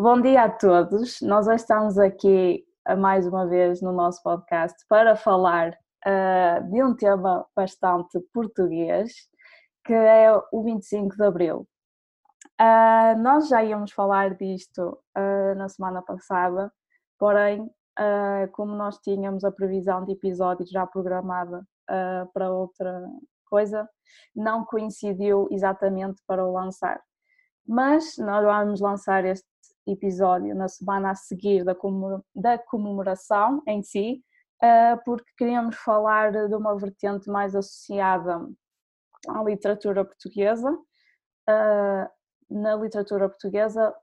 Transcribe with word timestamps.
Bom 0.00 0.20
dia 0.20 0.44
a 0.44 0.48
todos. 0.48 1.20
Nós 1.22 1.48
hoje 1.48 1.56
estamos 1.56 1.98
aqui 1.98 2.64
mais 2.98 3.26
uma 3.26 3.48
vez 3.48 3.82
no 3.82 3.90
nosso 3.90 4.22
podcast 4.22 4.78
para 4.88 5.16
falar 5.16 5.76
uh, 6.06 6.70
de 6.70 6.84
um 6.84 6.94
tema 6.94 7.44
bastante 7.56 8.20
português, 8.32 9.12
que 9.84 9.92
é 9.92 10.30
o 10.52 10.62
25 10.62 11.16
de 11.16 11.24
Abril. 11.24 11.68
Uh, 12.60 13.18
nós 13.20 13.48
já 13.48 13.64
íamos 13.64 13.90
falar 13.90 14.36
disto 14.36 15.00
uh, 15.18 15.56
na 15.56 15.68
semana 15.68 16.00
passada, 16.00 16.72
porém, 17.18 17.68
como 18.52 18.76
nós 18.76 18.98
tínhamos 18.98 19.42
a 19.42 19.50
previsão 19.50 20.04
de 20.04 20.12
episódios 20.12 20.70
já 20.70 20.86
programada 20.86 21.66
para 22.32 22.52
outra 22.52 23.04
coisa, 23.50 23.88
não 24.36 24.64
coincidiu 24.64 25.48
exatamente 25.50 26.22
para 26.24 26.46
o 26.46 26.52
lançar. 26.52 27.02
Mas 27.66 28.16
nós 28.18 28.44
vamos 28.44 28.80
lançar 28.80 29.24
este 29.24 29.44
episódio 29.92 30.54
na 30.54 30.68
semana 30.68 31.10
a 31.10 31.14
seguir 31.14 31.64
da 31.64 32.58
comemoração 32.58 33.62
em 33.66 33.82
si, 33.82 34.22
eh, 34.62 34.96
porque 35.04 35.30
queríamos 35.36 35.76
falar 35.76 36.32
de 36.32 36.54
uma 36.54 36.76
vertente 36.76 37.30
mais 37.30 37.54
associada 37.54 38.48
à 39.28 39.42
literatura 39.42 40.04
portuguesa, 40.04 40.76
eh, 41.48 42.10
na 42.50 42.76
literatura 42.76 43.28
portuguesa 43.28 43.94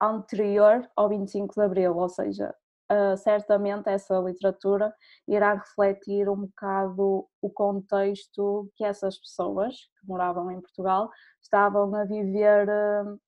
anterior 0.00 0.88
ao 0.96 1.08
25 1.08 1.54
de 1.54 1.60
Abril, 1.62 1.96
ou 1.96 2.08
seja, 2.08 2.54
uh, 2.90 3.16
certamente 3.16 3.88
essa 3.88 4.18
literatura 4.18 4.94
irá 5.26 5.54
refletir 5.54 6.28
um 6.28 6.46
bocado 6.46 7.26
o 7.42 7.50
contexto 7.50 8.70
que 8.76 8.84
essas 8.84 9.18
pessoas 9.18 9.74
que 9.74 10.06
moravam 10.06 10.50
em 10.50 10.60
Portugal 10.60 11.10
estavam 11.42 11.94
a 11.94 12.04
viver 12.04 12.66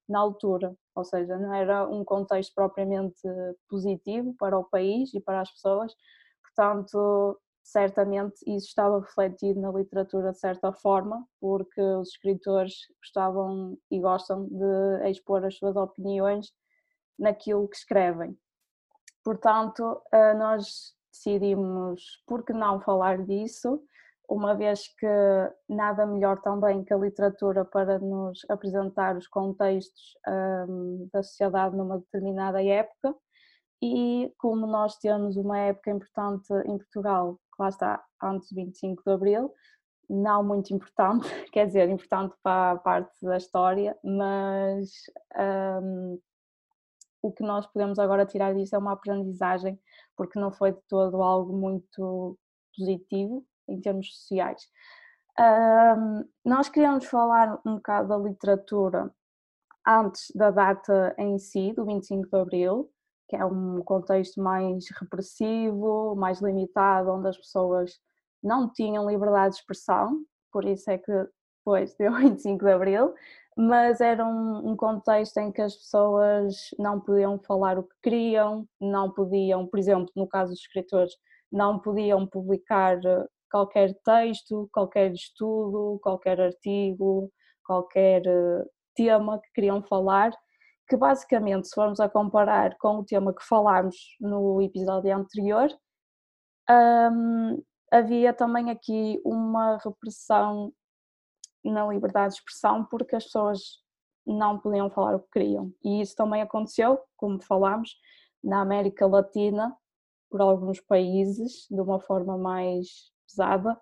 na 0.09 0.21
altura, 0.21 0.75
ou 1.01 1.05
seja, 1.05 1.37
não 1.39 1.53
era 1.53 1.87
um 1.89 2.05
contexto 2.05 2.55
propriamente 2.55 3.21
positivo 3.69 4.35
para 4.39 4.59
o 4.59 4.65
país 4.65 5.13
e 5.15 5.21
para 5.21 5.41
as 5.41 5.51
pessoas, 5.51 5.95
portanto, 6.43 7.39
certamente 7.63 8.37
isso 8.47 8.69
estava 8.69 9.01
refletido 9.01 9.61
na 9.61 9.71
literatura 9.71 10.33
de 10.33 10.39
certa 10.39 10.73
forma, 10.73 11.27
porque 11.41 11.81
os 11.81 12.11
escritores 12.11 12.75
gostavam 13.03 13.77
e 13.91 14.01
gostam 14.01 14.47
de 14.47 15.11
expor 15.11 15.45
as 15.45 15.57
suas 15.57 15.77
opiniões 15.77 16.53
naquilo 17.19 17.69
que 17.69 17.77
escrevem. 17.77 18.37
Portanto, 19.25 20.03
eh, 20.13 20.35
nós 20.35 20.95
decidimos, 21.13 22.23
por 22.27 22.45
que 22.45 22.53
não 22.53 22.81
falar 22.81 23.25
disso, 23.25 23.83
uma 24.31 24.55
vez 24.55 24.87
que 24.97 25.07
nada 25.69 26.07
melhor 26.07 26.41
também 26.41 26.85
que 26.85 26.95
a 26.95 26.97
literatura 26.97 27.65
para 27.65 27.99
nos 27.99 28.47
apresentar 28.49 29.17
os 29.17 29.27
contextos 29.27 30.17
um, 30.69 31.09
da 31.13 31.21
sociedade 31.21 31.77
numa 31.77 31.99
determinada 31.99 32.63
época. 32.63 33.13
E 33.83 34.33
como 34.39 34.69
nós 34.69 34.97
temos 34.99 35.37
uma 35.37 35.59
época 35.59 35.91
importante 35.91 36.53
em 36.67 36.79
Portugal, 36.79 37.41
que 37.57 37.61
lá 37.63 37.69
está, 37.71 38.05
antes 38.23 38.53
do 38.53 38.55
25 38.55 39.03
de 39.05 39.11
Abril, 39.11 39.53
não 40.09 40.45
muito 40.45 40.73
importante, 40.73 41.27
quer 41.51 41.67
dizer, 41.67 41.89
importante 41.89 42.37
para 42.41 42.73
a 42.73 42.79
parte 42.79 43.13
da 43.23 43.37
história, 43.37 43.99
mas 44.05 44.91
um, 45.83 46.21
o 47.21 47.33
que 47.33 47.43
nós 47.43 47.67
podemos 47.67 47.99
agora 47.99 48.25
tirar 48.25 48.55
disso 48.55 48.77
é 48.77 48.79
uma 48.79 48.93
aprendizagem, 48.93 49.77
porque 50.17 50.39
não 50.39 50.53
foi 50.53 50.73
de 50.73 50.81
todo 50.89 51.21
algo 51.21 51.53
muito 51.53 52.39
positivo 52.77 53.45
em 53.71 53.81
termos 53.81 54.15
sociais. 54.15 54.63
Um, 55.39 56.25
nós 56.45 56.69
queríamos 56.69 57.07
falar 57.07 57.59
um 57.65 57.77
bocado 57.77 58.09
da 58.09 58.19
literatura 58.19 59.11
antes 59.87 60.31
da 60.35 60.51
data 60.51 61.15
em 61.19 61.39
si, 61.39 61.73
do 61.73 61.87
25 61.87 62.29
de 62.29 62.37
Abril, 62.37 62.91
que 63.29 63.37
é 63.37 63.45
um 63.45 63.81
contexto 63.83 64.43
mais 64.43 64.87
repressivo, 65.01 66.15
mais 66.17 66.41
limitado, 66.41 67.11
onde 67.13 67.29
as 67.29 67.39
pessoas 67.39 67.99
não 68.43 68.69
tinham 68.71 69.09
liberdade 69.09 69.55
de 69.55 69.61
expressão, 69.61 70.25
por 70.53 70.65
isso 70.65 70.91
é 70.91 70.99
que 70.99 71.13
depois 71.59 71.95
deu 71.95 72.13
25 72.19 72.65
de 72.65 72.73
Abril, 72.73 73.15
mas 73.57 74.01
era 74.01 74.25
um, 74.25 74.71
um, 74.71 74.77
contexto 74.77 75.39
em 75.39 75.53
que 75.53 75.61
as 75.61 75.75
pessoas 75.77 76.71
não 76.79 77.01
podiam 77.01 77.39
falar 77.39 77.79
o 77.79 77.83
que 77.83 77.95
queriam, 78.03 78.67
não 78.81 79.11
podiam, 79.11 79.67
por 79.67 79.79
exemplo, 79.79 80.11
no 80.17 80.27
caso 80.27 80.53
dos 80.53 80.61
escritores, 80.61 81.13
não 81.53 81.79
podiam 81.79 82.27
publicar 82.27 82.99
eh, 83.05 83.27
qualquer 83.51 83.95
texto, 84.05 84.69
qualquer 84.73 85.13
estudo, 85.13 85.99
qualquer 86.03 86.41
artigo, 86.41 87.31
qualquer 87.65 88.23
eh, 88.27 88.65
tema 88.95 89.41
que 89.41 89.53
queriam 89.55 89.83
falar, 89.83 90.33
que 90.89 90.97
basicamente, 90.97 91.69
se 91.69 91.75
formos 91.75 92.01
a 92.01 92.09
comparar 92.09 92.77
com 92.79 92.99
o 92.99 93.05
tema 93.05 93.35
que 93.35 93.45
falámos 93.45 93.97
no 94.21 94.61
episódio 94.63 95.17
anterior, 95.17 95.69
hum, 96.69 97.63
havia 97.93 98.33
também 98.33 98.71
aqui 98.71 99.21
uma 99.25 99.79
repressão 99.85 100.73
na 101.65 101.87
liberdade 101.87 102.35
de 102.35 102.41
expressão 102.41 102.85
porque 102.85 103.17
as 103.17 103.25
pessoas 103.25 103.61
não 104.27 104.59
podiam 104.59 104.91
falar 104.91 105.17
o 105.17 105.21
que 105.21 105.31
queriam. 105.33 105.73
E 105.85 106.01
isso 106.01 106.15
também 106.17 106.43
aconteceu, 106.43 107.01
como 107.17 107.43
falámos, 107.43 107.97
na 108.43 108.61
América 108.61 109.07
Latina, 109.07 109.77
por 110.31 110.41
alguns 110.41 110.81
países, 110.81 111.67
de 111.71 111.81
uma 111.81 112.01
forma 112.01 112.39
mais 112.39 113.13
pesada, 113.31 113.81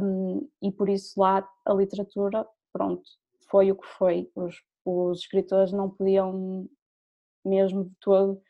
um, 0.00 0.48
e 0.60 0.70
por 0.70 0.88
isso 0.88 1.20
lá 1.20 1.48
a 1.64 1.72
literatura, 1.74 2.46
pronto, 2.72 3.02
foi 3.50 3.70
o 3.70 3.76
que 3.76 3.86
foi. 3.86 4.30
Os, 4.34 4.62
os 4.84 5.20
escritores 5.20 5.72
não 5.72 5.90
podiam 5.90 6.68
mesmo 7.44 7.84
de 7.84 7.94
todo 8.00 8.40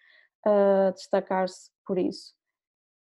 uh, 0.46 0.92
destacar-se 0.94 1.70
por 1.86 1.98
isso 1.98 2.34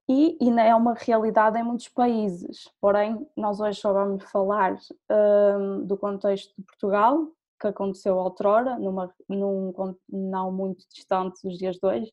e 0.08 0.38
ainda 0.40 0.62
é 0.62 0.74
uma 0.74 0.94
realidade 0.94 1.58
em 1.58 1.64
muitos 1.64 1.88
países. 1.88 2.70
Porém, 2.80 3.26
nós 3.36 3.60
hoje 3.60 3.80
só 3.80 3.92
vamos 3.92 4.24
falar 4.30 4.76
um, 5.10 5.84
do 5.84 5.96
contexto 5.96 6.54
de 6.56 6.64
Portugal, 6.64 7.26
que 7.60 7.66
aconteceu 7.66 8.16
outrora, 8.16 8.78
numa, 8.78 9.12
num 9.28 9.72
não 10.08 10.52
muito 10.52 10.84
distante 10.92 11.40
dos 11.42 11.58
dias 11.58 11.76
de 11.76 11.86
hoje. 11.86 12.12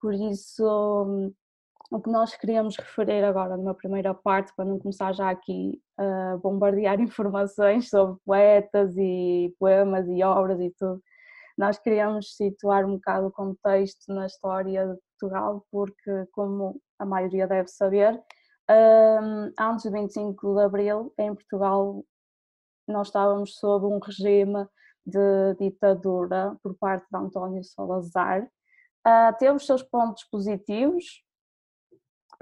Por 0.00 0.14
isso, 0.14 1.32
o 1.90 2.00
que 2.00 2.10
nós 2.10 2.34
queríamos 2.36 2.76
referir 2.76 3.24
agora 3.24 3.56
numa 3.56 3.74
primeira 3.74 4.14
parte, 4.14 4.52
para 4.56 4.64
não 4.64 4.78
começar 4.78 5.12
já 5.12 5.30
aqui 5.30 5.80
a 5.96 6.36
bombardear 6.38 6.98
informações 7.00 7.88
sobre 7.88 8.18
poetas 8.24 8.96
e 8.96 9.54
poemas 9.58 10.08
e 10.08 10.22
obras 10.22 10.60
e 10.60 10.70
tudo, 10.78 11.02
nós 11.56 11.78
queríamos 11.78 12.36
situar 12.36 12.84
um 12.84 12.94
bocado 12.94 13.28
o 13.28 13.32
contexto 13.32 14.12
na 14.12 14.26
história 14.26 14.86
de 14.86 14.98
Portugal, 15.18 15.64
porque, 15.70 16.26
como 16.32 16.80
a 16.98 17.06
maioria 17.06 17.46
deve 17.46 17.68
saber, 17.68 18.20
antes 19.58 19.84
do 19.84 19.92
25 19.92 20.54
de 20.54 20.60
Abril, 20.62 21.14
em 21.18 21.34
Portugal, 21.34 22.04
nós 22.86 23.08
estávamos 23.08 23.56
sob 23.58 23.86
um 23.86 23.98
regime 23.98 24.66
de 25.04 25.54
ditadura 25.58 26.56
por 26.62 26.76
parte 26.76 27.06
de 27.10 27.16
António 27.16 27.62
Salazar. 27.64 28.48
Ah, 29.04 29.32
teve 29.32 29.52
os 29.52 29.64
seus 29.64 29.82
pontos 29.82 30.24
positivos, 30.24 31.22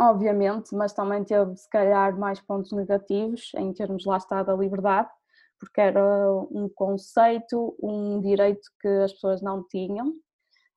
obviamente, 0.00 0.74
mas 0.74 0.92
também 0.92 1.24
teve, 1.24 1.56
se 1.56 1.68
calhar, 1.68 2.18
mais 2.18 2.40
pontos 2.40 2.72
negativos 2.72 3.52
em 3.56 3.72
termos, 3.72 4.04
lá 4.04 4.16
está, 4.16 4.42
da 4.42 4.54
liberdade 4.54 5.08
porque 5.64 5.80
era 5.80 6.30
um 6.50 6.68
conceito, 6.68 7.76
um 7.82 8.20
direito 8.20 8.68
que 8.80 8.88
as 8.88 9.12
pessoas 9.12 9.42
não 9.42 9.66
tinham. 9.66 10.12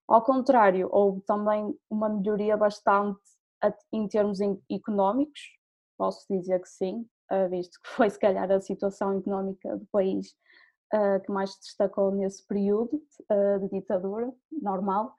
Ao 0.08 0.24
contrário, 0.24 0.88
houve 0.92 1.22
também 1.22 1.78
uma 1.90 2.08
melhoria 2.08 2.56
bastante 2.56 3.20
em 3.92 4.08
termos 4.08 4.40
económicos, 4.72 5.42
posso 5.98 6.26
dizer 6.30 6.62
que 6.62 6.70
sim, 6.70 7.06
eh, 7.32 7.48
visto 7.50 7.80
que 7.82 7.90
foi 7.90 8.10
se 8.10 8.20
calhar 8.20 8.50
a 8.52 8.62
situação 8.62 9.18
económica 9.18 9.76
do 9.76 9.86
país 9.88 10.34
eh, 10.94 11.20
que 11.20 11.32
mais 11.32 11.54
se 11.54 11.62
destacou 11.62 12.12
nesse 12.12 12.46
período 12.48 13.02
eh, 13.30 13.60
de 13.60 13.70
ditadura 13.70 14.32
normal. 14.52 15.14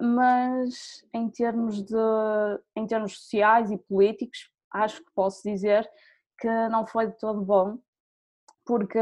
Mas 0.00 1.04
em 1.12 1.28
termos, 1.28 1.82
de, 1.82 1.94
em 2.76 2.86
termos 2.86 3.18
sociais 3.18 3.70
e 3.70 3.78
políticos, 3.78 4.50
acho 4.72 5.04
que 5.04 5.10
posso 5.14 5.42
dizer 5.42 5.88
que 6.38 6.48
não 6.68 6.86
foi 6.86 7.06
de 7.06 7.18
todo 7.18 7.42
bom, 7.42 7.78
porque 8.64 8.98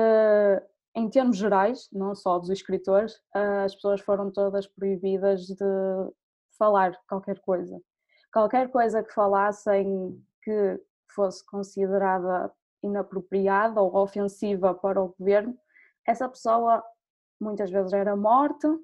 em 0.94 1.08
termos 1.08 1.36
gerais, 1.36 1.88
não 1.92 2.14
só 2.14 2.38
dos 2.38 2.50
escritores, 2.50 3.20
as 3.32 3.74
pessoas 3.74 4.00
foram 4.00 4.30
todas 4.30 4.66
proibidas 4.66 5.46
de 5.46 5.64
falar 6.58 6.98
qualquer 7.08 7.38
coisa. 7.40 7.80
Qualquer 8.32 8.70
coisa 8.70 9.02
que 9.02 9.12
falassem 9.14 10.20
que 10.42 10.80
fosse 11.14 11.44
considerada 11.46 12.52
inapropriada 12.82 13.80
ou 13.80 13.96
ofensiva 13.96 14.74
para 14.74 15.00
o 15.02 15.14
governo, 15.18 15.56
essa 16.06 16.28
pessoa 16.28 16.82
muitas 17.40 17.70
vezes 17.70 17.92
era 17.92 18.16
morta, 18.16 18.76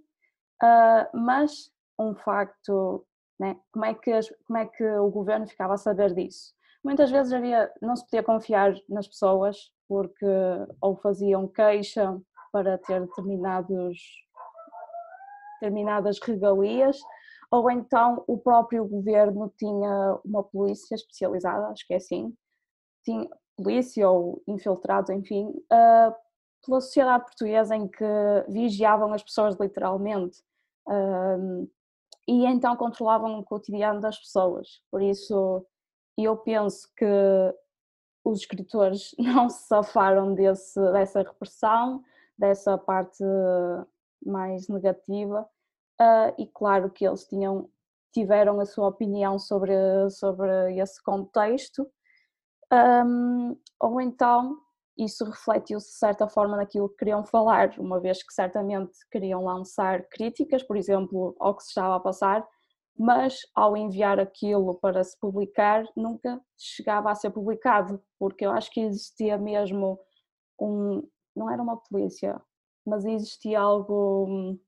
ah, 0.63 1.09
mas 1.13 1.71
um 1.99 2.15
facto, 2.15 3.07
né? 3.39 3.57
como, 3.73 3.85
é 3.85 3.95
que, 3.95 4.11
como 4.47 4.59
é 4.59 4.67
que 4.67 4.85
o 4.85 5.11
governo 5.11 5.47
ficava 5.47 5.75
a 5.75 5.79
saber 5.79 6.15
disso? 6.15 6.53
Muitas 6.83 7.11
vezes 7.11 7.33
havia, 7.33 7.73
não 7.81 7.97
se 7.97 8.05
podia 8.05 8.23
confiar 8.23 8.75
nas 8.89 9.09
pessoas 9.09 9.73
porque 9.89 10.27
ou 10.81 10.97
faziam 10.97 11.49
queixa 11.49 12.21
para 12.53 12.79
ter 12.79 13.01
determinados 13.01 13.99
determinadas 15.61 16.19
regalias, 16.21 16.99
ou 17.51 17.71
então 17.71 18.23
o 18.27 18.37
próprio 18.37 18.85
governo 18.85 19.53
tinha 19.57 20.21
uma 20.25 20.43
polícia 20.43 20.95
especializada, 20.95 21.69
acho 21.69 21.87
que 21.87 21.95
é 21.95 21.97
assim, 21.97 22.35
tinha 23.05 23.29
polícia 23.57 24.09
ou 24.09 24.43
infiltrados, 24.47 25.11
enfim, 25.11 25.47
uh, 25.47 26.15
pela 26.65 26.81
sociedade 26.81 27.25
portuguesa 27.25 27.77
em 27.77 27.89
que 27.89 28.05
vigiavam 28.49 29.13
as 29.13 29.23
pessoas 29.23 29.57
literalmente 29.59 30.39
uh, 30.89 31.71
e 32.27 32.47
então 32.47 32.77
controlavam 32.77 33.39
o 33.39 33.45
cotidiano 33.45 34.01
das 34.01 34.19
pessoas. 34.19 34.83
Por 34.91 35.03
isso, 35.03 35.65
eu 36.17 36.37
penso 36.37 36.89
que 36.97 37.07
os 38.25 38.41
escritores 38.41 39.15
não 39.19 39.49
se 39.49 39.67
safaram 39.67 40.35
desse, 40.35 40.81
dessa 40.93 41.23
repressão, 41.23 42.03
dessa 42.37 42.79
parte 42.79 43.23
mais 44.25 44.69
negativa, 44.69 45.47
uh, 46.01 46.35
e 46.39 46.47
claro 46.47 46.91
que 46.91 47.07
eles 47.07 47.27
tinham, 47.27 47.69
tiveram 48.13 48.59
a 48.59 48.65
sua 48.65 48.89
opinião 48.89 49.39
sobre, 49.39 49.75
sobre 50.11 50.79
esse 50.81 51.03
contexto, 51.03 51.87
um, 52.73 53.57
ou 53.79 54.01
então 54.01 54.59
isso 54.97 55.25
refletiu-se 55.25 55.89
de 55.89 55.99
certa 55.99 56.29
forma 56.29 56.57
naquilo 56.57 56.89
que 56.89 56.97
queriam 56.97 57.25
falar, 57.25 57.75
uma 57.79 58.01
vez 58.01 58.23
que 58.23 58.33
certamente 58.33 58.97
queriam 59.11 59.43
lançar 59.43 60.09
críticas, 60.09 60.63
por 60.63 60.77
exemplo, 60.77 61.35
ao 61.41 61.57
que 61.57 61.63
se 61.63 61.71
estava 61.71 61.97
a 61.97 62.01
passar, 62.01 62.47
mas 62.97 63.41
ao 63.55 63.77
enviar 63.77 64.21
aquilo 64.21 64.77
para 64.77 65.03
se 65.03 65.19
publicar 65.19 65.85
nunca 65.97 66.41
chegava 66.57 67.11
a 67.11 67.15
ser 67.15 67.31
publicado, 67.31 68.01
porque 68.19 68.47
eu 68.47 68.53
acho 68.53 68.71
que 68.71 68.81
existia 68.81 69.37
mesmo 69.37 69.99
um, 70.61 71.03
não 71.35 71.51
era 71.51 71.61
uma 71.61 71.77
polícia, 71.77 72.41
mas 72.87 73.05
existia 73.05 73.61
algo 73.61 74.27
hum, 74.29 74.59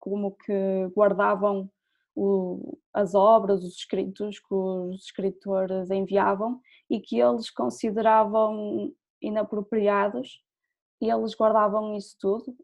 como 0.00 0.32
que 0.32 0.88
guardavam 0.94 1.70
o, 2.16 2.78
as 2.92 3.14
obras, 3.14 3.62
os 3.62 3.76
escritos 3.76 4.40
que 4.40 4.54
os 4.54 5.04
escritores 5.04 5.90
enviavam 5.90 6.60
e 6.88 7.00
que 7.00 7.20
eles 7.20 7.50
consideravam 7.50 8.92
inapropriados 9.20 10.42
e 11.00 11.10
eles 11.10 11.34
guardavam 11.34 11.96
isso 11.96 12.16
tudo 12.18 12.56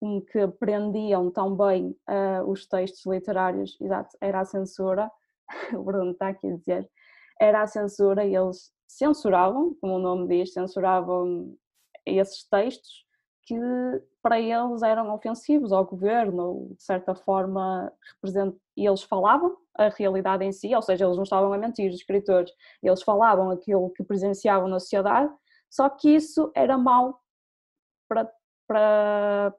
como 0.00 0.22
que 0.22 0.48
prendiam 0.48 1.30
tão 1.30 1.54
bem 1.54 1.94
uh, 2.08 2.50
os 2.50 2.66
textos 2.66 3.04
literários, 3.04 3.76
exato, 3.80 4.16
era 4.20 4.40
a 4.40 4.44
censura, 4.46 5.10
o 5.74 5.82
Bruno 5.82 6.12
está 6.12 6.28
aqui 6.28 6.48
a 6.48 6.56
dizer, 6.56 6.90
era 7.38 7.62
a 7.62 7.66
censura 7.66 8.24
e 8.24 8.34
eles 8.34 8.72
censuravam, 8.88 9.76
como 9.80 9.96
o 9.96 9.98
nome 9.98 10.26
diz, 10.26 10.54
censuravam 10.54 11.54
esses 12.06 12.44
textos 12.48 13.04
que 13.42 13.56
para 14.22 14.40
eles 14.40 14.82
eram 14.82 15.12
ofensivos 15.12 15.72
ao 15.72 15.84
governo, 15.84 16.68
de 16.76 16.82
certa 16.82 17.14
forma 17.14 17.92
represent... 18.14 18.54
eles 18.76 19.02
falavam 19.02 19.56
a 19.74 19.88
realidade 19.88 20.44
em 20.44 20.52
si, 20.52 20.74
ou 20.74 20.82
seja, 20.82 21.04
eles 21.04 21.16
não 21.16 21.24
estavam 21.24 21.52
a 21.52 21.58
mentir, 21.58 21.90
os 21.90 21.96
escritores, 21.96 22.50
eles 22.82 23.02
falavam 23.02 23.50
aquilo 23.50 23.90
que 23.90 24.04
presenciavam 24.04 24.68
na 24.68 24.78
sociedade, 24.78 25.32
só 25.70 25.88
que 25.88 26.10
isso 26.10 26.50
era 26.54 26.76
mau 26.76 27.20
para, 28.08 28.30
para, 28.66 29.54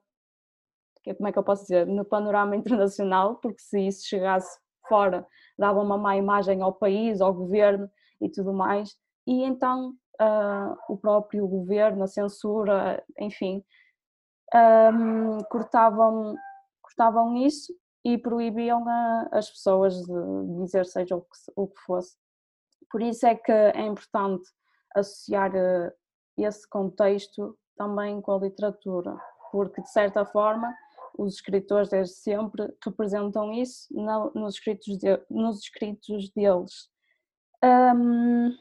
como 1.17 1.27
é 1.29 1.31
que 1.31 1.39
eu 1.39 1.43
posso 1.43 1.63
dizer, 1.63 1.87
no 1.87 2.03
panorama 2.03 2.55
internacional, 2.57 3.37
porque 3.37 3.61
se 3.61 3.87
isso 3.87 4.07
chegasse 4.07 4.59
fora, 4.87 5.25
dava 5.57 5.79
uma 5.79 5.97
má 5.97 6.17
imagem 6.17 6.61
ao 6.61 6.73
país, 6.73 7.21
ao 7.21 7.33
governo 7.33 7.89
e 8.19 8.29
tudo 8.29 8.53
mais, 8.53 8.97
e 9.25 9.43
então 9.43 9.95
uh, 10.21 10.75
o 10.89 10.97
próprio 10.97 11.47
governo, 11.47 12.03
a 12.03 12.07
censura, 12.07 13.03
enfim, 13.17 13.63
um, 14.53 15.39
cortavam, 15.49 16.35
cortavam 16.81 17.37
isso 17.37 17.73
e 18.03 18.17
proibiam 18.17 18.87
a, 18.87 19.29
as 19.31 19.49
pessoas 19.49 19.95
de 19.95 20.63
dizer 20.63 20.85
seja 20.85 21.15
o 21.15 21.21
que, 21.21 21.27
o 21.55 21.67
que 21.67 21.81
fosse. 21.81 22.17
Por 22.89 23.01
isso 23.01 23.25
é 23.25 23.35
que 23.35 23.51
é 23.51 23.85
importante 23.85 24.43
associar 24.95 25.51
esse 26.43 26.67
contexto 26.67 27.57
também 27.75 28.21
com 28.21 28.33
a 28.33 28.39
literatura, 28.39 29.17
porque 29.51 29.81
de 29.81 29.91
certa 29.91 30.25
forma 30.25 30.73
os 31.17 31.35
escritores 31.35 31.89
desde 31.89 32.15
sempre 32.15 32.73
representam 32.83 33.51
isso 33.51 33.87
nos, 34.33 34.55
escritos 34.55 34.97
de, 34.97 35.19
nos 35.29 35.59
escritos 35.59 36.29
deles. 36.29 36.89
Um, 37.63 38.57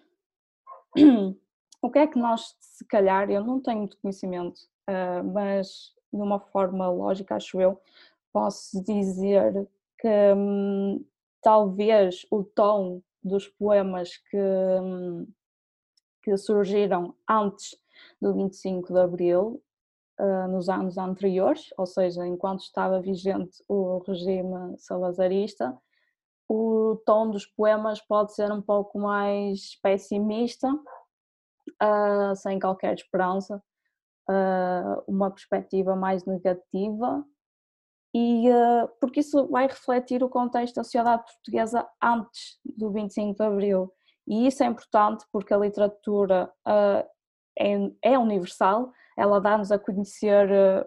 o 1.82 1.90
que 1.90 1.98
é 1.98 2.06
que 2.06 2.18
nós, 2.18 2.56
se 2.60 2.84
calhar, 2.86 3.30
eu 3.30 3.44
não 3.44 3.60
tenho 3.60 3.78
muito 3.78 3.98
conhecimento, 3.98 4.58
uh, 4.88 5.24
mas 5.32 5.94
de 6.12 6.20
uma 6.20 6.40
forma 6.40 6.88
lógica, 6.88 7.36
acho 7.36 7.60
eu, 7.60 7.80
posso 8.32 8.82
dizer 8.82 9.68
que 9.98 10.08
um, 10.36 11.04
talvez 11.42 12.26
o 12.30 12.42
tom 12.42 13.02
dos 13.22 13.48
poemas 13.48 14.16
que, 14.16 14.36
um, 14.36 15.26
que 16.22 16.36
surgiram 16.36 17.14
antes 17.28 17.76
do 18.20 18.34
25 18.34 18.92
de 18.92 19.00
Abril 19.00 19.62
uh, 20.18 20.48
nos 20.48 20.68
anos 20.68 20.98
anteriores, 20.98 21.70
ou 21.76 21.86
seja, 21.86 22.26
enquanto 22.26 22.60
estava 22.60 23.00
vigente 23.00 23.62
o 23.68 23.98
regime 24.06 24.76
salazarista, 24.78 25.76
o 26.48 27.00
tom 27.06 27.30
dos 27.30 27.46
poemas 27.46 28.00
pode 28.00 28.34
ser 28.34 28.50
um 28.52 28.60
pouco 28.60 28.98
mais 28.98 29.78
pessimista, 29.82 30.68
uh, 30.72 32.34
sem 32.36 32.58
qualquer 32.58 32.94
esperança, 32.94 33.62
uh, 34.28 35.02
uma 35.06 35.30
perspectiva 35.30 35.94
mais 35.94 36.24
negativa, 36.24 37.24
e 38.12 38.48
porque 39.00 39.20
isso 39.20 39.46
vai 39.46 39.68
refletir 39.68 40.20
o 40.24 40.28
contexto 40.28 40.74
da 40.74 40.82
sociedade 40.82 41.22
portuguesa 41.22 41.88
antes 42.02 42.58
do 42.64 42.90
25 42.90 43.36
de 43.36 43.44
Abril. 43.44 43.92
E 44.30 44.46
isso 44.46 44.62
é 44.62 44.66
importante 44.66 45.26
porque 45.32 45.52
a 45.52 45.58
literatura 45.58 46.48
é, 47.58 47.90
é 48.00 48.16
universal, 48.16 48.92
ela 49.18 49.40
dá-nos 49.40 49.72
a 49.72 49.78
conhecer 49.78 50.48
uh, 50.48 50.86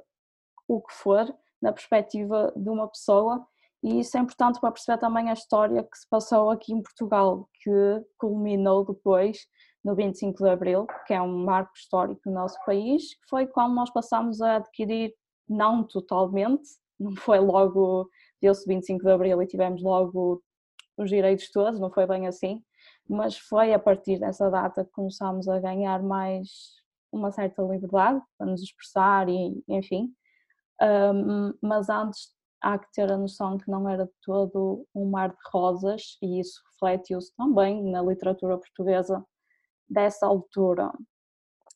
o 0.65 0.81
que 0.81 0.93
for 0.93 1.25
na 1.61 1.73
perspectiva 1.73 2.53
de 2.55 2.69
uma 2.69 2.87
pessoa. 2.87 3.45
E 3.83 3.99
isso 3.99 4.17
é 4.17 4.21
importante 4.21 4.61
para 4.61 4.71
perceber 4.71 4.97
também 4.97 5.29
a 5.29 5.33
história 5.33 5.83
que 5.83 5.97
se 5.97 6.07
passou 6.09 6.51
aqui 6.51 6.71
em 6.71 6.81
Portugal, 6.81 7.49
que 7.61 7.69
culminou 8.17 8.85
depois 8.85 9.45
no 9.83 9.93
25 9.93 10.41
de 10.41 10.49
Abril, 10.49 10.87
que 11.05 11.13
é 11.13 11.21
um 11.21 11.43
marco 11.43 11.73
histórico 11.75 12.21
no 12.25 12.35
nosso 12.35 12.57
país, 12.65 13.13
que 13.13 13.27
foi 13.29 13.45
quando 13.45 13.75
nós 13.75 13.89
passamos 13.91 14.41
a 14.41 14.55
adquirir, 14.55 15.13
não 15.49 15.83
totalmente, 15.83 16.69
não 16.97 17.13
foi 17.17 17.39
logo, 17.39 18.09
deu-se 18.41 18.65
25 18.65 19.03
de 19.03 19.11
Abril 19.11 19.41
e 19.41 19.47
tivemos 19.47 19.83
logo 19.83 20.41
os 20.97 21.09
direitos 21.09 21.51
todos, 21.51 21.77
não 21.77 21.91
foi 21.91 22.07
bem 22.07 22.25
assim, 22.25 22.63
mas 23.09 23.37
foi 23.37 23.73
a 23.73 23.79
partir 23.79 24.19
dessa 24.19 24.49
data 24.49 24.85
que 24.85 24.91
começámos 24.91 25.47
a 25.47 25.59
ganhar 25.59 26.01
mais 26.01 26.75
uma 27.11 27.31
certa 27.31 27.61
liberdade 27.61 28.21
para 28.37 28.47
nos 28.47 28.61
expressar 28.61 29.29
e 29.29 29.63
enfim, 29.67 30.13
um, 30.81 31.53
mas 31.61 31.89
antes 31.89 32.33
há 32.61 32.79
que 32.79 32.91
ter 32.93 33.11
a 33.11 33.17
noção 33.17 33.57
que 33.57 33.69
não 33.69 33.87
era 33.87 34.09
todo 34.21 34.87
um 34.95 35.09
mar 35.09 35.29
de 35.29 35.37
rosas 35.51 36.17
e 36.21 36.39
isso 36.39 36.61
reflete-se 36.71 37.35
também 37.35 37.83
na 37.91 38.01
literatura 38.01 38.57
portuguesa 38.57 39.23
dessa 39.87 40.25
altura. 40.25 40.91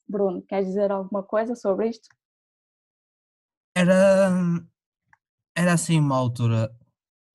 Bruno, 0.07 0.41
queres 0.41 0.67
dizer 0.67 0.91
alguma 0.91 1.21
coisa 1.21 1.55
sobre 1.55 1.89
isto? 1.89 2.07
Era, 3.75 4.31
era 5.55 5.73
assim 5.73 5.99
uma 5.99 6.17
altura 6.17 6.73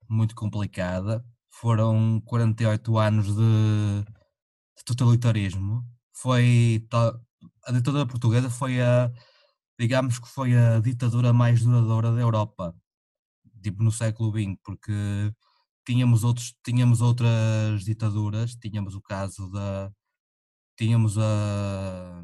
muito 0.09 0.35
complicada, 0.35 1.25
foram 1.63 2.21
48 2.27 2.99
anos 2.99 3.27
de, 3.37 4.03
de 4.77 4.85
totalitarismo, 4.85 5.85
foi 6.13 6.85
a 7.67 7.73
ditadura 7.73 8.05
portuguesa 8.05 8.51
foi 8.51 8.81
a, 8.81 9.13
digamos 9.79 10.19
que 10.19 10.29
foi 10.29 10.57
a 10.57 10.81
ditadura 10.81 11.33
mais 11.33 11.63
duradoura 11.63 12.11
da 12.11 12.21
Europa, 12.21 12.75
tipo 13.63 13.81
no 13.85 13.93
século 13.93 14.33
XX, 14.33 14.59
porque 14.65 14.93
tínhamos, 15.87 16.25
outros, 16.25 16.53
tínhamos 16.65 17.01
outras 17.01 17.85
ditaduras, 17.85 18.57
tínhamos 18.57 18.97
o 18.97 19.01
caso 19.01 19.49
da, 19.53 19.93
tínhamos 20.77 21.17
a, 21.17 22.23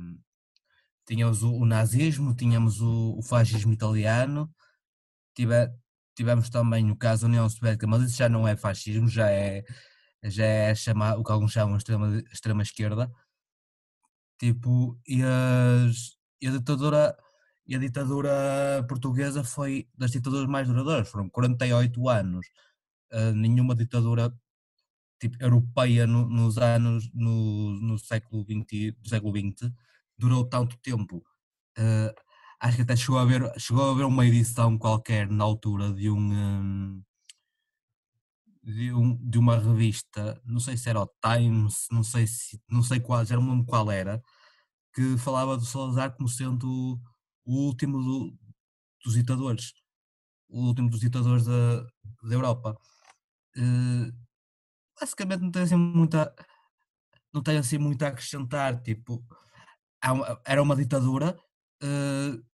tínhamos 1.06 1.44
o, 1.44 1.52
o 1.54 1.64
nazismo, 1.64 2.34
tínhamos 2.34 2.80
o, 2.80 3.16
o 3.16 3.22
fascismo 3.22 3.72
italiano, 3.72 4.52
tive, 5.32 5.54
tivemos 6.18 6.50
também 6.50 6.90
o 6.90 6.96
caso 6.96 7.22
da 7.22 7.28
União 7.28 7.48
Soviética, 7.48 7.86
mas 7.86 8.02
isso 8.02 8.18
já 8.18 8.28
não 8.28 8.46
é 8.46 8.56
fascismo, 8.56 9.08
já 9.08 9.30
é, 9.30 9.64
já 10.24 10.44
é 10.44 10.74
chamar, 10.74 11.16
o 11.18 11.24
que 11.24 11.32
alguns 11.32 11.52
chamam 11.52 11.76
de 11.76 11.78
extrema, 11.78 12.22
extrema 12.32 12.62
esquerda, 12.62 13.10
Tipo, 14.38 14.96
e, 15.06 15.20
as, 15.22 16.16
e 16.40 16.46
a 16.48 16.52
ditadura 16.52 17.16
e 17.66 17.74
a 17.76 17.78
ditadura 17.78 18.84
portuguesa 18.88 19.44
foi 19.44 19.88
das 19.94 20.12
ditaduras 20.12 20.48
mais 20.48 20.68
duradouras, 20.68 21.08
foram 21.10 21.28
48 21.28 22.08
anos. 22.08 22.46
Uh, 23.12 23.32
nenhuma 23.34 23.74
ditadura 23.74 24.32
tipo, 25.20 25.36
europeia 25.40 26.06
no, 26.06 26.28
nos 26.28 26.58
anos 26.58 27.10
no, 27.14 27.72
no 27.80 27.98
século 27.98 28.44
XX, 28.44 28.94
do 29.00 29.08
século 29.08 29.34
durou 30.18 30.48
tanto 30.48 30.78
tempo. 30.78 31.18
Uh, 31.78 32.12
acho 32.60 32.76
que 32.76 32.82
até 32.82 32.96
chegou 32.96 33.18
a 33.18 33.24
ver, 33.24 33.52
chegou 33.58 33.90
a 33.90 33.94
ver 33.94 34.04
uma 34.04 34.26
edição 34.26 34.78
qualquer 34.78 35.28
na 35.28 35.44
altura 35.44 35.92
de 35.92 36.10
um, 36.10 36.16
hum, 36.16 37.02
de, 38.62 38.92
um, 38.92 39.16
de 39.16 39.38
uma 39.38 39.58
revista, 39.58 40.40
não 40.44 40.60
sei 40.60 40.76
se 40.76 40.88
era 40.88 41.00
o 41.00 41.10
Times, 41.22 41.86
não 41.90 42.02
sei 42.02 42.26
se 42.26 42.60
não 42.68 42.82
sei 42.82 43.00
qual, 43.00 43.24
já 43.24 43.36
não 43.36 43.64
qual 43.64 43.90
era, 43.90 44.22
que 44.94 45.16
falava 45.18 45.56
do 45.56 45.64
Salazar 45.64 46.16
como 46.16 46.28
sendo 46.28 47.00
o 47.44 47.66
último 47.66 48.02
do, 48.02 48.38
dos 49.04 49.14
ditadores, 49.14 49.72
o 50.48 50.66
último 50.66 50.90
dos 50.90 51.00
ditadores 51.00 51.44
da, 51.44 51.82
da 52.22 52.34
Europa. 52.34 52.76
Uh, 53.56 54.12
basicamente 55.00 55.40
não 55.40 55.50
tem 55.50 55.62
assim 55.62 55.76
muita 55.76 56.34
não 57.32 57.42
tem 57.42 57.58
assim 57.58 57.78
muito 57.78 58.02
a 58.04 58.08
acrescentar, 58.08 58.80
tipo, 58.82 59.24
era 60.44 60.62
uma 60.62 60.76
ditadura, 60.76 61.38
uh, 61.82 62.47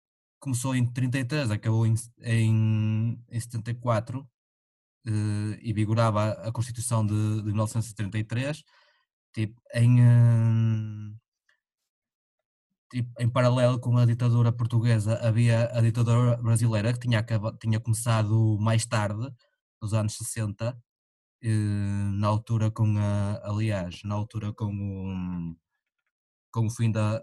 começou 0.45 0.77
em 0.77 0.87
33, 0.87 1.51
acabou 1.51 1.87
em, 1.87 1.95
em, 2.23 3.19
em 3.31 3.41
74 3.41 4.21
uh, 4.21 4.29
e 5.63 5.73
vigorava 5.73 6.33
a 6.33 6.53
Constituição 6.53 7.05
de, 7.07 7.15
de 7.43 7.45
1933, 7.45 8.63
tipo, 9.33 9.59
em, 9.75 10.01
uh, 10.03 11.17
tipo, 12.91 13.11
em 13.19 13.29
paralelo 13.31 13.81
com 13.81 13.97
a 13.97 14.05
ditadura 14.05 14.53
portuguesa 14.53 15.19
havia 15.27 15.67
a 15.73 15.81
ditadura 15.81 16.37
brasileira 16.37 16.93
que 16.93 17.01
tinha, 17.01 17.21
acabado, 17.21 17.57
tinha 17.59 17.81
começado 17.81 18.59
mais 18.61 18.85
tarde, 18.87 19.33
nos 19.81 19.95
anos 19.95 20.15
60, 20.17 20.77
eh, 21.43 21.49
na 22.15 22.29
altura 22.29 22.71
com 22.71 22.97
a, 22.99 23.41
aliás, 23.49 24.03
na 24.05 24.15
altura 24.15 24.53
com 24.53 24.67
o, 24.67 25.57
com 26.53 26.67
o 26.67 26.71
fim 26.71 26.91
da, 26.91 27.23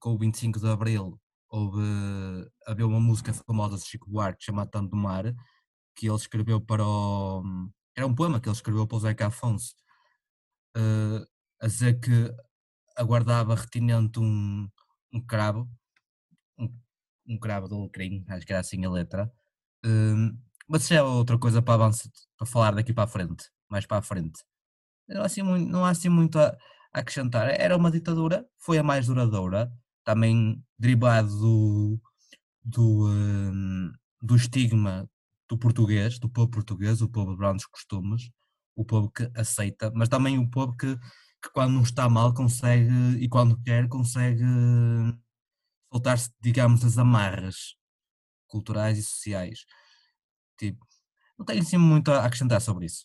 com 0.00 0.14
o 0.14 0.18
25 0.18 0.60
de 0.60 0.68
Abril, 0.68 1.20
houve, 1.50 1.80
havia 2.66 2.86
uma 2.86 3.00
música 3.00 3.32
famosa 3.32 3.76
de 3.76 3.84
Chico 3.84 4.10
Buarque 4.10 4.44
chamada 4.44 4.70
Tanto 4.70 4.90
do 4.90 4.96
Mar, 4.96 5.24
que 5.96 6.06
ele 6.06 6.16
escreveu 6.16 6.60
para 6.60 6.84
o, 6.86 7.42
era 7.96 8.06
um 8.06 8.14
poema 8.14 8.40
que 8.40 8.48
ele 8.48 8.54
escreveu 8.54 8.86
para 8.86 8.96
o 8.96 9.00
Zeca 9.00 9.26
Afonso, 9.26 9.74
uh, 10.76 11.26
a 11.60 11.66
dizer 11.66 11.98
que 12.00 12.32
aguardava 12.96 13.54
retinente 13.54 14.20
um, 14.20 14.68
um 15.12 15.20
cravo, 15.26 15.68
um, 16.58 16.68
um 17.28 17.38
cravo 17.38 17.68
do 17.68 17.76
alecrim, 17.76 18.24
acho 18.28 18.46
que 18.46 18.52
era 18.52 18.60
assim 18.60 18.84
a 18.84 18.90
letra, 18.90 19.32
uh, 19.84 20.38
mas 20.68 20.82
isso 20.82 20.94
é 20.94 21.02
outra 21.02 21.38
coisa 21.38 21.62
para 21.62 21.74
avançar, 21.74 22.10
para 22.36 22.46
falar 22.46 22.74
daqui 22.74 22.92
para 22.92 23.04
a 23.04 23.08
frente, 23.08 23.50
mais 23.68 23.86
para 23.86 23.98
a 23.98 24.02
frente. 24.02 24.44
Não 25.08 25.22
há 25.22 25.26
assim 25.26 25.42
muito, 25.42 25.70
não 25.70 25.84
há 25.84 25.90
assim 25.90 26.08
muito 26.10 26.38
a 26.38 26.56
acrescentar. 26.92 27.48
Era 27.48 27.76
uma 27.76 27.90
ditadura, 27.90 28.46
foi 28.58 28.78
a 28.78 28.82
mais 28.82 29.06
duradoura, 29.06 29.72
também 30.08 30.64
derivado 30.78 31.28
do, 31.28 32.00
do, 32.64 33.08
um, 33.10 33.92
do 34.22 34.36
estigma 34.36 35.06
do 35.46 35.58
português, 35.58 36.18
do 36.18 36.30
povo 36.30 36.50
português, 36.50 37.02
o 37.02 37.10
povo 37.10 37.32
de 37.32 37.36
grandes 37.36 37.66
costumes, 37.66 38.30
o 38.74 38.86
povo 38.86 39.10
que 39.10 39.30
aceita, 39.36 39.92
mas 39.94 40.08
também 40.08 40.38
o 40.38 40.48
povo 40.48 40.74
que, 40.74 40.96
que 40.96 41.50
quando 41.52 41.74
não 41.74 41.82
está 41.82 42.08
mal 42.08 42.32
consegue 42.32 42.90
e 43.20 43.28
quando 43.28 43.62
quer 43.62 43.86
consegue 43.86 44.42
soltar-se, 45.92 46.30
digamos, 46.40 46.80
das 46.80 46.96
amarras 46.96 47.76
culturais 48.46 48.96
e 48.96 49.02
sociais. 49.02 49.66
Tipo, 50.58 50.86
não 51.38 51.44
tenho 51.44 51.60
assim 51.60 51.76
muito 51.76 52.10
a 52.10 52.24
acrescentar 52.24 52.62
sobre 52.62 52.86
isso. 52.86 53.04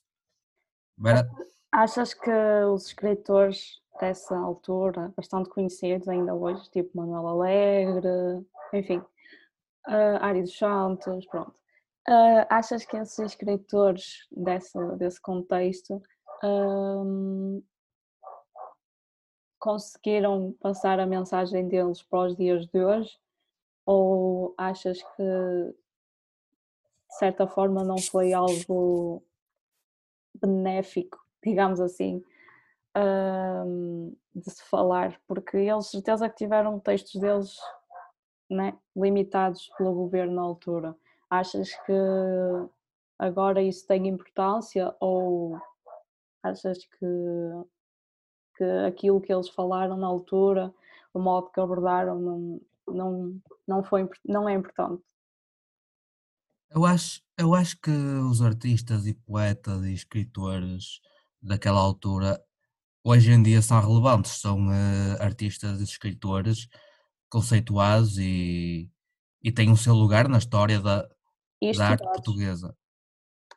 Vera? 0.97 1.29
Achas 1.69 2.13
que 2.13 2.31
os 2.71 2.85
escritores 2.85 3.82
dessa 3.99 4.37
altura, 4.37 5.13
bastante 5.15 5.49
conhecidos 5.49 6.07
ainda 6.07 6.33
hoje, 6.33 6.69
tipo 6.71 6.97
Manuel 6.97 7.27
Alegre, 7.27 8.45
enfim, 8.73 8.97
uh, 9.87 10.17
Ari 10.21 10.41
dos 10.41 10.57
Santos, 10.57 11.25
pronto. 11.27 11.53
Uh, 12.07 12.45
achas 12.49 12.85
que 12.85 12.97
esses 12.97 13.19
escritores 13.19 14.27
desse, 14.29 14.77
desse 14.97 15.21
contexto 15.21 16.01
um, 16.43 17.63
conseguiram 19.57 20.53
passar 20.59 20.99
a 20.99 21.05
mensagem 21.05 21.69
deles 21.69 22.03
para 22.03 22.27
os 22.27 22.35
dias 22.35 22.65
de 22.67 22.83
hoje? 22.83 23.17
Ou 23.85 24.53
achas 24.57 25.01
que 25.01 25.23
de 25.23 27.17
certa 27.17 27.47
forma 27.47 27.83
não 27.83 27.97
foi 27.97 28.33
algo 28.33 29.23
benéfico, 30.41 31.19
digamos 31.41 31.79
assim, 31.79 32.21
um, 32.95 34.15
de 34.35 34.51
se 34.51 34.63
falar, 34.63 35.19
porque 35.27 35.57
eles 35.57 35.87
certeza 35.87 36.29
que 36.29 36.35
tiveram 36.35 36.79
textos 36.79 37.19
deles 37.19 37.57
né, 38.49 38.77
limitados 38.95 39.69
pelo 39.77 39.93
governo 39.93 40.35
na 40.35 40.41
altura. 40.41 40.95
Achas 41.29 41.69
que 41.85 41.93
agora 43.17 43.61
isso 43.61 43.87
tem 43.87 44.07
importância 44.07 44.95
ou 44.99 45.59
achas 46.43 46.77
que, 46.85 47.05
que 48.57 48.63
aquilo 48.87 49.21
que 49.21 49.33
eles 49.33 49.49
falaram 49.49 49.97
na 49.97 50.07
altura, 50.07 50.73
o 51.13 51.19
modo 51.19 51.49
que 51.49 51.59
abordaram 51.59 52.19
não, 52.19 52.61
não, 52.87 53.41
não, 53.67 53.83
foi, 53.83 54.09
não 54.25 54.47
é 54.47 54.53
importante? 54.53 55.03
Eu 56.69 56.85
acho, 56.85 57.21
eu 57.37 57.53
acho 57.53 57.79
que 57.79 57.91
os 57.91 58.41
artistas 58.41 59.05
e 59.05 59.13
poetas 59.13 59.83
e 59.83 59.93
escritores 59.93 60.99
daquela 61.41 61.79
altura 61.79 62.43
hoje 63.03 63.31
em 63.31 63.43
dia 63.43 63.61
são 63.61 63.79
relevantes, 63.81 64.39
são 64.39 64.67
uh, 64.67 65.21
artistas 65.21 65.81
e 65.81 65.83
escritores 65.83 66.67
conceituados 67.29 68.17
e, 68.17 68.89
e 69.41 69.51
têm 69.51 69.71
o 69.71 69.77
seu 69.77 69.93
lugar 69.93 70.29
na 70.29 70.37
história 70.37 70.79
da, 70.79 71.07
da 71.77 71.87
arte 71.89 72.03
portuguesa. 72.03 72.75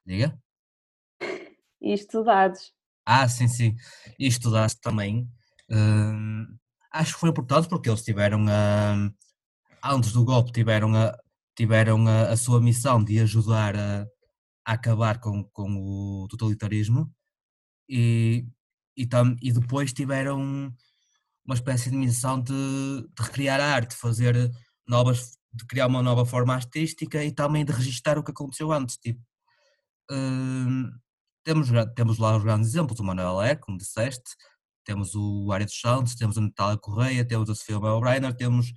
Diga? 0.05 0.39
E 1.81 1.93
estudados. 1.93 2.73
Ah, 3.05 3.29
sim, 3.29 3.47
sim. 3.47 3.77
E 4.19 4.27
estudados 4.27 4.75
também. 4.75 5.29
Uh, 5.71 6.57
acho 6.91 7.15
que 7.15 7.21
foi 7.21 7.31
importante 7.31 7.69
porque 7.69 7.89
eles 7.89 8.03
tiveram, 8.03 8.47
uh, 8.47 9.15
antes 9.85 10.13
do 10.13 10.25
golpe, 10.25 10.53
tiveram 10.53 10.95
a, 10.95 11.17
tiveram 11.55 12.07
a, 12.09 12.31
a 12.31 12.37
sua 12.37 12.61
missão 12.61 13.03
de 13.03 13.21
ajudar 13.21 13.77
a, 13.77 14.07
a, 14.65 14.73
acabar 14.73 15.21
com, 15.21 15.45
com 15.45 15.77
o 15.77 16.27
totalitarismo 16.29 17.13
e, 17.89 18.47
e, 18.97 19.07
tam, 19.07 19.37
e 19.43 19.53
depois 19.53 19.93
tiveram 19.93 20.73
uma 21.45 21.55
espécie 21.55 21.91
de 21.91 21.97
missão 21.97 22.41
de, 22.41 22.53
de 22.53 23.23
recriar 23.23 23.61
a 23.61 23.67
arte, 23.67 23.95
fazer 23.95 24.51
novas, 24.87 25.39
de 25.53 25.65
criar 25.67 25.87
uma 25.87 26.03
nova 26.03 26.25
forma 26.27 26.55
artística 26.55 27.23
e 27.23 27.31
também 27.31 27.65
de 27.65 27.73
registar 27.73 28.19
o 28.19 28.25
que 28.25 28.31
aconteceu 28.31 28.73
antes. 28.73 28.97
Tipo, 28.97 29.21
hum, 30.11 30.91
temos, 31.45 31.69
temos 31.95 32.19
lá 32.19 32.37
os 32.37 32.43
grandes 32.43 32.71
exemplos, 32.71 32.99
o 32.99 33.05
Manuel 33.05 33.29
Alegre, 33.29 33.63
como 33.63 33.79
disseste, 33.79 34.35
temos 34.85 35.15
o 35.15 35.53
Ari 35.53 35.65
dos 35.65 35.81
Santos, 35.81 36.15
temos 36.15 36.39
a 36.39 36.41
Natália 36.41 36.79
Correia, 36.79 37.25
temos 37.27 37.51
a 37.51 37.55
Sofia 37.55 37.79
Melbreiner, 37.79 38.35
temos, 38.35 38.73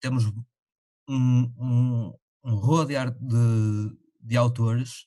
temos 0.00 0.24
um, 1.08 1.52
um, 1.58 2.14
um 2.44 2.54
rodear 2.54 3.10
de, 3.10 3.98
de 4.20 4.36
autores 4.36 5.06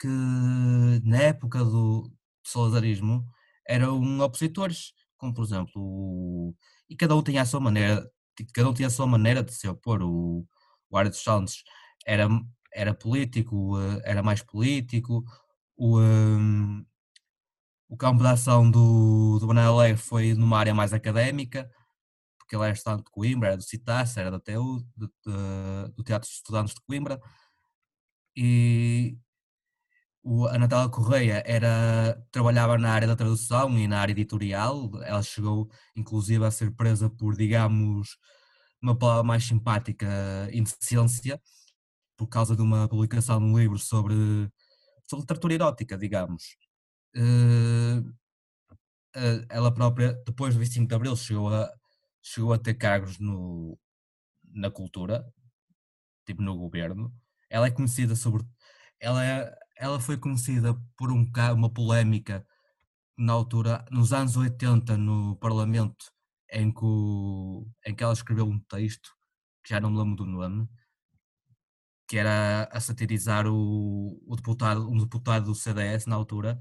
que 0.00 0.08
na 1.04 1.18
época 1.22 1.64
do 1.64 2.10
salazarismo 2.48 3.24
eram 3.66 4.20
opositores, 4.20 4.92
como 5.16 5.34
por 5.34 5.44
exemplo, 5.44 5.72
o, 5.76 6.54
e 6.88 6.96
cada 6.96 7.16
um 7.16 7.22
tinha 7.22 7.42
a 7.42 7.46
sua 7.46 7.60
maneira, 7.60 8.08
cada 8.54 8.68
um 8.70 8.74
tinha 8.74 8.88
a 8.88 8.90
sua 8.90 9.06
maneira 9.06 9.42
de 9.42 9.52
se 9.52 9.68
opor. 9.68 10.02
O, 10.02 10.46
o 10.90 11.04
dos 11.04 11.22
Santos 11.22 11.64
era, 12.06 12.28
era 12.72 12.94
político, 12.94 13.78
era 14.04 14.22
mais 14.22 14.42
político, 14.42 15.24
o, 15.76 16.00
um, 16.00 16.84
o 17.88 17.96
campo 17.96 18.22
de 18.22 18.28
ação 18.28 18.70
do, 18.70 19.38
do 19.38 19.46
Manuel 19.46 19.74
Alegre 19.74 19.96
foi 19.98 20.34
numa 20.34 20.58
área 20.58 20.74
mais 20.74 20.92
académica, 20.92 21.70
porque 22.38 22.56
ele 22.56 22.64
era 22.64 22.72
estudante 22.72 23.04
de 23.04 23.10
Coimbra, 23.10 23.48
era 23.48 23.56
do 23.56 23.62
CITAS, 23.62 24.16
era 24.16 24.30
da 24.30 24.40
TU, 24.40 24.78
de, 24.96 25.08
do 25.94 26.02
Teatro 26.04 26.28
de 26.28 26.34
Estudantes 26.34 26.74
de 26.74 26.80
Coimbra, 26.82 27.20
e 28.36 29.18
a 30.50 30.58
Natália 30.58 30.88
Correia 30.90 31.42
era, 31.46 32.20
trabalhava 32.32 32.76
na 32.78 32.90
área 32.90 33.06
da 33.06 33.16
tradução 33.16 33.78
e 33.78 33.86
na 33.86 34.00
área 34.00 34.12
editorial, 34.12 34.90
ela 35.04 35.22
chegou 35.22 35.70
inclusive 35.94 36.44
a 36.44 36.50
ser 36.50 36.74
presa 36.74 37.08
por, 37.08 37.36
digamos, 37.36 38.16
uma 38.82 38.96
palavra 38.98 39.22
mais 39.22 39.44
simpática, 39.44 40.06
indecência, 40.52 41.40
por 42.16 42.26
causa 42.28 42.56
de 42.56 42.62
uma 42.62 42.88
publicação 42.88 43.38
de 43.38 43.44
um 43.46 43.58
livro 43.58 43.78
sobre, 43.78 44.14
sobre 45.08 45.22
literatura 45.22 45.54
erótica, 45.54 45.98
digamos. 45.98 46.56
Uh, 47.16 48.12
ela 49.48 49.72
própria, 49.72 50.12
depois 50.26 50.54
do 50.54 50.60
25 50.60 50.88
de 50.88 50.94
Abril, 50.94 51.16
chegou 51.16 51.54
a, 51.54 51.72
chegou 52.22 52.52
a 52.52 52.58
ter 52.58 52.74
cargos 52.74 53.18
no, 53.18 53.78
na 54.52 54.70
cultura, 54.70 55.24
tipo 56.26 56.42
no 56.42 56.56
governo. 56.56 57.14
Ela 57.48 57.68
é 57.68 57.70
conhecida 57.70 58.16
sobre. 58.16 58.44
Ela, 59.00 59.24
é, 59.24 59.58
ela 59.78 60.00
foi 60.00 60.16
conhecida 60.16 60.74
por 60.96 61.12
um, 61.12 61.30
uma 61.54 61.72
polémica 61.72 62.46
na 63.16 63.32
altura, 63.32 63.84
nos 63.90 64.12
anos 64.12 64.36
80, 64.36 64.96
no 64.96 65.36
Parlamento, 65.36 66.12
em 66.50 66.72
que, 66.72 66.84
o, 66.84 67.66
em 67.86 67.94
que 67.94 68.04
ela 68.04 68.12
escreveu 68.12 68.46
um 68.46 68.58
texto 68.60 69.10
que 69.64 69.70
já 69.70 69.80
não 69.80 69.90
me 69.90 69.98
lembro 69.98 70.16
do 70.16 70.26
nome, 70.26 70.68
que 72.08 72.16
era 72.16 72.68
a 72.72 72.80
satirizar 72.80 73.46
o, 73.48 74.22
o 74.26 74.36
deputado, 74.36 74.88
um 74.88 74.98
deputado 74.98 75.46
do 75.46 75.54
CDS 75.54 76.06
na 76.06 76.14
altura, 76.14 76.60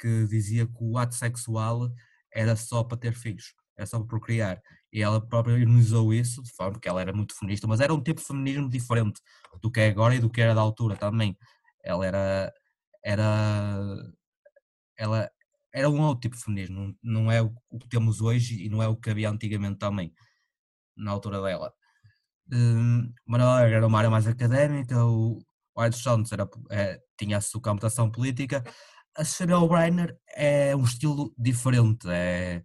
que 0.00 0.26
dizia 0.26 0.66
que 0.66 0.78
o 0.80 0.98
ato 0.98 1.14
sexual 1.14 1.88
era 2.32 2.56
só 2.56 2.82
para 2.82 2.98
ter 2.98 3.14
filhos, 3.14 3.54
era 3.76 3.86
só 3.86 3.98
para 3.98 4.08
procriar. 4.08 4.60
E 4.92 5.02
ela 5.02 5.20
própria 5.20 5.58
ironizou 5.58 6.12
isso, 6.12 6.42
de 6.42 6.50
forma 6.52 6.80
que 6.80 6.88
ela 6.88 7.00
era 7.00 7.12
muito 7.12 7.36
feminista, 7.38 7.68
mas 7.68 7.80
era 7.80 7.94
um 7.94 8.02
tipo 8.02 8.20
de 8.20 8.26
feminismo 8.26 8.68
diferente 8.68 9.20
do 9.62 9.70
que 9.70 9.80
é 9.80 9.88
agora 9.88 10.14
e 10.16 10.18
do 10.18 10.30
que 10.30 10.40
era 10.40 10.54
da 10.54 10.60
altura 10.60 10.96
também. 10.96 11.36
Ela 11.84 12.06
era. 12.06 12.54
era 13.04 13.76
ela 14.96 15.30
era 15.72 15.88
um 15.88 16.00
outro 16.02 16.22
tipo 16.22 16.36
de 16.36 16.42
feminismo, 16.42 16.96
não 17.02 17.30
é 17.30 17.40
o 17.42 17.50
que 17.78 17.88
temos 17.88 18.20
hoje 18.20 18.64
e 18.64 18.68
não 18.68 18.82
é 18.82 18.88
o 18.88 18.96
que 18.96 19.10
havia 19.10 19.30
antigamente 19.30 19.78
também, 19.78 20.12
na 20.96 21.12
altura 21.12 21.40
dela. 21.40 21.72
Um, 22.52 23.12
Manuel 23.26 23.66
era 23.66 23.86
uma 23.86 23.98
área 23.98 24.10
mais 24.10 24.26
académica, 24.26 25.04
o 25.04 25.38
White 25.78 25.96
Santos 25.96 26.32
era, 26.32 26.48
é, 26.70 27.00
tinha 27.16 27.38
a 27.38 27.40
sua 27.40 27.62
computação 27.62 28.10
política, 28.10 28.64
a 29.16 29.24
Cecília 29.24 29.58
O'Brien 29.58 30.08
é 30.34 30.74
um 30.74 30.84
estilo 30.84 31.32
diferente, 31.38 32.08
é, 32.10 32.64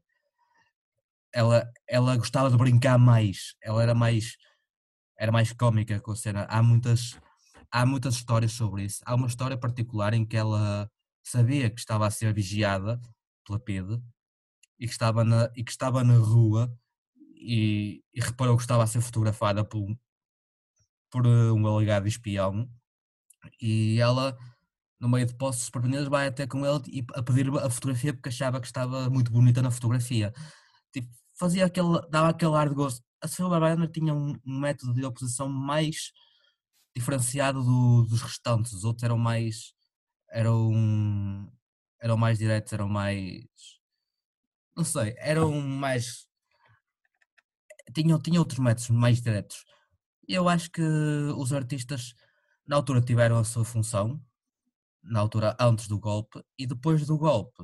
ela, 1.33 1.69
ela 1.87 2.17
gostava 2.17 2.49
de 2.49 2.57
brincar 2.57 2.97
mais, 2.97 3.55
ela 3.61 3.83
era 3.83 3.93
mais 3.93 4.35
era 5.17 5.31
mais 5.31 5.53
cómica 5.53 5.99
com 5.99 6.11
a 6.11 6.15
cena. 6.15 6.45
Há 6.49 6.61
muitas, 6.61 7.17
há 7.75 7.85
muitas 7.85 8.15
histórias 8.15 8.53
sobre 8.53 8.85
isso. 8.85 9.01
Há 9.05 9.13
uma 9.15 9.27
história 9.27 9.57
particular 9.57 10.13
em 10.13 10.25
que 10.25 10.37
ela 10.37 10.89
sabia 11.21 11.69
que 11.69 11.77
estava 11.77 12.07
a 12.07 12.11
ser 12.11 12.33
vigiada 12.33 13.01
pela 13.45 13.59
PIDE 13.59 14.01
e 14.79 14.87
que 14.87 14.93
estava 14.93 15.25
na, 15.25 15.51
e 15.55 15.61
que 15.63 15.71
estava 15.71 16.01
na 16.01 16.15
rua 16.17 16.73
e, 17.35 18.01
e 18.13 18.21
reparou 18.21 18.55
que 18.55 18.63
estava 18.63 18.83
a 18.83 18.87
ser 18.87 19.01
fotografada 19.01 19.65
por, 19.65 19.85
por 21.11 21.25
eh, 21.25 21.51
um 21.51 21.67
alegado 21.67 22.07
espião. 22.07 22.69
E 23.61 23.99
ela 23.99 24.37
no 24.97 25.09
meio 25.09 25.25
de 25.25 25.35
postos 25.35 25.65
surpreendidos 25.65 26.07
vai 26.07 26.27
até 26.27 26.47
com 26.47 26.65
ele 26.65 26.81
e 26.87 27.05
a 27.13 27.21
pedir 27.21 27.49
a 27.57 27.69
fotografia 27.69 28.13
porque 28.13 28.29
achava 28.29 28.61
que 28.61 28.67
estava 28.67 29.09
muito 29.09 29.31
bonita 29.31 29.61
na 29.61 29.69
fotografia. 29.69 30.33
Tipo, 30.93 31.09
fazia 31.37 31.65
aquele, 31.65 31.99
dava 32.09 32.29
aquele 32.29 32.55
ar 32.55 32.69
de 32.69 32.75
gosto 32.75 33.03
a 33.21 33.27
Sofia 33.27 33.49
Barbariana 33.49 33.87
tinha 33.87 34.13
um, 34.13 34.35
método 34.45 34.93
de 34.93 35.03
oposição 35.03 35.49
mais 35.49 36.11
diferenciado 36.95 37.63
do, 37.63 38.03
dos 38.03 38.21
restantes 38.21 38.73
os 38.73 38.83
outros 38.83 39.03
eram 39.03 39.17
mais 39.17 39.73
eram 40.31 41.51
eram 42.01 42.17
mais 42.17 42.37
diretos 42.37 42.73
eram 42.73 42.87
mais 42.89 43.45
não 44.75 44.83
sei 44.83 45.15
eram 45.17 45.59
mais 45.61 46.27
tinham, 47.93 48.19
tinham 48.19 48.39
outros 48.39 48.59
métodos 48.59 48.89
mais 48.89 49.21
diretos. 49.21 49.63
Eu 50.27 50.49
acho 50.49 50.69
que 50.71 50.81
os 50.81 51.53
artistas 51.53 52.13
na 52.67 52.75
altura 52.75 53.01
tiveram 53.01 53.37
a 53.37 53.43
sua 53.43 53.63
função, 53.63 54.21
na 55.03 55.19
altura 55.19 55.55
antes 55.59 55.87
do 55.87 55.99
golpe 55.99 56.43
e 56.57 56.65
depois 56.65 57.05
do 57.05 57.17
golpe. 57.17 57.63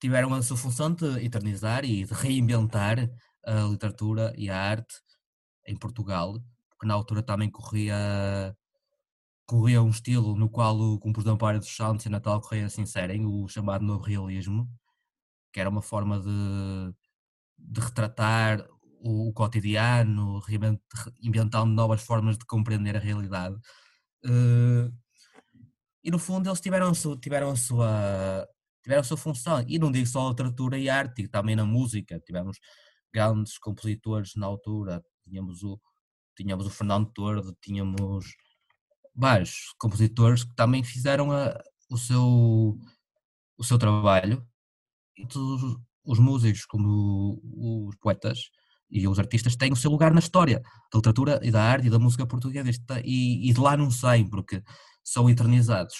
Tiveram 0.00 0.34
a 0.34 0.42
sua 0.42 0.56
função 0.56 0.92
de 0.92 1.06
eternizar 1.24 1.84
e 1.84 2.04
de 2.04 2.12
reinventar 2.12 2.98
a 3.44 3.60
literatura 3.62 4.32
e 4.36 4.50
a 4.50 4.58
arte 4.58 4.94
em 5.66 5.76
Portugal, 5.76 6.34
porque 6.76 6.86
na 6.86 6.94
altura 6.94 7.22
também 7.22 7.50
corria 7.50 8.54
corria 9.46 9.82
um 9.82 9.90
estilo 9.90 10.36
no 10.36 10.48
qual 10.50 10.76
o 10.78 10.98
compositor 10.98 11.34
Amparo 11.34 11.58
dos 11.58 11.74
Santos 11.74 12.04
e 12.06 12.08
Natal 12.08 12.40
Correia 12.40 12.68
se 12.68 12.80
inserem, 12.80 13.24
o 13.26 13.48
chamado 13.48 13.84
novo 13.84 14.04
realismo, 14.04 14.68
que 15.52 15.60
era 15.60 15.70
uma 15.70 15.82
forma 15.82 16.20
de, 16.20 16.94
de 17.58 17.80
retratar 17.80 18.66
o, 19.00 19.28
o 19.28 19.32
cotidiano, 19.32 20.42
inventando 21.22 21.72
novas 21.72 22.02
formas 22.02 22.36
de 22.38 22.44
compreender 22.46 22.96
a 22.96 23.00
realidade. 23.00 23.56
Uh, 24.24 24.92
e 26.02 26.10
no 26.10 26.18
fundo 26.18 26.48
eles 26.48 26.60
tiveram 26.60 26.90
a 26.90 27.20
tiveram 27.20 27.50
a 27.50 27.56
sua, 27.56 28.48
tiveram 28.82 29.00
a 29.00 29.04
sua 29.04 29.16
função. 29.16 29.64
E 29.68 29.78
não 29.78 29.92
digo 29.92 30.06
só 30.06 30.26
a 30.26 30.30
literatura 30.30 30.78
e 30.78 30.88
arte, 30.88 31.28
também 31.28 31.56
na 31.56 31.64
música. 31.64 32.20
Tivemos 32.20 32.58
grandes 33.12 33.58
compositores 33.58 34.32
na 34.36 34.46
altura. 34.46 35.02
Tínhamos 35.24 35.62
o, 35.62 35.80
tínhamos 36.36 36.66
o 36.66 36.70
Fernando 36.70 37.10
Tordo, 37.12 37.56
tínhamos 37.60 38.36
vários 39.14 39.74
compositores 39.78 40.44
que 40.44 40.54
também 40.54 40.84
fizeram 40.84 41.32
a, 41.32 41.58
o, 41.90 41.96
seu, 41.96 42.78
o 43.58 43.64
seu 43.64 43.78
trabalho. 43.78 44.46
E 45.16 45.26
todos 45.26 45.78
os 46.04 46.18
músicos, 46.18 46.64
como 46.66 47.40
os 47.88 47.96
poetas, 47.96 48.50
e 48.90 49.08
os 49.08 49.18
artistas 49.18 49.56
têm 49.56 49.72
o 49.72 49.76
seu 49.76 49.90
lugar 49.90 50.12
na 50.12 50.20
história 50.20 50.62
da 50.92 50.98
literatura 50.98 51.40
e 51.42 51.50
da 51.50 51.62
arte 51.62 51.88
e 51.88 51.90
da 51.90 51.98
música 51.98 52.26
portuguesa 52.26 52.70
e, 53.04 53.50
e 53.50 53.52
de 53.52 53.60
lá 53.60 53.76
não 53.76 53.90
saem 53.90 54.28
porque 54.28 54.62
são 55.02 55.28
eternizados. 55.28 55.94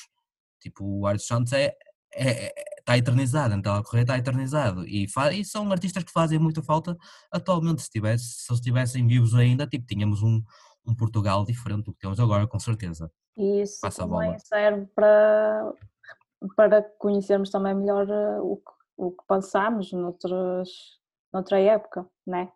Tipo, 0.60 0.84
o 0.84 1.06
Arte 1.06 1.24
Santos 1.24 1.52
é, 1.52 1.72
é, 2.14 2.46
é, 2.46 2.52
está 2.86 2.96
eternizado, 2.96 3.54
então 3.54 3.74
a 3.74 3.82
Correia 3.82 4.04
está 4.04 4.16
eternizado 4.16 4.86
e, 4.86 5.06
e, 5.32 5.44
são 5.44 5.72
artistas 5.72 6.04
que 6.04 6.12
fazem 6.12 6.38
muita 6.38 6.62
falta 6.62 6.96
atualmente. 7.32 7.82
Se, 7.82 7.90
tivesse, 7.90 8.24
se 8.24 8.52
eles 8.52 8.60
estivessem 8.60 9.06
vivos 9.08 9.34
ainda, 9.34 9.66
tipo, 9.66 9.84
tínhamos 9.84 10.22
um, 10.22 10.40
um 10.86 10.94
Portugal 10.94 11.44
diferente 11.44 11.86
do 11.86 11.92
que 11.92 11.98
temos 11.98 12.20
agora, 12.20 12.46
com 12.46 12.60
certeza. 12.60 13.10
E 13.36 13.62
isso 13.62 13.80
Passa 13.80 14.06
também 14.06 14.38
serve 14.38 14.86
para, 14.94 15.72
para 16.54 16.82
conhecermos 16.98 17.50
também 17.50 17.74
melhor 17.74 18.08
eh, 18.08 18.40
o 18.40 18.56
que, 18.56 18.72
o 18.96 19.10
que 19.10 19.26
passamos 19.26 19.92
noutras, 19.92 20.68
noutra 21.32 21.58
época, 21.58 22.06
né? 22.24 22.48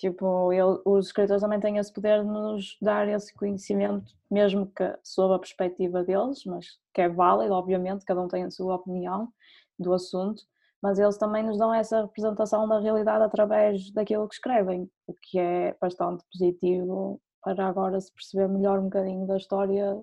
Tipo, 0.00 0.50
ele, 0.50 0.80
os 0.86 1.08
escritores 1.08 1.42
também 1.42 1.60
têm 1.60 1.76
esse 1.76 1.92
poder 1.92 2.22
de 2.22 2.26
nos 2.26 2.78
dar 2.80 3.06
esse 3.06 3.34
conhecimento, 3.34 4.14
mesmo 4.30 4.66
que 4.66 4.98
sob 5.04 5.34
a 5.34 5.38
perspectiva 5.38 6.02
deles, 6.02 6.42
mas 6.46 6.78
que 6.94 7.02
é 7.02 7.08
válido, 7.10 7.52
obviamente, 7.52 8.06
cada 8.06 8.22
um 8.22 8.26
tem 8.26 8.44
a 8.44 8.50
sua 8.50 8.76
opinião 8.76 9.30
do 9.78 9.92
assunto, 9.92 10.42
mas 10.82 10.98
eles 10.98 11.18
também 11.18 11.42
nos 11.42 11.58
dão 11.58 11.74
essa 11.74 12.00
representação 12.00 12.66
da 12.66 12.80
realidade 12.80 13.22
através 13.24 13.92
daquilo 13.92 14.26
que 14.26 14.36
escrevem, 14.36 14.90
o 15.06 15.12
que 15.12 15.38
é 15.38 15.76
bastante 15.78 16.24
positivo 16.32 17.20
para 17.42 17.68
agora 17.68 18.00
se 18.00 18.10
perceber 18.10 18.48
melhor 18.48 18.78
um 18.78 18.84
bocadinho 18.84 19.26
da 19.26 19.36
história 19.36 20.02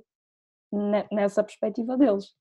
nessa 1.12 1.43
perspectiva 1.43 1.97
deles. 1.97 2.36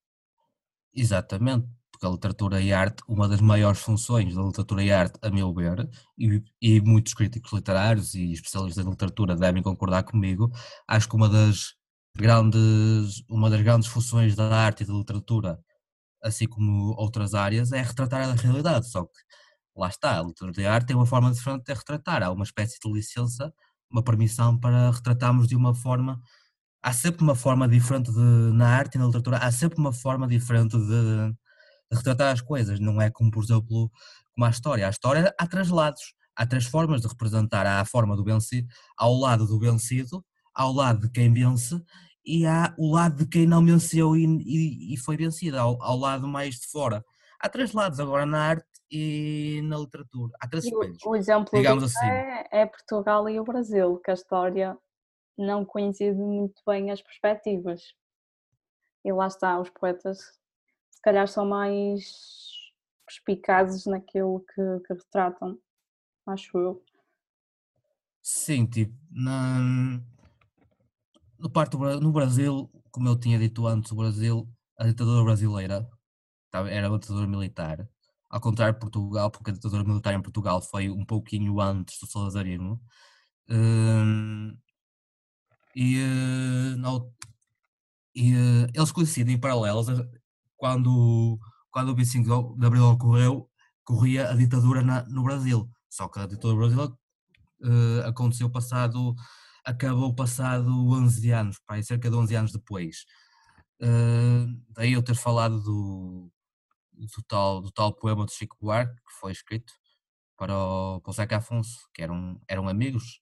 Exatamente, 0.94 1.66
porque 1.96 2.06
a 2.06 2.11
literatura 2.11 2.61
e 2.61 2.72
a 2.72 2.80
arte, 2.80 3.02
uma 3.09 3.28
das 3.28 3.40
maiores 3.40 3.80
funções 3.80 4.35
da 4.35 4.42
literatura 4.42 4.85
e 4.85 4.92
arte, 4.92 5.18
a 5.22 5.30
meu 5.30 5.52
ver, 5.54 5.88
e, 6.18 6.42
e 6.61 6.80
muitos 6.82 7.14
críticos 7.14 7.52
literários 7.52 8.14
e 8.14 8.32
especialistas 8.32 8.85
da 8.85 8.90
literatura 8.90 9.35
devem 9.35 9.62
concordar 9.62 10.02
comigo, 10.04 10.50
acho 10.87 11.09
que 11.09 11.16
uma 11.16 11.28
das 11.28 11.74
grandes, 12.16 13.22
uma 13.30 13.50
das 13.50 13.62
grandes 13.62 13.88
funções 13.88 14.37
da 14.37 14.54
arte 14.54 14.82
e 14.85 14.87
da 14.87 14.92
literatura, 14.92 15.59
assim 16.22 16.46
como 16.48 16.94
outras 16.98 17.35
áreas, 17.35 17.72
é 17.72 17.82
retratar 17.82 18.28
a 18.30 18.35
realidade, 18.35 18.90
só 18.90 19.04
que 19.04 19.20
lá 19.76 19.88
está, 19.88 20.20
a 20.20 20.22
literatura 20.22 20.62
e 20.62 20.66
a 20.66 20.74
arte 20.74 20.88
tem 20.88 20.96
uma 20.96 21.06
forma 21.06 21.32
diferente 21.32 21.64
de 21.64 21.74
retratar, 21.74 22.22
há 22.22 22.30
uma 22.32 22.44
espécie 22.44 22.78
de 22.82 22.92
licença, 22.92 23.52
uma 23.90 24.02
permissão 24.02 24.59
para 24.59 24.90
retratarmos 24.90 25.48
de 25.48 25.56
uma 25.56 25.74
forma 25.74 26.20
há 26.82 26.92
sempre 26.92 27.22
uma 27.24 27.35
forma 27.35 27.68
diferente 27.68 28.12
de, 28.12 28.20
na 28.54 28.68
arte 28.68 28.96
e 28.96 28.98
na 28.98 29.06
literatura, 29.06 29.38
há 29.38 29.50
sempre 29.52 29.78
uma 29.78 29.92
forma 29.92 30.28
diferente 30.28 30.76
de, 30.78 31.35
retratar 31.92 32.33
as 32.33 32.40
coisas, 32.40 32.81
não 32.81 33.01
é 33.01 33.11
como, 33.11 33.31
por 33.31 33.44
exemplo, 33.44 33.90
como 34.35 34.44
a 34.44 34.51
história. 34.51 34.87
A 34.87 34.90
história 34.90 35.35
há 35.38 35.46
três 35.46 35.68
lados, 35.68 36.14
há 36.35 36.46
três 36.46 36.66
formas 36.66 37.03
de 37.03 37.09
representar. 37.09 37.66
Há 37.66 37.81
a 37.81 37.85
forma 37.85 38.16
do 38.16 38.25
vencido, 38.25 38.68
ao 38.96 39.14
lado 39.14 39.46
do 39.46 39.59
vencido, 39.59 40.25
ao 40.55 40.72
lado 40.72 41.03
de 41.03 41.11
quem 41.11 41.33
vence 41.33 41.81
e 42.27 42.44
há 42.44 42.75
o 42.77 42.92
lado 42.92 43.16
de 43.16 43.27
quem 43.27 43.46
não 43.46 43.64
venceu 43.64 44.16
e, 44.16 44.25
e, 44.25 44.94
e 44.94 44.96
foi 44.96 45.16
vencido, 45.16 45.59
ao, 45.59 45.81
ao, 45.81 45.96
lado 45.96 46.27
mais 46.27 46.57
de 46.57 46.66
fora. 46.66 47.05
Há 47.38 47.49
três 47.49 47.72
lados 47.72 48.01
agora 48.01 48.27
na 48.27 48.42
arte 48.42 48.66
e 48.90 49.61
na 49.64 49.79
literatura. 49.79 50.33
Há 50.40 50.49
três 50.49 50.64
espelhos. 50.64 50.99
O, 51.05 51.11
o 51.11 51.16
exemplo 51.16 51.51
digamos 51.55 51.85
assim. 51.85 52.05
É, 52.05 52.62
é, 52.62 52.66
Portugal 52.66 53.29
e 53.29 53.38
o 53.38 53.44
Brasil, 53.44 54.01
que 54.05 54.11
a 54.11 54.14
história 54.14 54.77
não 55.38 55.64
coincide 55.64 56.18
muito 56.18 56.61
bem 56.66 56.90
as 56.90 57.01
perspectivas. 57.01 57.94
E 59.05 59.12
lá 59.12 59.29
está, 59.29 59.61
os 59.61 59.70
poetas 59.70 60.18
calhar 61.06 61.28
são 61.28 61.46
mais 61.46 62.02
perspicazes 63.06 63.86
naquilo 63.86 64.44
que, 64.52 64.80
que 64.80 64.92
retratam, 64.92 65.56
acho 66.26 66.58
eu. 66.58 66.84
Sim, 68.20 68.66
tipo, 68.66 68.92
na, 69.08 69.60
no, 71.38 71.48
parte, 71.48 71.76
no 71.76 72.10
Brasil, 72.10 72.68
como 72.90 73.08
eu 73.08 73.16
tinha 73.16 73.38
dito 73.38 73.68
antes, 73.68 73.92
o 73.92 73.96
Brasil, 73.96 74.48
a 74.76 74.84
ditadura 74.84 75.22
brasileira 75.22 75.88
era 76.52 76.88
uma 76.88 76.98
ditadura 76.98 77.28
militar, 77.28 77.88
ao 78.28 78.40
contrário 78.40 78.74
de 78.74 78.80
Portugal, 78.80 79.30
porque 79.30 79.52
a 79.52 79.54
ditadura 79.54 79.84
militar 79.84 80.12
em 80.12 80.22
Portugal 80.22 80.60
foi 80.60 80.90
um 80.90 81.04
pouquinho 81.04 81.60
antes 81.60 82.00
do 82.00 82.06
salazarismo. 82.08 82.82
Hum, 83.48 84.58
e, 85.72 85.98
eh, 86.00 86.76
não, 86.78 87.14
e 88.12 88.32
eh, 88.34 88.66
eles 88.74 88.90
coincidem 88.90 89.38
paralelos 89.38 89.86
quando, 90.56 91.38
quando 91.70 91.90
o 91.90 91.94
25 91.94 92.56
de 92.58 92.66
Abril 92.66 92.84
ocorreu, 92.86 93.50
corria 93.84 94.30
a 94.30 94.34
ditadura 94.34 94.82
na, 94.82 95.04
no 95.04 95.22
Brasil. 95.22 95.70
Só 95.88 96.08
que 96.08 96.18
a 96.18 96.26
ditadura 96.26 96.54
no 96.54 96.58
Brasil 96.58 96.98
uh, 97.62 98.08
aconteceu 98.08 98.50
passado 98.50 99.14
acabou 99.66 100.14
passado 100.14 100.70
11 100.70 101.30
anos, 101.32 101.58
pá, 101.66 101.82
cerca 101.82 102.08
de 102.08 102.16
11 102.16 102.34
anos 102.36 102.52
depois. 102.52 103.04
Uh, 103.82 104.46
daí 104.70 104.92
eu 104.92 105.02
ter 105.02 105.16
falado 105.16 105.60
do, 105.60 106.30
do, 106.92 107.22
tal, 107.28 107.60
do 107.60 107.70
tal 107.72 107.92
poema 107.92 108.24
de 108.24 108.32
Chico 108.32 108.56
Buarque, 108.60 108.94
que 108.94 109.12
foi 109.20 109.32
escrito 109.32 109.72
para 110.36 110.56
o, 110.56 111.00
para 111.00 111.10
o 111.10 111.12
Zeca 111.12 111.38
Afonso, 111.38 111.80
que 111.92 112.02
eram, 112.02 112.40
eram 112.48 112.68
amigos, 112.68 113.20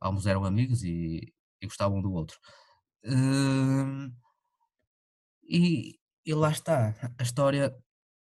ambos 0.00 0.26
eram 0.26 0.44
amigos 0.44 0.84
e, 0.84 1.34
e 1.60 1.66
gostavam 1.66 1.98
um 1.98 2.02
do 2.02 2.12
outro. 2.12 2.38
Uh, 3.04 4.12
e, 5.42 5.98
e 6.24 6.34
lá 6.34 6.50
está, 6.50 6.94
a 7.18 7.22
história 7.22 7.74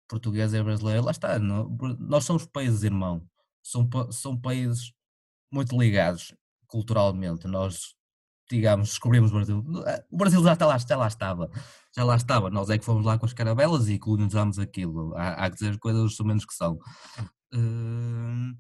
portuguesa 0.08 0.58
e 0.58 0.64
brasileira, 0.64 1.02
lá 1.02 1.12
está, 1.12 1.40
nós 1.40 2.26
somos 2.26 2.46
países 2.46 2.84
irmãos, 2.84 3.24
são, 3.64 3.90
são 4.12 4.40
países 4.40 4.94
muito 5.52 5.78
ligados 5.78 6.36
culturalmente, 6.68 7.48
nós 7.48 7.96
digamos, 8.50 8.90
descobrimos 8.90 9.32
o 9.32 9.36
Brasil. 9.36 9.66
O 10.12 10.18
Brasil 10.18 10.44
já, 10.44 10.54
está 10.54 10.66
lá, 10.66 10.78
já 10.78 10.98
lá 10.98 11.08
estava, 11.08 11.50
já 11.96 12.04
lá 12.04 12.16
estava. 12.16 12.50
Nós 12.50 12.70
é 12.70 12.78
que 12.78 12.86
fomos 12.86 13.06
lá 13.06 13.18
com 13.18 13.26
as 13.26 13.34
carabelas 13.34 13.90
e 13.90 13.98
colonizamos 13.98 14.60
aquilo. 14.60 15.16
Há, 15.16 15.46
há 15.46 15.50
que 15.50 15.56
dizer 15.56 15.72
as 15.72 15.78
coisas 15.78 16.04
os 16.04 16.20
menos 16.20 16.46
que 16.46 16.54
são. 16.54 16.78
Uh, 17.54 18.56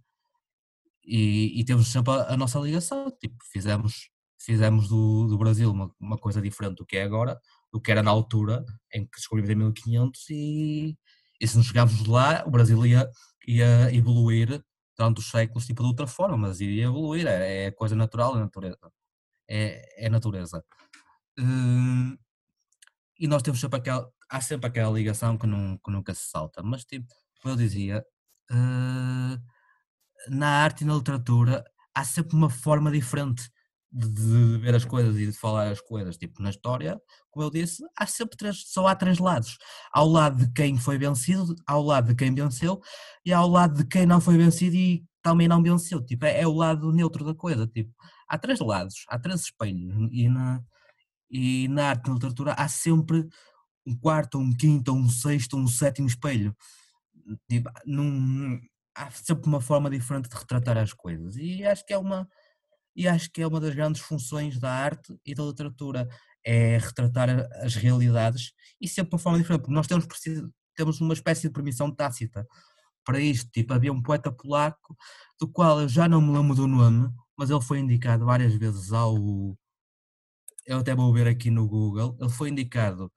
e, 1.03 1.59
e, 1.59 1.65
temos 1.65 1.87
sempre 1.87 2.13
a, 2.13 2.33
a, 2.33 2.37
nossa 2.37 2.59
ligação. 2.59 3.11
Tipo, 3.19 3.35
fizemos, 3.51 4.09
fizemos 4.39 4.87
do, 4.87 5.27
do 5.27 5.37
Brasil 5.37 5.71
uma, 5.71 5.91
uma, 5.99 6.17
coisa 6.17 6.41
diferente 6.41 6.77
do 6.77 6.85
que 6.85 6.97
é 6.97 7.03
agora, 7.03 7.39
do 7.75 7.81
que 7.81 7.91
era 7.91 8.01
na 8.01 8.09
altura 8.09 8.63
em 8.93 9.03
que 9.03 9.17
descobrimos 9.17 9.49
em 9.49 9.55
1500 9.55 10.29
e, 10.29 10.97
e 11.41 11.45
se 11.45 11.57
nos 11.57 11.67
chegámos 11.67 12.05
lá, 12.07 12.41
o 12.47 12.49
Brasil 12.49 12.85
ia, 12.85 13.05
ia 13.45 13.93
evoluir 13.93 14.63
durante 14.97 15.19
os 15.19 15.29
séculos 15.29 15.65
tipo, 15.65 15.83
de 15.83 15.89
outra 15.89 16.07
forma, 16.07 16.37
mas 16.37 16.61
iria 16.61 16.85
evoluir, 16.85 17.27
é, 17.27 17.65
é 17.65 17.71
coisa 17.71 17.93
natural 17.93 18.33
da 18.33 18.39
natureza 18.39 18.89
é, 19.49 20.05
é 20.05 20.09
natureza. 20.09 20.63
Uh, 21.37 22.17
e 23.19 23.27
nós 23.27 23.41
temos 23.41 23.59
sempre 23.59 23.77
aquela, 23.77 24.09
há 24.29 24.39
sempre 24.39 24.67
aquela 24.67 24.93
ligação 24.97 25.37
que, 25.37 25.45
não, 25.45 25.77
que 25.77 25.91
nunca 25.91 26.13
se 26.13 26.29
salta, 26.29 26.63
mas 26.63 26.85
tipo, 26.85 27.13
como 27.41 27.55
eu 27.55 27.57
dizia, 27.57 28.05
uh, 28.51 29.37
na 30.29 30.47
arte 30.63 30.85
e 30.85 30.87
na 30.87 30.95
literatura 30.95 31.65
há 31.93 32.05
sempre 32.05 32.37
uma 32.37 32.49
forma 32.49 32.89
diferente 32.89 33.51
de, 33.95 34.57
ver 34.57 34.75
as 34.75 34.83
coisas 34.83 35.15
e 35.15 35.25
de 35.27 35.31
falar 35.31 35.71
as 35.71 35.79
coisas, 35.79 36.17
tipo 36.17 36.41
na 36.43 36.49
história, 36.49 36.99
como 37.31 37.45
eu 37.45 37.49
disse, 37.49 37.81
há 37.97 38.05
sempre 38.05 38.35
três, 38.35 38.63
só 38.67 38.87
há 38.87 38.95
três 38.95 39.19
lados, 39.19 39.57
ao 39.93 40.07
lado 40.07 40.45
de 40.45 40.51
quem 40.51 40.77
foi 40.77 40.97
vencido, 40.97 41.55
ao 41.65 41.81
lado 41.81 42.09
de 42.09 42.15
quem 42.15 42.33
venceu 42.33 42.81
e 43.25 43.31
ao 43.31 43.47
lado 43.47 43.77
de 43.77 43.85
quem 43.85 44.05
não 44.05 44.19
foi 44.19 44.37
vencido 44.37 44.75
e 44.75 45.05
também 45.21 45.47
não 45.47 45.63
venceu, 45.63 46.03
tipo, 46.05 46.25
é, 46.25 46.41
é 46.41 46.47
o 46.47 46.53
lado 46.53 46.91
neutro 46.91 47.23
da 47.23 47.33
coisa, 47.33 47.65
tipo, 47.67 47.91
há 48.27 48.37
três 48.37 48.59
lados, 48.59 49.05
há 49.07 49.17
três 49.17 49.41
espelhos 49.41 50.09
e 50.11 50.27
na, 50.27 50.61
e 51.31 51.67
na 51.69 51.89
arte 51.89 52.07
na 52.07 52.15
literatura 52.15 52.53
há 52.53 52.67
sempre 52.67 53.25
um 53.87 53.97
quarto, 53.97 54.37
um 54.37 54.51
quinto, 54.55 54.93
um 54.93 55.07
sexto, 55.09 55.57
um 55.57 55.67
sétimo 55.67 56.07
espelho. 56.07 56.55
Tipo, 57.49 57.69
num, 57.85 58.59
há 58.95 59.09
sempre 59.11 59.47
uma 59.47 59.61
forma 59.61 59.89
diferente 59.89 60.29
de 60.29 60.35
retratar 60.35 60.77
as 60.77 60.93
coisas 60.93 61.35
e 61.37 61.63
acho 61.63 61.85
que 61.85 61.93
é 61.93 61.97
uma 61.97 62.27
e 62.95 63.07
acho 63.07 63.29
que 63.31 63.41
é 63.41 63.47
uma 63.47 63.59
das 63.59 63.75
grandes 63.75 64.01
funções 64.01 64.59
da 64.59 64.71
arte 64.71 65.15
e 65.25 65.33
da 65.35 65.43
literatura 65.43 66.07
é 66.43 66.77
retratar 66.77 67.29
as 67.63 67.75
realidades 67.75 68.53
e 68.79 68.87
sempre 68.87 69.15
uma 69.15 69.19
forma 69.19 69.37
diferente 69.39 69.61
porque 69.61 69.75
nós 69.75 69.87
temos 69.87 70.05
temos 70.75 71.01
uma 71.01 71.13
espécie 71.13 71.43
de 71.43 71.53
permissão 71.53 71.89
tácita 71.93 72.47
para 73.03 73.19
isto 73.19 73.49
tipo 73.51 73.73
havia 73.73 73.91
um 73.91 74.01
poeta 74.01 74.31
polaco 74.31 74.95
do 75.39 75.47
qual 75.47 75.81
eu 75.81 75.89
já 75.89 76.07
não 76.07 76.21
me 76.21 76.37
lembro 76.37 76.55
do 76.55 76.67
nome 76.67 77.09
mas 77.37 77.49
ele 77.49 77.61
foi 77.61 77.79
indicado 77.79 78.25
várias 78.25 78.53
vezes 78.55 78.91
ao. 78.91 79.15
Eu 80.65 80.79
até 80.79 80.95
vou 80.95 81.13
ver 81.13 81.27
aqui 81.27 81.51
no 81.51 81.67
Google. 81.67 82.17
Ele 82.19 82.29
foi 82.29 82.49
indicado 82.49 83.11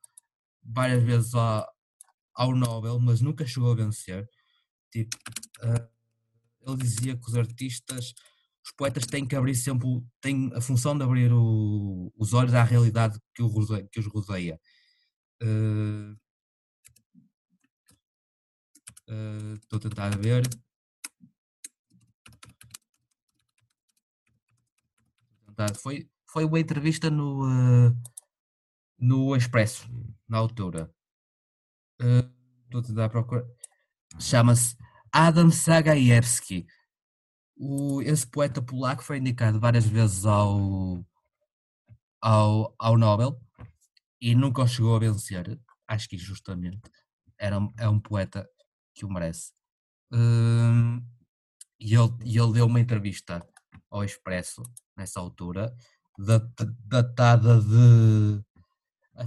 várias 0.62 1.02
vezes 1.02 1.34
ao, 1.34 1.66
ao 2.34 2.54
Nobel, 2.54 2.98
mas 3.00 3.20
nunca 3.20 3.46
chegou 3.46 3.72
a 3.72 3.76
vencer. 3.76 4.28
Tipo, 4.92 5.16
uh, 5.62 5.88
ele 6.66 6.76
dizia 6.78 7.16
que 7.16 7.28
os 7.28 7.36
artistas, 7.36 8.12
os 8.68 8.72
poetas 8.72 9.06
têm 9.06 9.26
que 9.26 9.34
abrir 9.34 9.54
sempre, 9.54 9.88
têm 10.20 10.50
a 10.54 10.60
função 10.60 10.96
de 10.96 11.02
abrir 11.02 11.32
o, 11.32 12.12
os 12.16 12.34
olhos 12.34 12.52
à 12.52 12.62
realidade 12.62 13.18
que, 13.34 13.42
o, 13.42 13.50
que 13.90 13.98
os 13.98 14.06
rodeia. 14.06 14.60
Uh, 15.42 16.14
estou 19.62 19.78
uh, 19.78 19.86
a 19.86 19.88
tentar 19.88 20.18
ver. 20.18 20.42
Foi, 25.80 26.08
foi 26.26 26.44
uma 26.44 26.60
entrevista 26.60 27.10
no, 27.10 27.44
uh, 27.44 27.96
no 28.98 29.34
Expresso, 29.34 29.88
na 30.28 30.36
altura. 30.36 30.92
Uh, 32.00 32.30
estou 32.64 32.80
a 32.80 32.84
tentar 32.84 33.08
procurar. 33.08 33.44
Chama-se 34.20 34.76
Adam 35.10 35.50
Sagajewski. 35.50 36.66
O, 37.58 38.00
esse 38.02 38.26
poeta 38.26 38.62
polaco 38.62 39.02
foi 39.02 39.18
indicado 39.18 39.58
várias 39.58 39.84
vezes 39.84 40.24
ao, 40.24 41.04
ao, 42.20 42.74
ao 42.78 42.96
Nobel 42.96 43.40
e 44.20 44.34
nunca 44.34 44.62
o 44.62 44.68
chegou 44.68 44.94
a 44.94 45.00
vencer. 45.00 45.58
Acho 45.86 46.08
que 46.08 46.16
justamente 46.16 46.80
era, 47.38 47.58
é 47.78 47.88
um 47.88 48.00
poeta 48.00 48.48
que 48.94 49.04
o 49.04 49.10
merece. 49.10 49.52
Uh, 50.12 51.02
e 51.80 51.94
ele, 51.94 52.12
ele 52.22 52.52
deu 52.52 52.66
uma 52.66 52.80
entrevista 52.80 53.44
ao 53.90 54.04
Expresso 54.04 54.62
nessa 54.96 55.20
altura, 55.20 55.74
datada 56.84 57.60
de. 57.60 58.42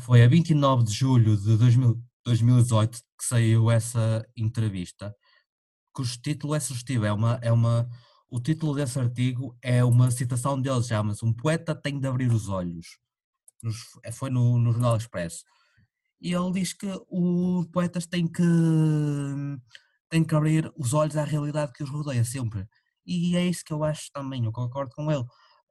Foi 0.01 0.23
a 0.23 0.27
29 0.27 0.83
de 0.83 0.91
julho 0.91 1.37
de 1.37 1.57
2000, 1.57 2.01
2018 2.25 2.99
que 2.99 3.25
saiu 3.25 3.69
essa 3.69 4.25
entrevista, 4.35 5.15
cujo 5.93 6.21
título 6.21 6.55
é 6.55 6.59
sugestivo, 6.59 7.05
é 7.05 7.11
uma, 7.13 7.39
é 7.41 7.51
uma, 7.51 7.89
o 8.31 8.39
título 8.39 8.73
desse 8.73 8.97
artigo 8.97 9.57
é 9.61 9.83
uma 9.83 10.09
citação 10.09 10.59
dele, 10.59 10.81
chama-se 10.81 11.23
Um 11.25 11.33
Poeta 11.33 11.75
Tem 11.75 11.99
de 11.99 12.07
Abrir 12.07 12.31
os 12.31 12.47
Olhos, 12.47 12.97
Nos, 13.61 13.75
é, 14.03 14.11
foi 14.11 14.29
no, 14.29 14.57
no 14.57 14.71
Jornal 14.71 14.95
Expresso. 14.95 15.43
E 16.21 16.33
ele 16.33 16.51
diz 16.53 16.71
que 16.71 16.87
os 17.09 17.67
poetas 17.67 18.05
têm 18.07 18.25
que, 18.25 18.41
têm 20.09 20.23
que 20.23 20.33
abrir 20.33 20.71
os 20.77 20.93
olhos 20.93 21.17
à 21.17 21.25
realidade 21.25 21.73
que 21.73 21.83
os 21.83 21.89
rodeia 21.89 22.23
sempre. 22.23 22.65
E 23.05 23.35
é 23.35 23.45
isso 23.45 23.65
que 23.65 23.73
eu 23.73 23.83
acho 23.83 24.09
também, 24.13 24.45
eu 24.45 24.51
concordo 24.51 24.95
com 24.95 25.11
ele. 25.11 25.23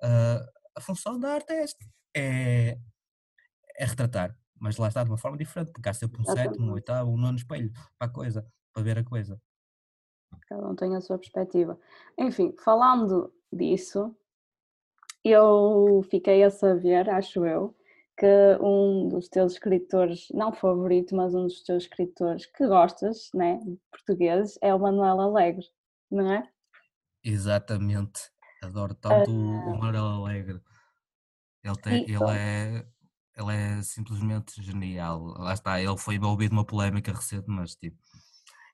Uh, 0.03 0.45
a 0.77 0.81
função 0.83 1.19
da 1.19 1.35
arte 1.35 1.53
é, 1.53 1.65
é, 2.15 2.79
é, 3.79 3.85
retratar, 3.87 4.37
mas 4.59 4.77
lá 4.77 4.89
está 4.89 5.03
de 5.03 5.11
uma 5.11 5.17
forma 5.17 5.39
diferente, 5.39 5.73
porque 5.73 5.89
há 5.89 5.95
sempre 5.95 6.21
um 6.21 6.25
sétimo, 6.25 6.67
um 6.67 6.73
oitavo, 6.73 7.11
um 7.11 7.17
nono 7.17 7.39
espelho 7.39 7.73
para 7.99 8.09
a 8.09 8.13
coisa, 8.13 8.47
para 8.75 8.83
ver 8.83 8.99
a 8.99 9.05
coisa. 9.05 9.41
Cada 10.49 10.69
um 10.69 10.75
tem 10.75 10.97
a 10.97 11.01
sua 11.01 11.19
perspectiva. 11.19 11.79
Enfim, 12.19 12.55
falando 12.63 13.33
disso, 13.53 14.15
eu 15.25 16.03
fiquei 16.11 16.43
a 16.43 16.51
saber, 16.51 17.09
acho 17.11 17.45
eu, 17.45 17.75
que 18.17 18.59
um 18.61 19.09
dos 19.09 19.29
teus 19.29 19.53
escritores, 19.53 20.29
não 20.35 20.53
favorito, 20.53 21.15
mas 21.15 21.35
um 21.35 21.45
dos 21.45 21.63
teus 21.63 21.85
escritores 21.85 22.47
que 22.47 22.67
gostas, 22.67 23.31
né, 23.35 23.61
portugueses, 23.91 24.59
é 24.61 24.75
o 24.75 24.79
Manuel 24.79 25.21
Alegre, 25.21 25.67
não 26.11 26.31
é? 26.31 26.49
Exatamente. 27.25 28.31
Adoro 28.63 28.95
tanto 28.95 29.31
uh, 29.31 29.35
o 29.35 29.79
Manuel 29.79 30.05
Alegre. 30.05 30.61
Ele, 31.63 31.77
tem, 31.77 32.05
ele, 32.05 32.25
é, 32.31 32.87
ele 33.37 33.53
é 33.53 33.83
simplesmente 33.83 34.63
genial. 34.63 35.23
Lá 35.39 35.53
está, 35.55 35.81
ele 35.81 35.97
foi 35.97 36.17
envolvido 36.17 36.55
numa 36.55 36.65
polémica 36.65 37.13
recente, 37.13 37.47
mas 37.49 37.75
tipo. 37.75 37.99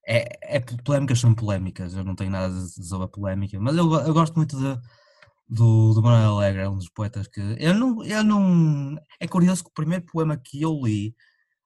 É, 0.08 0.56
é, 0.56 0.60
polémicas 0.60 1.18
são 1.18 1.34
polémicas, 1.34 1.94
eu 1.94 2.04
não 2.04 2.14
tenho 2.14 2.30
nada 2.30 2.54
sobre 2.68 3.06
a 3.06 3.08
polémica, 3.08 3.58
mas 3.58 3.76
eu, 3.76 3.92
eu 3.92 4.14
gosto 4.14 4.36
muito 4.36 4.56
de, 4.56 4.80
do, 5.48 5.94
do 5.94 6.02
Manuel 6.02 6.36
Alegre, 6.36 6.62
é 6.62 6.68
um 6.68 6.76
dos 6.76 6.88
poetas 6.88 7.26
que. 7.28 7.40
Eu 7.58 7.74
não, 7.74 8.04
eu 8.04 8.22
não. 8.24 8.96
É 9.20 9.26
curioso 9.28 9.64
que 9.64 9.70
o 9.70 9.74
primeiro 9.74 10.04
poema 10.06 10.36
que 10.36 10.62
eu 10.62 10.80
li 10.84 11.14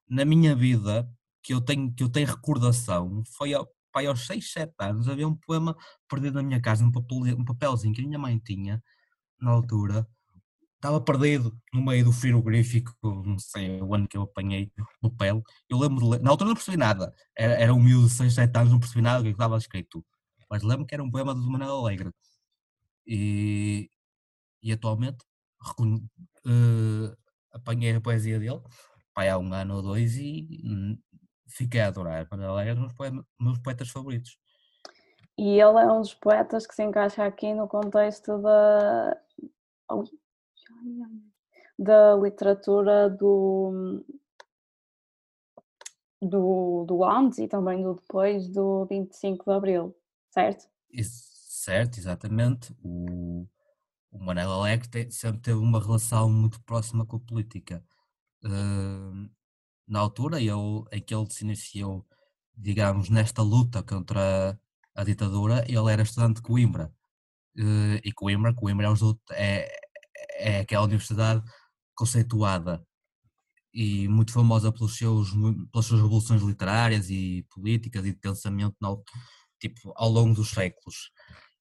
na 0.08 0.24
minha 0.24 0.54
vida, 0.56 1.08
que 1.42 1.54
eu 1.54 1.60
tenho, 1.60 1.92
que 1.94 2.02
eu 2.02 2.08
tenho 2.10 2.26
recordação, 2.26 3.22
foi 3.36 3.52
pai, 3.92 4.06
aos 4.06 4.26
6, 4.26 4.52
7 4.52 4.74
anos, 4.80 5.08
havia 5.08 5.28
um 5.28 5.36
poema 5.36 5.76
perdido 6.08 6.34
na 6.34 6.42
minha 6.42 6.60
casa, 6.60 6.84
um, 6.84 6.92
papel, 6.92 7.18
um 7.38 7.44
papelzinho 7.44 7.94
que 7.94 8.00
a 8.02 8.04
minha 8.06 8.18
mãe 8.18 8.38
tinha, 8.38 8.82
na 9.40 9.50
altura, 9.50 10.06
estava 10.80 11.00
perdido 11.00 11.54
no 11.74 11.84
meio 11.84 12.06
do 12.06 12.12
frigorífico, 12.12 12.92
não 13.02 13.38
sei 13.38 13.80
o 13.82 13.94
ano 13.94 14.08
que 14.08 14.16
eu 14.16 14.22
apanhei 14.22 14.72
no 15.02 15.10
papel. 15.10 15.42
Eu 15.68 15.78
lembro 15.78 16.10
de 16.10 16.22
na 16.22 16.30
altura 16.30 16.48
não 16.48 16.54
percebi 16.54 16.78
nada, 16.78 17.14
era, 17.36 17.54
era 17.54 17.74
um 17.74 17.80
miúdo 17.80 18.08
de 18.08 18.14
6, 18.14 18.34
7 18.34 18.58
anos, 18.58 18.72
não 18.72 18.80
percebi 18.80 19.02
nada 19.02 19.18
do 19.18 19.24
que 19.24 19.30
estava 19.30 19.58
escrito, 19.58 20.04
mas 20.50 20.62
lembro 20.62 20.86
que 20.86 20.94
era 20.94 21.02
um 21.02 21.10
poema 21.10 21.34
do 21.34 21.50
Manuel 21.50 21.76
Alegre. 21.76 22.10
E, 23.06 23.90
e 24.62 24.72
atualmente 24.72 25.18
uh, 25.78 27.16
apanhei 27.52 27.94
a 27.94 28.00
poesia 28.00 28.38
dele, 28.38 28.60
pai, 29.14 29.28
há 29.28 29.38
um 29.38 29.52
ano 29.52 29.76
ou 29.76 29.82
dois, 29.82 30.16
e 30.16 30.98
fiquei 31.46 31.82
a 31.82 31.88
adorar. 31.88 32.26
Manuel 32.30 32.52
Alegre 32.52 32.78
é 32.78 32.80
um 32.80 32.86
dos 32.86 32.94
poetas, 32.94 33.24
meus 33.38 33.58
poetas 33.58 33.88
favoritos. 33.90 34.38
E 35.36 35.60
ele 35.60 35.78
é 35.78 35.92
um 35.92 36.00
dos 36.00 36.14
poetas 36.14 36.66
que 36.66 36.74
se 36.74 36.82
encaixa 36.82 37.24
aqui 37.24 37.52
no 37.52 37.68
contexto 37.68 38.38
da. 38.38 39.16
Da 41.78 42.14
literatura 42.14 43.08
do, 43.08 44.04
do, 46.20 46.84
do 46.86 47.04
antes 47.04 47.38
e 47.38 47.48
também 47.48 47.82
do 47.82 47.94
depois 47.94 48.48
do 48.48 48.84
25 48.86 49.44
de 49.44 49.50
Abril, 49.50 49.96
certo? 50.30 50.68
certo, 51.02 51.98
exatamente. 51.98 52.74
O, 52.82 53.46
o 54.10 54.18
Manel 54.18 54.50
Alegre 54.50 55.10
sempre 55.10 55.40
teve 55.40 55.58
uma 55.58 55.80
relação 55.80 56.30
muito 56.30 56.60
próxima 56.62 57.06
com 57.06 57.16
a 57.16 57.20
política. 57.20 57.82
Uh, 58.44 59.30
na 59.86 60.00
altura 60.00 60.40
ele, 60.40 60.84
em 60.92 61.00
que 61.00 61.14
ele 61.14 61.30
se 61.30 61.44
iniciou, 61.44 62.06
digamos, 62.56 63.08
nesta 63.08 63.42
luta 63.42 63.82
contra 63.82 64.58
a 64.94 65.04
ditadura, 65.04 65.64
ele 65.68 65.92
era 65.92 66.02
estudante 66.02 66.36
de 66.36 66.42
Coimbra. 66.42 66.92
Uh, 67.56 68.00
e 68.04 68.12
Coimbra, 68.12 68.54
Coimbra 68.54 68.88
é, 69.32 69.79
é, 70.40 70.60
aquela 70.60 70.84
universidade 70.84 71.42
conceituada 71.94 72.84
e 73.72 74.08
muito 74.08 74.32
famosa 74.32 74.72
pelos 74.72 74.96
seus, 74.96 75.30
pelas 75.70 75.86
suas 75.86 76.00
revoluções 76.00 76.42
literárias 76.42 77.08
e 77.10 77.46
políticas 77.50 78.04
e 78.04 78.12
de 78.12 78.18
pensamento 78.18 78.74
no, 78.80 79.02
tipo, 79.60 79.92
ao 79.94 80.08
longo 80.08 80.34
dos 80.34 80.50
séculos. 80.50 81.10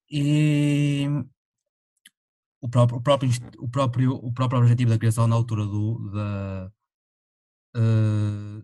E 0.10 1.06
o 2.62 2.70
próprio, 2.70 2.98
o 2.98 3.02
próprio, 3.02 3.30
o 3.60 3.70
próprio, 3.70 4.16
o 4.16 4.34
próprio 4.34 4.60
objetivo 4.62 4.92
da 4.92 4.98
criação 4.98 5.28
na 5.28 5.36
altura 5.36 5.66
do, 5.66 6.10
da, 6.12 6.72
uh, 7.78 8.64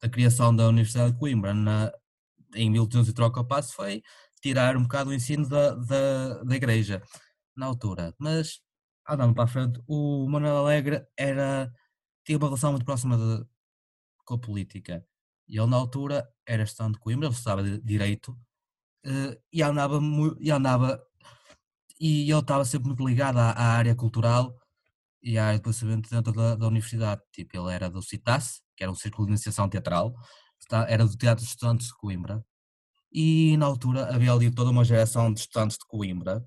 da 0.00 0.08
criação 0.08 0.54
da 0.54 0.68
Universidade 0.68 1.12
de 1.12 1.18
Coimbra 1.18 1.52
na, 1.52 1.92
em 2.54 2.70
1200 2.70 3.08
e 3.10 3.12
troca 3.12 3.44
passo 3.44 3.74
foi 3.74 4.02
tirar 4.40 4.76
um 4.76 4.82
bocado 4.82 5.10
o 5.10 5.14
ensino 5.14 5.48
da, 5.48 5.74
da, 5.74 6.42
da 6.44 6.56
igreja 6.56 7.02
na 7.56 7.66
altura. 7.66 8.14
Mas, 8.18 8.60
andando 9.08 9.34
para 9.34 9.44
a 9.44 9.48
frente, 9.48 9.80
o 9.86 10.26
Manuel 10.28 10.58
Alegre 10.58 11.04
era 11.16 11.72
tinha 12.24 12.38
uma 12.38 12.46
relação 12.46 12.72
muito 12.72 12.84
próxima 12.84 13.16
de, 13.16 13.44
com 14.24 14.34
a 14.34 14.38
política. 14.38 15.04
E 15.48 15.58
ele, 15.58 15.66
na 15.66 15.76
altura, 15.76 16.28
era 16.46 16.62
estudante 16.62 16.94
de 16.94 17.00
Coimbra, 17.00 17.26
ele 17.26 17.34
estudava 17.34 17.62
de 17.62 17.80
Direito, 17.82 18.32
uh, 19.06 19.36
e 19.52 19.62
andava, 19.62 20.00
e 20.38 20.50
andava, 20.50 21.02
e 21.98 22.30
ele 22.30 22.40
estava 22.40 22.64
sempre 22.64 22.88
muito 22.88 23.06
ligado 23.06 23.38
à, 23.38 23.50
à, 23.50 23.64
área 23.72 23.94
cultural 23.94 24.56
e 25.22 25.38
à 25.38 25.46
área 25.46 25.58
de 25.58 25.64
pensamento 25.64 26.08
dentro 26.08 26.32
da, 26.32 26.54
da, 26.56 26.68
universidade. 26.68 27.22
Tipo, 27.32 27.58
ele 27.58 27.74
era 27.74 27.90
do 27.90 28.02
CITAS, 28.02 28.62
que 28.76 28.84
era 28.84 28.92
um 28.92 28.94
círculo 28.94 29.26
de 29.26 29.32
iniciação 29.32 29.68
teatral, 29.68 30.14
era 30.88 31.04
do 31.04 31.16
Teatro 31.16 31.44
de 31.44 31.50
Estudantes 31.50 31.88
de 31.88 31.94
Coimbra, 31.94 32.44
e 33.12 33.56
na 33.56 33.66
altura 33.66 34.14
havia 34.14 34.32
ali 34.32 34.50
toda 34.52 34.70
uma 34.70 34.84
geração 34.84 35.32
de 35.32 35.40
estudantes 35.40 35.76
de 35.78 35.86
Coimbra, 35.86 36.44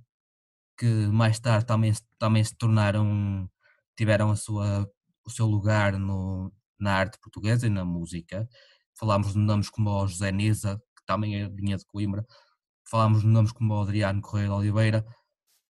que 0.78 0.86
mais 1.08 1.40
tarde 1.40 1.66
também, 1.66 1.94
também 2.20 2.44
se 2.44 2.56
tornaram, 2.58 3.50
tiveram 3.96 4.32
a 4.32 4.36
sua 4.36 4.90
o 5.26 5.30
seu 5.30 5.46
lugar 5.46 5.98
no, 5.98 6.52
na 6.80 6.94
arte 6.96 7.18
portuguesa 7.20 7.68
e 7.68 7.70
na 7.70 7.86
música. 7.86 8.48
Falámos 9.00 9.34
de 9.34 9.40
nomes 9.40 9.70
como 9.70 9.90
o 9.90 10.08
José 10.08 10.32
Nisa, 10.32 10.78
que 10.98 11.06
também 11.06 11.42
é 11.42 11.50
vinha 11.50 11.78
de 11.78 11.86
Coimbra, 11.86 12.26
falámos 12.90 13.22
de 13.22 13.28
nomes 13.28 13.52
como 13.52 13.74
o 13.74 13.82
Adriano 13.82 14.22
Correia 14.22 14.48
de 14.48 14.54
Oliveira, 14.54 15.06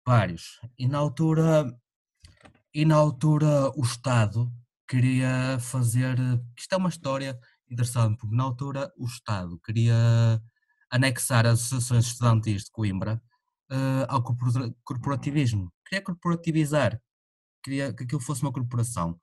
vários. 0.05 0.59
E 0.77 0.87
na 0.87 0.97
altura, 0.97 1.65
e 2.73 2.85
na 2.85 2.95
altura 2.95 3.71
o 3.75 3.83
Estado 3.83 4.51
queria 4.87 5.57
fazer, 5.59 6.17
isto 6.57 6.73
é 6.73 6.77
uma 6.77 6.89
história 6.89 7.39
interessante, 7.69 8.17
porque 8.17 8.35
na 8.35 8.43
altura 8.43 8.91
o 8.97 9.05
Estado 9.05 9.59
queria 9.59 10.41
anexar 10.89 11.45
as 11.45 11.59
associações 11.61 12.07
estudantis 12.07 12.65
de 12.65 12.71
Coimbra 12.71 13.21
uh, 13.71 14.05
ao 14.07 14.23
corporativismo, 14.83 15.71
queria 15.85 16.03
corporativizar, 16.03 17.01
queria 17.63 17.93
que 17.93 18.03
aquilo 18.03 18.21
fosse 18.21 18.41
uma 18.41 18.51
corporação. 18.51 19.19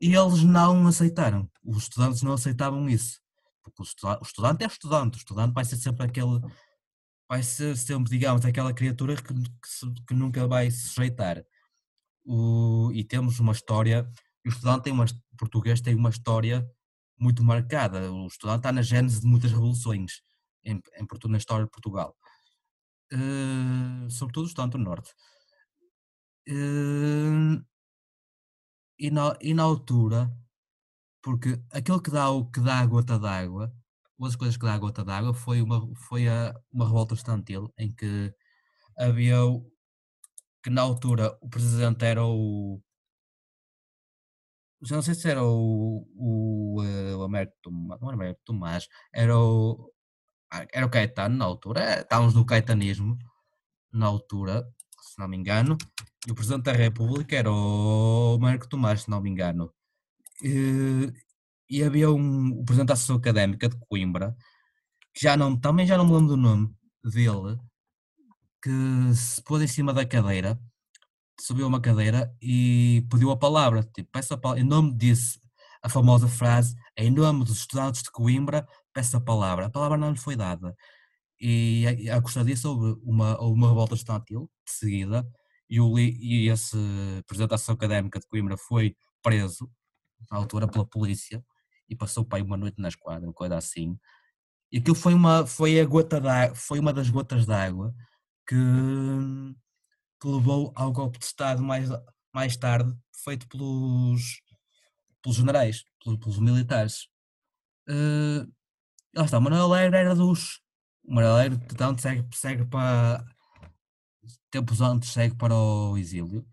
E 0.00 0.14
eles 0.14 0.44
não 0.44 0.86
aceitaram. 0.86 1.50
Os 1.64 1.84
estudantes 1.84 2.22
não 2.22 2.32
aceitavam 2.32 2.88
isso. 2.88 3.20
Porque 3.62 3.82
o 3.82 4.22
estudante 4.22 4.64
é 4.64 4.66
estudante, 4.66 5.16
o 5.16 5.18
estudante 5.18 5.52
vai 5.52 5.64
ser 5.64 5.76
sempre 5.76 6.06
aquele, 6.06 6.40
vai 7.28 7.42
ser 7.42 7.76
sempre, 7.76 8.10
digamos, 8.10 8.44
aquela 8.44 8.72
criatura 8.72 9.16
que, 9.16 9.34
que, 9.34 10.04
que 10.06 10.14
nunca 10.14 10.46
vai 10.46 10.70
se 10.70 10.88
sujeitar. 10.88 11.44
O, 12.24 12.90
e 12.94 13.04
temos 13.04 13.40
uma 13.40 13.52
história, 13.52 14.08
o 14.44 14.48
estudante 14.48 14.84
tem 14.84 14.92
uma, 14.92 15.04
o 15.04 15.36
português 15.36 15.80
tem 15.80 15.94
uma 15.94 16.10
história 16.10 16.66
muito 17.18 17.42
marcada. 17.42 18.10
O 18.12 18.26
estudante 18.26 18.60
está 18.60 18.72
na 18.72 18.82
gênese 18.82 19.20
de 19.20 19.26
muitas 19.26 19.50
revoluções, 19.50 20.22
em, 20.64 20.80
em, 20.96 21.28
na 21.28 21.38
história 21.38 21.64
de 21.64 21.70
Portugal. 21.70 22.16
Uh, 23.12 24.10
sobretudo 24.10 24.44
o 24.44 24.48
estudante 24.48 24.72
do 24.72 24.78
Norte. 24.78 25.14
Uh, 26.48 27.62
e 28.98 29.10
na, 29.10 29.36
e 29.40 29.54
na 29.54 29.62
altura, 29.62 30.30
porque 31.22 31.60
aquilo 31.72 32.02
que 32.02 32.10
dá, 32.10 32.30
o 32.30 32.50
que 32.50 32.60
dá 32.60 32.80
a 32.80 32.86
gota 32.86 33.18
d'água, 33.18 33.72
uma 34.18 34.28
das 34.28 34.36
coisas 34.36 34.56
que 34.56 34.66
dá 34.66 34.74
a 34.74 34.78
gota 34.78 35.04
d'água 35.04 35.34
foi, 35.34 35.62
uma, 35.62 35.80
foi 35.96 36.28
a, 36.28 36.54
uma 36.72 36.86
revolta 36.86 37.14
estudantil 37.14 37.72
em 37.78 37.92
que 37.94 38.34
havia 38.98 39.36
que 40.62 40.70
na 40.70 40.82
altura 40.82 41.36
o 41.40 41.48
presidente 41.48 42.04
era 42.04 42.24
o 42.24 42.80
já 44.82 44.94
não 44.96 45.02
sei 45.02 45.14
se 45.14 45.28
era 45.28 45.42
o, 45.44 46.06
o, 46.16 46.82
eh, 46.84 47.14
o 47.16 47.22
Américo 47.22 47.56
Tomás, 47.62 48.00
não 48.00 48.08
era 48.08 48.16
Américo 48.16 48.40
Tomás, 48.44 48.88
era 49.12 49.36
o, 49.38 49.92
era 50.72 50.86
o 50.86 50.90
Caetano 50.90 51.36
na 51.36 51.44
altura, 51.44 51.82
é, 51.82 52.00
estávamos 52.00 52.34
no 52.34 52.44
caetanismo 52.44 53.18
na 53.92 54.06
altura, 54.06 54.66
se 55.00 55.18
não 55.18 55.28
me 55.28 55.36
engano, 55.36 55.76
e 56.26 56.32
o 56.32 56.34
Presidente 56.34 56.64
da 56.64 56.72
República 56.72 57.36
era 57.36 57.50
o 57.50 58.38
Marco 58.38 58.68
Tomás, 58.68 59.02
se 59.02 59.10
não 59.10 59.20
me 59.20 59.30
engano. 59.30 59.72
E, 60.42 61.12
e 61.70 61.82
havia 61.82 62.10
um, 62.10 62.60
o 62.60 62.64
Presidente 62.64 62.88
da 62.88 62.94
Associação 62.94 63.16
Académica 63.16 63.68
de 63.68 63.76
Coimbra, 63.88 64.36
que 65.14 65.22
já 65.22 65.36
não, 65.36 65.56
também 65.56 65.86
já 65.86 65.96
não 65.96 66.06
me 66.06 66.12
lembro 66.12 66.28
do 66.28 66.36
nome 66.36 66.74
dele, 67.04 67.58
que 68.62 69.14
se 69.14 69.42
pôs 69.42 69.62
em 69.62 69.66
cima 69.66 69.92
da 69.92 70.04
cadeira, 70.04 70.60
subiu 71.40 71.66
uma 71.66 71.80
cadeira 71.80 72.34
e 72.42 73.06
pediu 73.10 73.30
a 73.30 73.36
palavra, 73.36 73.82
tipo, 73.82 74.10
peço 74.12 74.34
a 74.34 74.38
palavra, 74.38 74.62
em 74.62 74.66
nome 74.66 74.94
disse 74.96 75.38
a 75.82 75.88
famosa 75.88 76.28
frase, 76.28 76.74
em 76.96 77.10
nome 77.10 77.44
dos 77.44 77.58
estudantes 77.60 78.02
de 78.02 78.10
Coimbra, 78.10 78.66
peço 78.98 79.16
a 79.16 79.20
palavra. 79.20 79.66
A 79.66 79.70
palavra 79.70 79.96
não 79.96 80.10
lhe 80.10 80.18
foi 80.18 80.34
dada. 80.34 80.74
E 81.40 81.86
a, 82.10 82.20
custa 82.20 82.44
disso 82.44 82.68
houve 82.68 83.00
uma, 83.04 83.40
uma 83.40 83.68
revolta 83.68 83.94
estudantil 83.94 84.50
de 84.66 84.72
seguida, 84.72 85.24
e, 85.70 85.80
o, 85.80 85.96
e 85.98 86.48
esse 86.48 86.76
presidente 87.26 87.50
da 87.50 87.72
Académica 87.72 88.18
de 88.18 88.26
Coimbra 88.26 88.56
foi 88.56 88.96
preso, 89.22 89.70
na 90.28 90.38
altura, 90.38 90.66
pela 90.66 90.84
polícia, 90.84 91.44
e 91.88 91.94
passou 91.94 92.26
aí 92.32 92.42
uma 92.42 92.56
noite 92.56 92.80
na 92.80 92.88
esquadra, 92.88 93.32
coisa 93.32 93.56
assim. 93.56 93.96
E 94.72 94.78
aquilo 94.78 94.96
foi 94.96 95.14
uma, 95.14 95.46
foi 95.46 95.78
a 95.78 95.84
gota 95.84 96.20
da, 96.20 96.52
foi 96.56 96.80
uma 96.80 96.92
das 96.92 97.08
gotas 97.08 97.46
d'água 97.46 97.94
que, 98.48 98.56
que 100.20 100.28
levou 100.28 100.72
ao 100.74 100.92
golpe 100.92 101.18
de 101.20 101.24
Estado 101.24 101.62
mais, 101.62 101.88
mais 102.34 102.56
tarde, 102.56 102.92
feito 103.24 103.46
pelos, 103.48 104.40
pelos 105.22 105.36
generais, 105.36 105.84
pelos, 106.02 106.18
pelos 106.18 106.38
militares. 106.40 107.06
Uh, 107.88 108.57
lá 109.14 109.24
está, 109.24 109.40
Manuel 109.40 109.64
Alegre 109.64 109.98
era 109.98 110.14
dos. 110.14 110.60
Manuel 111.06 111.32
Alegre, 111.34 111.58
portanto, 111.58 112.00
segue, 112.00 112.26
segue 112.34 112.64
para 112.66 113.24
tempos 114.50 114.80
antes 114.80 115.10
segue 115.10 115.36
para 115.36 115.54
o 115.54 115.96
exílio, 115.96 116.46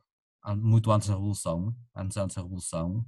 muito 0.58 0.92
antes 0.92 1.08
da 1.08 1.16
Revolução, 1.16 1.76
antes 1.96 2.18
antes 2.18 2.36
da 2.36 2.42
Revolução, 2.42 3.06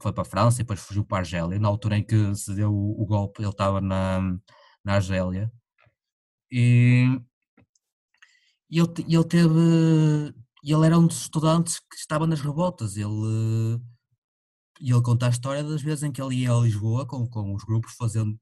foi 0.00 0.12
para 0.12 0.22
a 0.22 0.24
França 0.24 0.60
e 0.60 0.64
depois 0.64 0.80
fugiu 0.80 1.04
para 1.04 1.18
a 1.18 1.20
Argélia, 1.20 1.58
na 1.58 1.68
altura 1.68 1.98
em 1.98 2.04
que 2.04 2.34
se 2.34 2.54
deu 2.54 2.72
o, 2.72 3.04
golpe 3.06 3.42
ele 3.42 3.50
estava 3.50 3.80
na, 3.80 4.20
na 4.84 4.94
Argélia, 4.94 5.52
e, 6.50 7.06
e 8.70 8.78
ele, 8.78 8.88
ele 9.08 9.24
teve, 9.24 10.34
ele 10.62 10.86
era 10.86 10.98
um 10.98 11.06
dos 11.06 11.22
estudantes 11.22 11.80
que 11.80 11.96
estava 11.96 12.26
nas 12.26 12.40
revoltas, 12.40 12.96
ele, 12.96 13.80
ele 14.80 15.02
conta 15.02 15.26
a 15.26 15.30
história 15.30 15.64
das 15.64 15.82
vezes 15.82 16.04
em 16.04 16.12
que 16.12 16.22
ele 16.22 16.36
ia 16.36 16.52
a 16.52 16.60
Lisboa 16.60 17.06
com, 17.06 17.26
com 17.28 17.54
os 17.54 17.64
grupos 17.64 17.94
fazendo, 17.94 18.38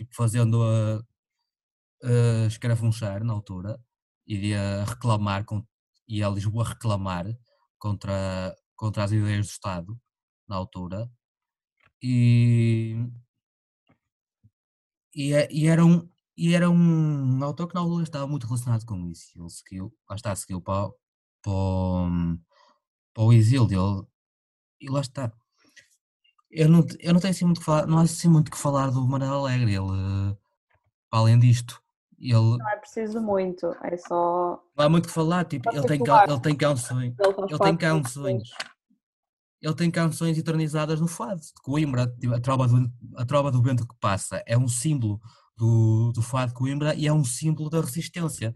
tipo, 0.00 0.14
fazendo 0.14 0.62
a, 0.62 1.02
a 2.02 2.46
escarafunchar 2.46 3.22
na 3.24 3.32
altura, 3.34 3.78
iria 4.26 4.84
reclamar, 4.84 5.44
com, 5.44 5.62
ia 6.08 6.26
a 6.26 6.30
Lisboa 6.30 6.64
reclamar 6.64 7.26
contra, 7.78 8.56
contra 8.76 9.04
as 9.04 9.12
ideias 9.12 9.46
do 9.46 9.50
Estado 9.50 10.00
na 10.48 10.56
altura 10.56 11.10
e, 12.02 12.96
e, 15.14 15.34
é, 15.34 15.48
e 15.52 15.66
era 15.66 15.84
um 15.84 16.08
e 16.36 16.54
era 16.54 16.70
um 16.70 17.44
autor 17.44 17.68
que 17.68 17.74
na 17.74 17.80
altura 17.80 18.04
estava 18.04 18.26
muito 18.26 18.46
relacionado 18.46 18.86
com 18.86 19.06
isso. 19.10 19.30
Ele 19.36 19.50
seguiu, 19.50 19.94
lá 20.08 20.16
está, 20.16 20.34
seguiu 20.34 20.58
para, 20.62 20.88
para, 21.42 21.52
para 23.12 23.22
o 23.24 23.32
exílio. 23.32 23.66
Ele, 23.66 24.06
e 24.80 24.90
lá 24.90 25.00
está. 25.02 25.30
Eu 26.50 26.68
não, 26.68 26.84
eu 26.98 27.12
não 27.12 27.20
tenho 27.20 27.30
assim 27.30 27.44
muito 27.44 27.60
que 27.60 27.64
falar, 27.64 27.86
não 27.86 27.98
há 27.98 28.02
assim 28.02 28.28
muito 28.28 28.50
que 28.50 28.58
falar 28.58 28.90
do 28.90 29.06
Manuel 29.06 29.34
Alegre. 29.34 29.74
Ele, 29.74 30.36
além 31.10 31.38
disto, 31.38 31.80
Ele, 32.18 32.34
Não 32.34 32.68
é 32.70 32.76
preciso 32.76 33.20
muito, 33.20 33.66
é 33.82 33.96
só. 33.96 34.60
não 34.76 34.84
há 34.84 34.88
muito 34.88 35.08
que 35.08 35.14
falar, 35.14 35.44
tipo, 35.44 35.70
ele 35.72 35.86
tem, 35.86 36.00
ele 36.28 36.40
tem 36.40 36.56
canções, 36.56 37.14
Ele, 37.18 37.58
tem 37.58 37.76
canções, 37.76 38.50
ele 39.62 39.74
tem 39.74 39.90
canções 39.90 40.38
eternizadas 40.38 41.00
no 41.00 41.06
fado 41.08 41.40
de 41.40 41.52
Coimbra, 41.62 42.06
tipo, 42.18 42.34
a 42.34 42.40
trova 42.40 42.66
do, 42.66 42.92
a 43.16 43.24
trova 43.24 43.50
do 43.50 43.62
vento 43.62 43.86
que 43.86 43.94
passa 44.00 44.42
é 44.46 44.58
um 44.58 44.68
símbolo 44.68 45.20
do, 45.56 46.12
do 46.12 46.22
fado 46.22 46.48
de 46.48 46.54
Coimbra 46.58 46.94
e 46.94 47.06
é 47.06 47.12
um 47.12 47.24
símbolo 47.24 47.70
da 47.70 47.80
resistência, 47.80 48.54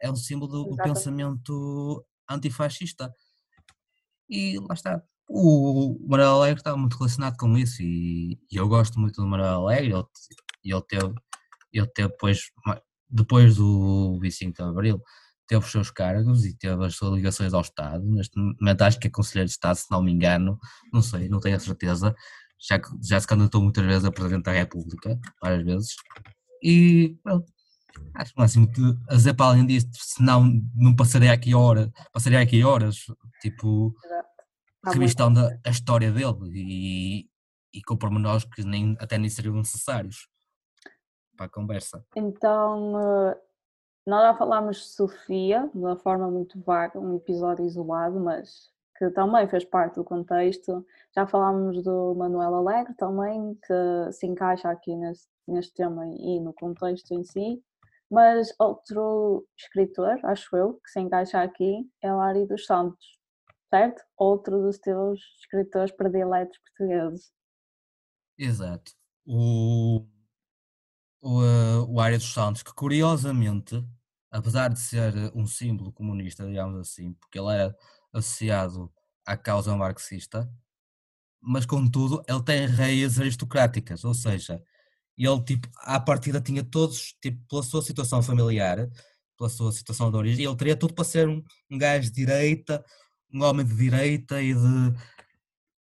é 0.00 0.10
um 0.10 0.16
símbolo 0.16 0.50
do, 0.50 0.64
do 0.70 0.76
pensamento 0.76 2.04
antifascista. 2.28 3.12
E 4.28 4.58
lá 4.60 4.74
está. 4.74 5.02
O 5.32 5.96
Manuel 6.08 6.32
Alegre 6.34 6.60
está 6.60 6.76
muito 6.76 6.96
relacionado 6.98 7.36
com 7.36 7.56
isso 7.56 7.80
e, 7.82 8.32
e 8.50 8.56
eu 8.56 8.66
gosto 8.68 8.98
muito 8.98 9.22
do 9.22 9.28
Manuel 9.28 9.60
Alegre. 9.68 9.92
Ele, 9.92 10.04
ele 10.64 10.82
teve, 10.88 11.14
ele 11.72 11.86
teve 11.86 12.08
depois, 12.08 12.40
depois 13.08 13.54
do 13.56 14.18
25 14.20 14.52
de 14.56 14.62
Abril, 14.62 15.00
teve 15.46 15.64
os 15.64 15.70
seus 15.70 15.90
cargos 15.90 16.44
e 16.44 16.56
teve 16.58 16.84
as 16.84 16.96
suas 16.96 17.14
ligações 17.14 17.54
ao 17.54 17.60
Estado. 17.60 18.04
Neste 18.04 18.36
momento 18.38 18.82
acho 18.82 18.98
que 18.98 19.06
é 19.06 19.10
Conselheiro 19.10 19.46
de 19.46 19.52
Estado, 19.52 19.76
se 19.76 19.90
não 19.90 20.02
me 20.02 20.10
engano, 20.12 20.58
não 20.92 21.00
sei, 21.00 21.28
não 21.28 21.38
tenho 21.38 21.56
a 21.56 21.60
certeza. 21.60 22.12
Já, 22.68 22.78
que- 22.80 22.90
já 23.02 23.18
se 23.20 23.26
candidatou 23.26 23.62
muitas 23.62 23.84
vezes 23.86 24.04
a 24.04 24.10
Presidente 24.12 24.44
da 24.44 24.52
República, 24.52 25.16
várias 25.40 25.64
vezes. 25.64 25.94
E 26.62 27.16
pronto, 27.22 27.46
acho 28.16 28.34
que 28.34 28.42
assim 28.42 28.58
muito 28.60 28.98
a 29.08 29.14
dizer 29.14 29.34
para 29.34 29.46
além 29.46 29.64
disto, 29.66 29.90
senão 29.94 30.60
não 30.74 30.94
passaria 30.94 31.32
aqui 31.32 31.54
horas, 31.54 31.88
passaria 32.12 32.40
aqui 32.40 32.62
horas, 32.64 32.96
tipo, 33.40 33.94
Há 34.84 34.92
revistando 34.92 35.40
a, 35.40 35.58
a 35.64 35.70
história 35.70 36.10
dele 36.10 36.36
e, 36.54 37.28
e 37.72 37.82
com 37.82 37.96
pormenores 37.96 38.44
que 38.44 38.64
nem, 38.64 38.96
até 38.98 39.18
nem 39.18 39.28
seriam 39.28 39.54
necessários 39.54 40.28
para 41.36 41.46
a 41.46 41.48
conversa. 41.48 42.04
Então, 42.16 42.98
eh, 42.98 43.40
nós 44.06 44.22
já 44.22 44.34
falámos 44.34 44.76
de 44.78 44.84
Sofia, 44.84 45.70
de 45.72 45.78
uma 45.78 45.96
forma 45.96 46.30
muito 46.30 46.60
vaga, 46.62 46.98
um 46.98 47.16
episódio 47.16 47.64
isolado, 47.64 48.18
mas 48.20 48.70
que 48.98 49.10
também 49.10 49.48
fez 49.48 49.64
parte 49.64 49.94
do 49.94 50.04
contexto. 50.04 50.86
Já 51.14 51.26
falámos 51.26 51.82
do 51.82 52.14
Manuel 52.14 52.54
Alegre 52.54 52.94
também, 52.94 53.58
que 53.66 54.12
se 54.12 54.26
encaixa 54.26 54.68
aqui 54.68 54.94
neste, 54.94 55.28
neste 55.48 55.74
tema 55.74 56.06
e 56.06 56.38
no 56.40 56.52
contexto 56.52 57.12
em 57.12 57.24
si. 57.24 57.62
Mas 58.10 58.52
outro 58.58 59.46
escritor, 59.56 60.18
acho 60.24 60.54
eu, 60.56 60.74
que 60.84 60.90
se 60.90 61.00
encaixa 61.00 61.40
aqui 61.40 61.88
é 62.02 62.12
Lari 62.12 62.44
dos 62.46 62.66
Santos, 62.66 63.19
certo? 63.70 64.02
Outro 64.16 64.60
dos 64.60 64.78
teus 64.78 65.20
escritores 65.40 65.92
prediletos 65.92 66.58
portugueses. 66.58 67.32
Exato. 68.36 68.92
O, 69.24 70.06
o, 71.20 71.42
eh, 71.42 71.78
o 71.88 72.00
Área 72.00 72.18
dos 72.18 72.32
Santos, 72.32 72.62
que 72.62 72.74
curiosamente, 72.74 73.82
apesar 74.30 74.68
de 74.68 74.80
ser 74.80 75.14
um 75.34 75.46
símbolo 75.46 75.92
comunista, 75.92 76.46
digamos 76.46 76.80
assim, 76.80 77.14
porque 77.14 77.38
ele 77.38 77.52
era 77.52 77.76
associado 78.12 78.92
à 79.24 79.36
causa 79.36 79.76
marxista, 79.76 80.50
mas 81.40 81.64
contudo 81.64 82.22
ele 82.28 82.42
tem 82.42 82.66
raízes 82.66 83.20
aristocráticas, 83.20 84.04
ou 84.04 84.14
seja, 84.14 84.62
ele 85.16 85.42
tipo, 85.44 85.68
à 85.78 86.00
partida 86.00 86.40
tinha 86.40 86.64
todos, 86.64 87.14
tipo, 87.20 87.40
pela 87.48 87.62
sua 87.62 87.82
situação 87.82 88.22
familiar, 88.22 88.88
pela 89.38 89.50
sua 89.50 89.72
situação 89.72 90.10
de 90.10 90.16
origem, 90.16 90.44
ele 90.44 90.56
teria 90.56 90.76
tudo 90.76 90.94
para 90.94 91.04
ser 91.04 91.28
um, 91.28 91.42
um 91.70 91.78
gajo 91.78 92.08
de 92.08 92.14
direita, 92.14 92.84
um 93.32 93.42
homem 93.44 93.64
de 93.66 93.74
direita 93.74 94.42
e 94.42 94.54
de 94.54 94.94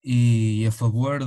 e 0.04 0.66
a 0.66 0.72
favor 0.72 1.18
de, 1.20 1.26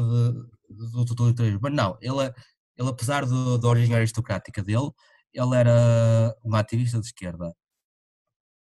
do 0.69 1.06
totalitarismo. 1.06 1.60
Mas 1.62 1.73
não, 1.73 1.97
ele, 2.01 2.21
é- 2.25 2.34
ele 2.77 2.89
apesar 2.89 3.25
da 3.25 3.67
origem 3.67 3.95
aristocrática 3.95 4.63
dele, 4.63 4.91
ele 5.34 5.56
era 5.56 6.36
um 6.43 6.56
ativista 6.56 6.99
de 6.99 7.08
esquerda. 7.08 7.53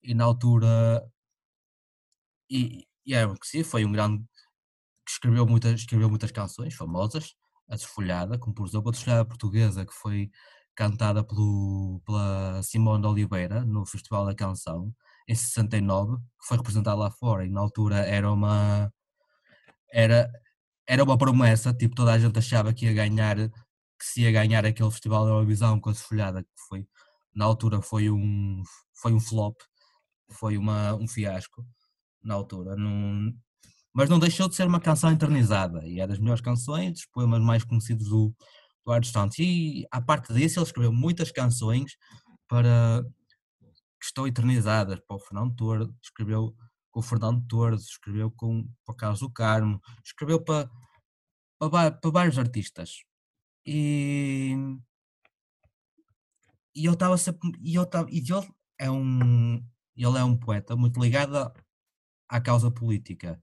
E 0.03 0.13
na 0.15 0.25
altura, 0.25 0.73
e, 2.51 2.87
e 3.07 3.15
era 3.15 3.33
que 3.35 3.47
sim, 3.47 3.63
foi 3.65 3.85
um 3.85 3.93
grande, 3.93 4.25
que 5.07 5.13
escreveu 5.13 5.47
muitas, 5.47 5.81
escreveu 5.81 6.11
muitas 6.11 6.33
canções 6.33 6.75
famosas, 6.75 7.35
a 7.71 7.77
Desfolhada, 7.77 8.39
como 8.39 8.55
por 8.55 8.67
exemplo 8.69 8.91
a 8.91 8.93
Desfolhada 8.93 9.27
Portuguesa, 9.27 9.87
que 9.87 9.95
foi 9.95 10.31
cantada 10.77 11.25
pelo, 11.25 12.03
pela 12.07 12.63
Simone 12.65 13.03
de 13.03 13.09
Oliveira 13.09 13.65
no 13.65 13.87
Festival 13.87 14.27
da 14.27 14.35
Canção, 14.35 14.95
em 15.29 15.35
69, 15.35 16.17
que 16.17 16.47
foi 16.47 16.57
representada 16.57 16.97
lá 16.97 17.11
fora, 17.11 17.45
e 17.45 17.51
na 17.51 17.61
altura 17.61 17.99
era 17.99 18.33
uma 18.33 18.91
era, 19.93 20.31
era 20.87 21.05
uma 21.05 21.19
promessa, 21.19 21.73
tipo, 21.75 21.95
toda 21.95 22.13
a 22.13 22.19
gente 22.19 22.39
achava 22.39 22.73
que 22.73 22.87
ia 22.87 22.93
ganhar, 22.95 23.37
que 23.37 24.05
se 24.05 24.23
ia 24.23 24.33
ganhar 24.33 24.65
aquele 24.65 24.91
festival 24.91 25.25
da 25.25 25.33
Eurovisão 25.33 25.81
com 25.81 25.91
a 25.91 25.93
desfolhada, 25.93 26.43
que 26.43 26.49
foi, 26.69 26.87
na 27.35 27.45
altura 27.45 27.83
foi 27.83 28.11
um, 28.11 28.63
foi 28.95 29.13
um 29.13 29.21
flop, 29.21 29.57
foi 30.31 30.57
uma, 30.59 30.95
um 30.95 31.09
fiasco, 31.09 31.65
na 32.23 32.35
altura, 32.35 32.77
não, 32.77 33.33
mas 33.93 34.09
não 34.11 34.19
deixou 34.19 34.49
de 34.49 34.55
ser 34.57 34.67
uma 34.67 34.81
canção 34.81 35.13
eternizada, 35.13 35.87
e 35.87 36.01
é 36.01 36.07
das 36.07 36.19
melhores 36.19 36.43
canções, 36.43 36.93
dos 36.93 37.07
poemas 37.07 37.41
mais 37.43 37.65
conhecidos 37.65 38.09
do, 38.09 38.35
do 38.85 38.93
Art 38.93 39.05
Santos, 39.07 39.39
e 39.39 39.87
à 39.91 40.01
parte 40.01 40.33
disso 40.33 40.59
ele 40.59 40.67
escreveu 40.67 40.93
muitas 40.93 41.31
canções 41.31 41.97
para, 42.49 43.05
que 43.99 44.07
estão 44.07 44.27
eternizadas, 44.27 45.01
para 45.01 45.17
o 45.17 45.21
Fernando 45.21 45.55
Torres, 45.55 45.89
escreveu 46.03 46.55
com 46.91 47.01
o 47.01 47.03
Fernando 47.03 47.47
Torres, 47.47 47.83
escreveu 47.83 48.31
com 48.31 48.69
para 48.85 48.95
Carlos 48.95 49.21
do 49.21 49.31
Carmo, 49.31 49.81
escreveu 50.05 50.43
para, 50.43 50.71
para, 51.59 51.91
para 51.93 52.11
vários 52.11 52.39
artistas. 52.39 53.03
E, 53.67 54.55
e 56.75 56.87
ele 56.87 56.95
estava 56.95 57.17
sempre. 57.19 57.51
E 57.61 57.77
ele, 57.77 57.85
estava, 57.85 58.09
e 58.11 58.19
ele 58.19 58.49
é 58.79 58.91
um. 58.91 59.57
Ele 59.97 60.19
é 60.19 60.25
um 60.25 60.37
poeta 60.37 60.77
muito 60.77 61.01
ligado 61.01 61.37
à- 61.37 61.53
à 62.29 62.41
causa 62.41 62.71
política, 62.71 63.43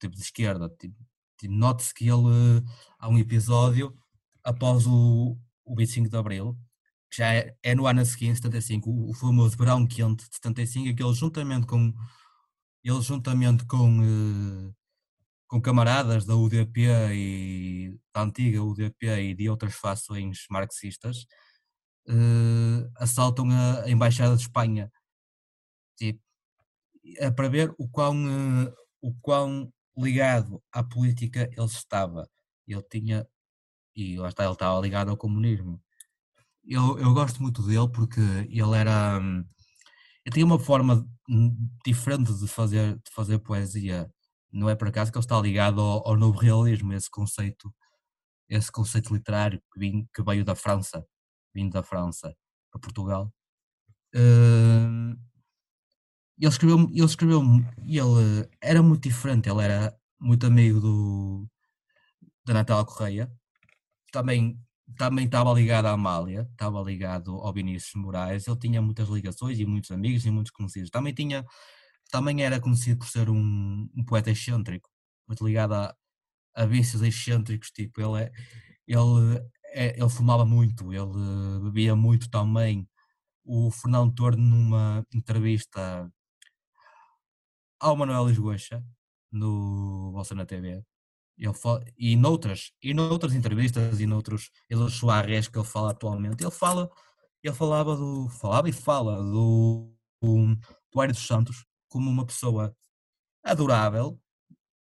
tipo 0.00 0.14
de 0.14 0.20
esquerda. 0.22 0.68
Tipo, 0.78 0.96
tipo, 1.38 1.54
Note-se 1.54 1.94
que 1.94 2.04
ele 2.08 2.62
há 2.98 3.08
um 3.08 3.18
episódio 3.18 3.96
após 4.44 4.86
o, 4.86 5.38
o 5.64 5.76
25 5.76 6.08
de 6.10 6.16
Abril, 6.16 6.58
que 7.10 7.18
já 7.18 7.34
é, 7.34 7.54
é 7.62 7.74
no 7.74 7.86
ano 7.86 8.04
seguinte, 8.04 8.36
75, 8.36 8.90
o, 8.90 9.10
o 9.10 9.14
famoso 9.14 9.56
verão 9.56 9.86
quente 9.86 10.28
de 10.28 10.36
75, 10.36 10.88
em 10.88 10.94
que 10.94 11.02
ele 11.02 11.14
juntamente 11.14 11.66
com 11.66 11.92
ele 12.84 13.02
juntamente 13.02 13.66
com, 13.66 14.02
eh, 14.02 14.72
com 15.46 15.60
camaradas 15.60 16.24
da 16.24 16.36
UDP 16.36 16.86
e 17.12 17.98
da 18.14 18.22
antiga 18.22 18.62
UDP 18.62 19.06
e 19.06 19.34
de 19.34 19.48
outras 19.50 19.74
fações 19.74 20.46
marxistas, 20.50 21.26
eh, 22.08 22.90
assaltam 22.96 23.50
a, 23.50 23.84
a 23.84 23.90
Embaixada 23.90 24.36
de 24.36 24.42
Espanha. 24.42 24.90
Tipo, 25.96 26.20
é 27.18 27.30
para 27.30 27.48
ver 27.48 27.74
o 27.78 27.88
quão, 27.88 28.14
eh, 28.68 28.74
o 29.02 29.14
quão 29.20 29.72
ligado 29.96 30.62
à 30.72 30.82
política 30.84 31.48
ele 31.56 31.66
estava. 31.66 32.28
Ele 32.66 32.82
tinha, 32.90 33.26
e 33.96 34.18
lá 34.18 34.28
está, 34.28 34.44
ele 34.44 34.52
estava 34.52 34.80
ligado 34.80 35.10
ao 35.10 35.16
comunismo. 35.16 35.82
Eu, 36.68 36.98
eu 36.98 37.14
gosto 37.14 37.42
muito 37.42 37.62
dele 37.62 37.88
porque 37.88 38.20
ele 38.20 38.76
era. 38.76 39.18
hum, 39.20 39.44
Ele 40.24 40.34
tinha 40.34 40.46
uma 40.46 40.58
forma 40.58 41.06
hum, 41.28 41.56
diferente 41.86 42.32
de 42.34 42.48
fazer, 42.48 42.96
de 42.96 43.10
fazer 43.12 43.38
poesia. 43.40 44.10
Não 44.52 44.68
é 44.70 44.74
por 44.76 44.88
acaso 44.88 45.12
que 45.12 45.18
ele 45.18 45.24
está 45.24 45.40
ligado 45.40 45.80
ao, 45.80 46.08
ao 46.08 46.16
novo 46.16 46.38
realismo, 46.38 46.92
esse 46.94 47.10
conceito, 47.10 47.74
esse 48.48 48.72
conceito 48.72 49.14
literário 49.14 49.62
que, 49.72 49.80
vim, 49.80 50.08
que 50.14 50.22
veio 50.22 50.44
da 50.44 50.54
França, 50.56 51.06
vindo 51.54 51.72
da 51.72 51.82
França 51.82 52.34
para 52.72 52.80
Portugal. 52.80 53.32
Hum, 54.14 55.16
ele 56.38 56.48
escreveu, 56.50 56.78
ele 56.90 57.04
escreveu, 57.04 57.42
ele 57.86 58.48
era 58.60 58.82
muito 58.82 59.02
diferente, 59.08 59.48
ele 59.48 59.62
era 59.62 59.96
muito 60.20 60.46
amigo 60.46 60.80
do, 60.80 61.48
da 62.44 62.54
Natália 62.54 62.84
Correia, 62.84 63.32
também, 64.12 64.60
também 64.96 65.26
estava 65.26 65.52
ligado 65.52 65.86
à 65.86 65.92
Amália, 65.92 66.48
estava 66.52 66.80
ligado 66.82 67.32
ao 67.36 67.52
Vinícius 67.52 67.94
Moraes, 67.94 68.46
ele 68.48 68.58
tinha 68.58 68.82
muitas 68.82 69.08
ligações 69.08 69.58
e 69.58 69.66
muitos 69.66 69.90
amigos 69.90 70.24
e 70.26 70.30
muitos 70.30 70.52
conhecidos, 70.52 70.90
também 70.90 71.14
tinha, 71.14 71.44
também 72.10 72.42
era 72.44 72.60
conhecido 72.60 72.98
por 73.00 73.08
ser 73.08 73.30
um, 73.30 73.88
um 73.96 74.04
poeta 74.04 74.30
excêntrico, 74.30 74.90
muito 75.28 75.46
ligado 75.46 75.74
a, 75.74 75.94
a 76.56 76.66
vícios 76.66 77.02
excêntricos, 77.02 77.70
tipo, 77.70 78.00
ele, 78.00 78.24
é- 78.24 78.32
ele, 78.86 79.38
é- 79.74 79.98
ele 80.00 80.10
fumava 80.10 80.44
muito, 80.46 80.92
ele 80.92 81.60
bebia 81.64 81.96
muito 81.96 82.30
também, 82.30 82.88
o 83.44 83.70
Fernando 83.72 84.14
Torno 84.14 84.42
numa 84.44 85.04
entrevista 85.14 86.10
ao 87.80 87.96
Manuel 87.96 88.26
Lisboa 88.28 88.56
no 89.32 90.12
Bolsa 90.12 90.34
na 90.34 90.46
TV. 90.46 90.84
Ele 91.38 91.54
fala, 91.54 91.84
e, 91.96 92.16
noutras, 92.16 92.72
e 92.82 92.92
noutras 92.92 93.32
entrevistas 93.34 94.00
e 94.00 94.06
noutros 94.06 94.50
eles 94.68 94.92
soares 94.94 95.48
que 95.48 95.56
ele 95.58 95.64
fala 95.64 95.92
atualmente, 95.92 96.42
ele 96.42 96.50
fala, 96.50 96.90
ele 97.42 97.54
falava 97.54 97.96
do, 97.96 98.28
falava 98.28 98.68
e 98.68 98.72
fala 98.72 99.22
do, 99.22 99.94
do, 100.20 100.56
do 100.92 101.00
Aire 101.00 101.12
dos 101.12 101.26
Santos 101.26 101.64
como 101.88 102.10
uma 102.10 102.26
pessoa 102.26 102.74
adorável, 103.44 104.20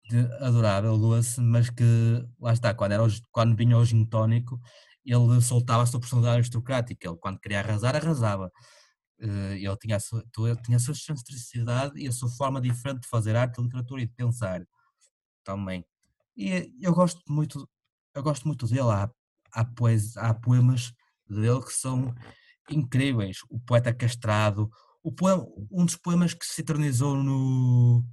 de- 0.10 0.34
adorável, 0.44 0.98
doce, 0.98 1.42
mas 1.42 1.70
que 1.70 1.84
lá 2.40 2.54
está, 2.54 2.74
quando, 2.74 2.92
era 2.94 3.04
quando 3.32 3.56
vinha 3.56 3.78
o 3.78 3.86
gin 3.86 4.06
tónico, 4.06 4.60
ele 5.06 5.42
soltava 5.42 5.84
a 5.84 5.86
sua 5.86 6.00
personalidade 6.00 6.38
aristocrática, 6.40 7.08
ele 7.08 7.18
quando 7.18 7.40
queria 7.40 7.60
arrasar, 7.60 7.96
arrasava. 7.96 8.52
Uh, 9.22 9.54
ele 9.54 9.78
tinha 9.78 10.00
sua, 10.00 10.24
tinha 10.64 10.78
a 10.78 10.80
sua 10.80 10.94
excentricidade 10.94 12.00
e 12.00 12.08
a 12.08 12.12
sua 12.12 12.30
forma 12.30 12.60
diferente 12.62 13.02
de 13.02 13.08
fazer 13.08 13.36
arte, 13.36 13.62
literatura 13.62 14.02
e 14.02 14.08
de 14.08 14.14
pensar 14.14 14.64
também. 15.44 15.86
E 16.42 16.74
eu 16.82 16.92
gosto 16.92 17.22
muito, 17.30 17.70
eu 18.16 18.24
gosto 18.24 18.48
muito 18.48 18.66
dele, 18.66 18.90
há, 18.90 19.08
há, 19.54 19.64
poes, 19.64 20.18
há 20.18 20.34
poemas 20.34 20.92
dele 21.30 21.62
que 21.62 21.72
são 21.72 22.16
incríveis. 22.68 23.38
O 23.48 23.60
Poeta 23.60 23.94
Castrado, 23.94 24.68
o 25.04 25.12
poema, 25.12 25.46
um 25.72 25.86
dos 25.86 25.96
poemas 25.96 26.34
que 26.34 26.44
se 26.44 26.62
eternizou 26.62 27.16
no, 27.16 28.04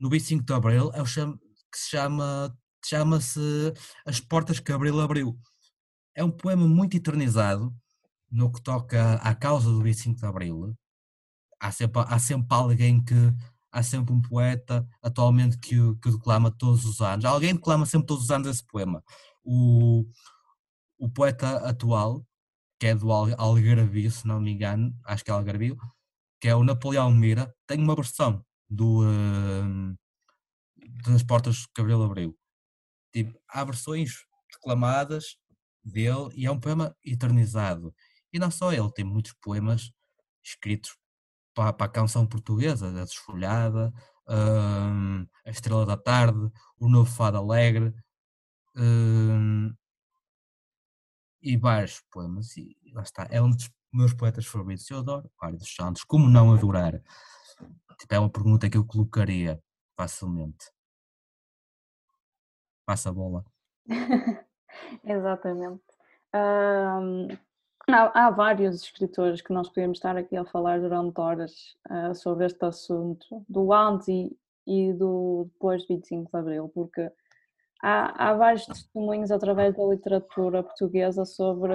no 0.00 0.08
25 0.08 0.42
de 0.42 0.52
Abril 0.54 0.90
é 0.94 1.02
o 1.02 1.04
cham, 1.04 1.36
que 1.70 1.78
se 1.78 1.90
chama 1.90 2.56
chama-se 2.86 3.74
As 4.06 4.18
Portas 4.18 4.58
que 4.58 4.72
Abril 4.72 4.98
abriu. 4.98 5.38
É 6.14 6.24
um 6.24 6.30
poema 6.30 6.66
muito 6.66 6.96
eternizado 6.96 7.70
no 8.30 8.50
que 8.50 8.62
toca 8.62 9.16
à 9.16 9.34
causa 9.34 9.68
do 9.70 9.82
25 9.82 10.18
de 10.18 10.26
Abril. 10.26 10.74
Há 11.60 11.70
sempre, 11.70 12.02
há 12.06 12.18
sempre 12.18 12.56
alguém 12.56 13.04
que 13.04 13.14
há 13.72 13.82
sempre 13.82 14.12
um 14.12 14.20
poeta 14.20 14.86
atualmente 15.02 15.58
que, 15.58 15.76
que 15.96 16.10
declama 16.10 16.50
todos 16.50 16.84
os 16.84 17.00
anos. 17.00 17.24
Alguém 17.24 17.54
declama 17.54 17.86
sempre 17.86 18.06
todos 18.06 18.24
os 18.24 18.30
anos 18.30 18.48
esse 18.48 18.64
poema. 18.64 19.02
O, 19.42 20.04
o 20.98 21.08
poeta 21.08 21.56
atual, 21.68 22.24
que 22.78 22.86
é 22.86 22.94
do 22.94 23.10
Algarvio, 23.10 24.10
se 24.10 24.26
não 24.26 24.40
me 24.40 24.52
engano, 24.52 24.94
acho 25.04 25.24
que 25.24 25.30
é 25.30 25.34
Algarvio, 25.34 25.76
que 26.40 26.48
é 26.48 26.54
o 26.54 26.62
Napoleão 26.62 27.10
Mira, 27.10 27.52
tem 27.66 27.78
uma 27.78 27.94
versão 27.94 28.44
do, 28.68 29.02
uh, 29.02 29.98
das 31.04 31.22
Portas 31.22 31.66
que 31.66 31.72
Gabriel 31.78 32.02
abriu. 32.02 32.38
Tipo, 33.12 33.40
há 33.48 33.64
versões 33.64 34.26
declamadas 34.52 35.36
dele 35.82 36.28
e 36.34 36.46
é 36.46 36.50
um 36.50 36.60
poema 36.60 36.94
eternizado. 37.04 37.94
E 38.32 38.38
não 38.38 38.50
só 38.50 38.72
ele, 38.72 38.90
tem 38.92 39.04
muitos 39.04 39.32
poemas 39.40 39.92
escritos 40.42 40.96
para, 41.54 41.72
para 41.72 41.86
a 41.86 41.88
canção 41.88 42.26
portuguesa, 42.26 42.88
a 42.88 43.04
Desfolhada, 43.04 43.92
uh, 44.28 45.28
A 45.44 45.50
Estrela 45.50 45.86
da 45.86 45.96
Tarde, 45.96 46.50
O 46.78 46.88
Novo 46.88 47.10
Fado 47.10 47.38
Alegre, 47.38 47.94
uh, 48.76 49.76
e 51.42 51.56
vários 51.56 52.00
poemas, 52.10 52.56
e 52.56 52.76
lá 52.92 53.02
está, 53.02 53.26
é 53.30 53.40
um 53.40 53.50
dos 53.50 53.70
meus 53.92 54.14
poetas 54.14 54.46
favoritos, 54.46 54.88
eu 54.90 54.98
adoro 54.98 55.30
Mário 55.40 55.58
dos 55.58 55.74
Santos, 55.74 56.04
como 56.04 56.28
não 56.28 56.52
adorar? 56.52 57.00
Tipo, 57.98 58.14
é 58.14 58.18
uma 58.18 58.30
pergunta 58.30 58.70
que 58.70 58.76
eu 58.76 58.84
colocaria 58.86 59.62
facilmente. 59.96 60.70
Passa 62.86 63.10
a 63.10 63.12
bola. 63.12 63.44
Exatamente. 65.04 65.82
Um, 66.34 67.28
há, 67.88 68.26
há, 68.26 68.30
vários 68.30 68.82
escritores 68.82 69.40
que 69.40 69.52
nós 69.52 69.68
podemos 69.68 69.98
estar 69.98 70.16
aqui 70.16 70.36
a 70.36 70.44
falar 70.44 70.80
durante 70.80 71.20
horas 71.20 71.76
uh, 71.90 72.14
sobre 72.14 72.46
este 72.46 72.64
assunto, 72.64 73.44
do 73.48 73.72
antes 73.72 74.08
e, 74.08 74.36
e 74.66 74.92
do 74.92 75.48
depois 75.52 75.82
de 75.82 75.88
25 75.88 76.30
de 76.30 76.38
Abril, 76.38 76.70
porque 76.74 77.10
há, 77.82 78.30
há 78.30 78.34
vários 78.34 78.66
testemunhos 78.66 79.30
através 79.30 79.74
da 79.74 79.84
literatura 79.84 80.62
portuguesa 80.62 81.24
sobre, 81.24 81.74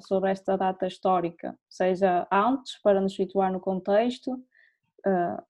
sobre 0.00 0.30
esta 0.30 0.56
data 0.56 0.86
histórica, 0.86 1.58
seja 1.68 2.26
antes, 2.30 2.78
para 2.82 3.00
nos 3.00 3.14
situar 3.14 3.52
no 3.52 3.60
contexto, 3.60 4.32
uh, 5.06 5.42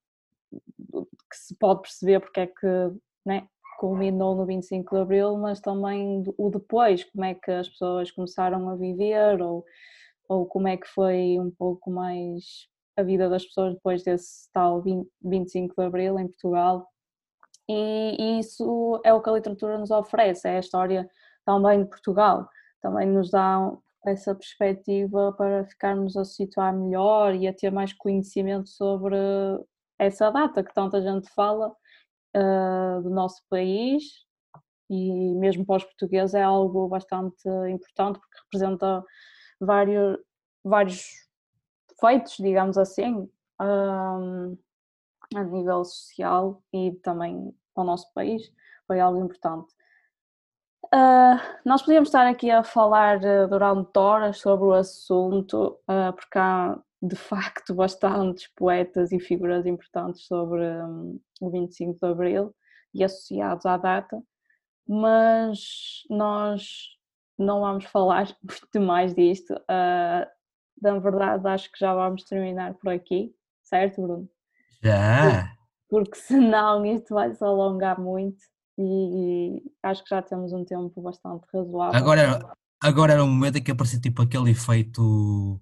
que 1.29 1.37
se 1.37 1.55
pode 1.57 1.83
perceber 1.83 2.21
porque 2.21 2.41
é 2.41 2.47
que 2.47 2.93
né, 3.25 3.49
culminou 3.79 4.35
no 4.35 4.47
25 4.47 4.95
de 4.95 5.01
Abril, 5.01 5.37
mas 5.37 5.61
também 5.61 6.23
o 6.37 6.51
depois, 6.51 7.05
como 7.05 7.25
é 7.25 7.35
que 7.35 7.51
as 7.51 7.69
pessoas 7.69 8.11
começaram 8.11 8.69
a 8.69 8.77
viver 8.77 9.41
ou, 9.43 9.65
ou 10.29 10.47
como 10.47 10.69
é 10.69 10.77
que 10.77 10.87
foi 10.89 11.39
um 11.39 11.51
pouco 11.51 11.91
mais 11.91 12.69
a 12.97 13.03
vida 13.03 13.29
das 13.29 13.45
pessoas 13.45 13.75
depois 13.75 14.03
desse 14.03 14.51
tal 14.53 14.81
20, 14.83 15.09
25 15.23 15.75
de 15.77 15.87
Abril 15.87 16.19
em 16.19 16.29
Portugal. 16.29 16.89
E, 17.69 18.17
e 18.19 18.41
isso 18.41 19.01
é 19.05 19.13
o 19.13 19.21
que 19.21 19.29
a 19.29 19.33
literatura 19.33 19.79
nos 19.79 19.91
oferece, 19.91 20.49
é 20.49 20.57
a 20.57 20.61
história 20.61 21.09
também 21.45 21.83
de 21.83 21.89
Portugal, 21.89 22.49
também 22.81 23.07
nos 23.07 23.31
dá 23.31 23.73
essa 24.07 24.35
perspectiva 24.35 25.33
para 25.33 25.65
ficarmos 25.65 26.17
a 26.17 26.25
situar 26.25 26.73
melhor 26.73 27.35
e 27.35 27.49
a 27.49 27.53
ter 27.53 27.71
mais 27.71 27.93
conhecimento 27.93 28.69
sobre 28.69 29.17
essa 29.99 30.31
data 30.31 30.63
que 30.63 30.73
tanta 30.73 31.03
gente 31.03 31.29
fala 31.31 31.75
uh, 32.37 33.03
do 33.03 33.11
nosso 33.11 33.43
país 33.49 34.27
e 34.89 35.35
mesmo 35.35 35.65
para 35.65 35.77
os 35.77 35.85
portugueses 35.85 36.35
é 36.35 36.43
algo 36.43 36.89
bastante 36.89 37.49
importante 37.69 38.21
porque 38.21 38.39
representa 38.45 39.05
vários, 39.61 40.19
vários 40.63 41.27
feitos, 42.01 42.37
digamos 42.39 42.79
assim, 42.79 43.29
um, 43.61 44.57
a 45.35 45.45
nível 45.45 45.85
social 45.85 46.63
e 46.73 46.93
também 47.03 47.53
para 47.75 47.83
o 47.83 47.87
nosso 47.87 48.13
país, 48.15 48.43
foi 48.87 49.01
algo 49.01 49.25
importante. 49.25 49.75
Uh, 50.97 51.39
nós 51.63 51.83
podíamos 51.83 52.09
estar 52.09 52.27
aqui 52.27 52.51
a 52.51 52.65
falar 52.65 53.19
uh, 53.19 53.47
durante 53.47 53.99
horas 53.99 54.39
sobre 54.39 54.65
o 54.65 54.73
assunto, 54.73 55.79
uh, 55.87 56.11
porque 56.15 56.39
há 56.39 56.79
de 57.03 57.15
facto 57.15 57.75
bastantes 57.77 58.49
poetas 58.57 59.13
e 59.13 59.21
figuras 59.21 59.67
importantes 59.67 60.23
sobre 60.23 60.63
um, 60.65 61.21
o 61.43 61.51
25 61.51 61.99
de 62.01 62.07
Abril 62.11 62.55
e 62.95 63.05
associados 63.05 63.67
à 63.67 63.77
data, 63.77 64.23
mas 64.89 65.59
nós 66.09 66.97
não 67.39 67.61
vamos 67.61 67.85
falar 67.85 68.35
muito 68.43 68.81
mais 68.81 69.15
disto. 69.15 69.55
na 70.81 70.99
verdade, 70.99 71.47
acho 71.47 71.71
que 71.71 71.79
já 71.79 71.93
vamos 71.93 72.25
terminar 72.25 72.73
por 72.73 72.91
aqui, 72.91 73.35
certo, 73.63 74.01
Bruno? 74.01 74.31
Já! 74.83 75.53
Porque 75.91 76.17
senão 76.17 76.87
isto 76.87 77.13
vai 77.13 77.35
se 77.35 77.45
alongar 77.45 78.01
muito 78.01 78.43
e, 78.79 79.63
acho 79.83 80.05
que 80.05 80.11
já 80.11 80.23
temos 80.23 80.53
um 80.53 80.65
tempo 80.65 81.01
bastante 81.01 81.47
razoável. 81.53 81.99
Agora, 81.99 82.57
agora 82.83 83.13
era 83.15 83.25
um 83.25 83.29
momento 83.29 83.59
em 83.59 83.63
que 83.63 83.71
aparecia 83.71 84.01
tipo 84.01 84.23
aquele 84.23 84.51
efeito. 84.51 85.61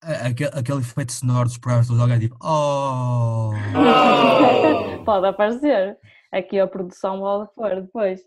Aquele, 0.00 0.50
aquele 0.54 0.78
efeito 0.78 1.12
sonoro 1.12 1.48
dos 1.48 1.58
programas 1.58 1.88
todos 1.88 2.00
alguém 2.00 2.20
tipo 2.20 2.36
oh! 2.40 3.50
pode 5.04 5.26
aparecer 5.26 5.98
aqui 6.30 6.60
a 6.60 6.68
produção 6.68 7.18
pode 7.18 7.52
for 7.52 7.82
depois 7.82 8.20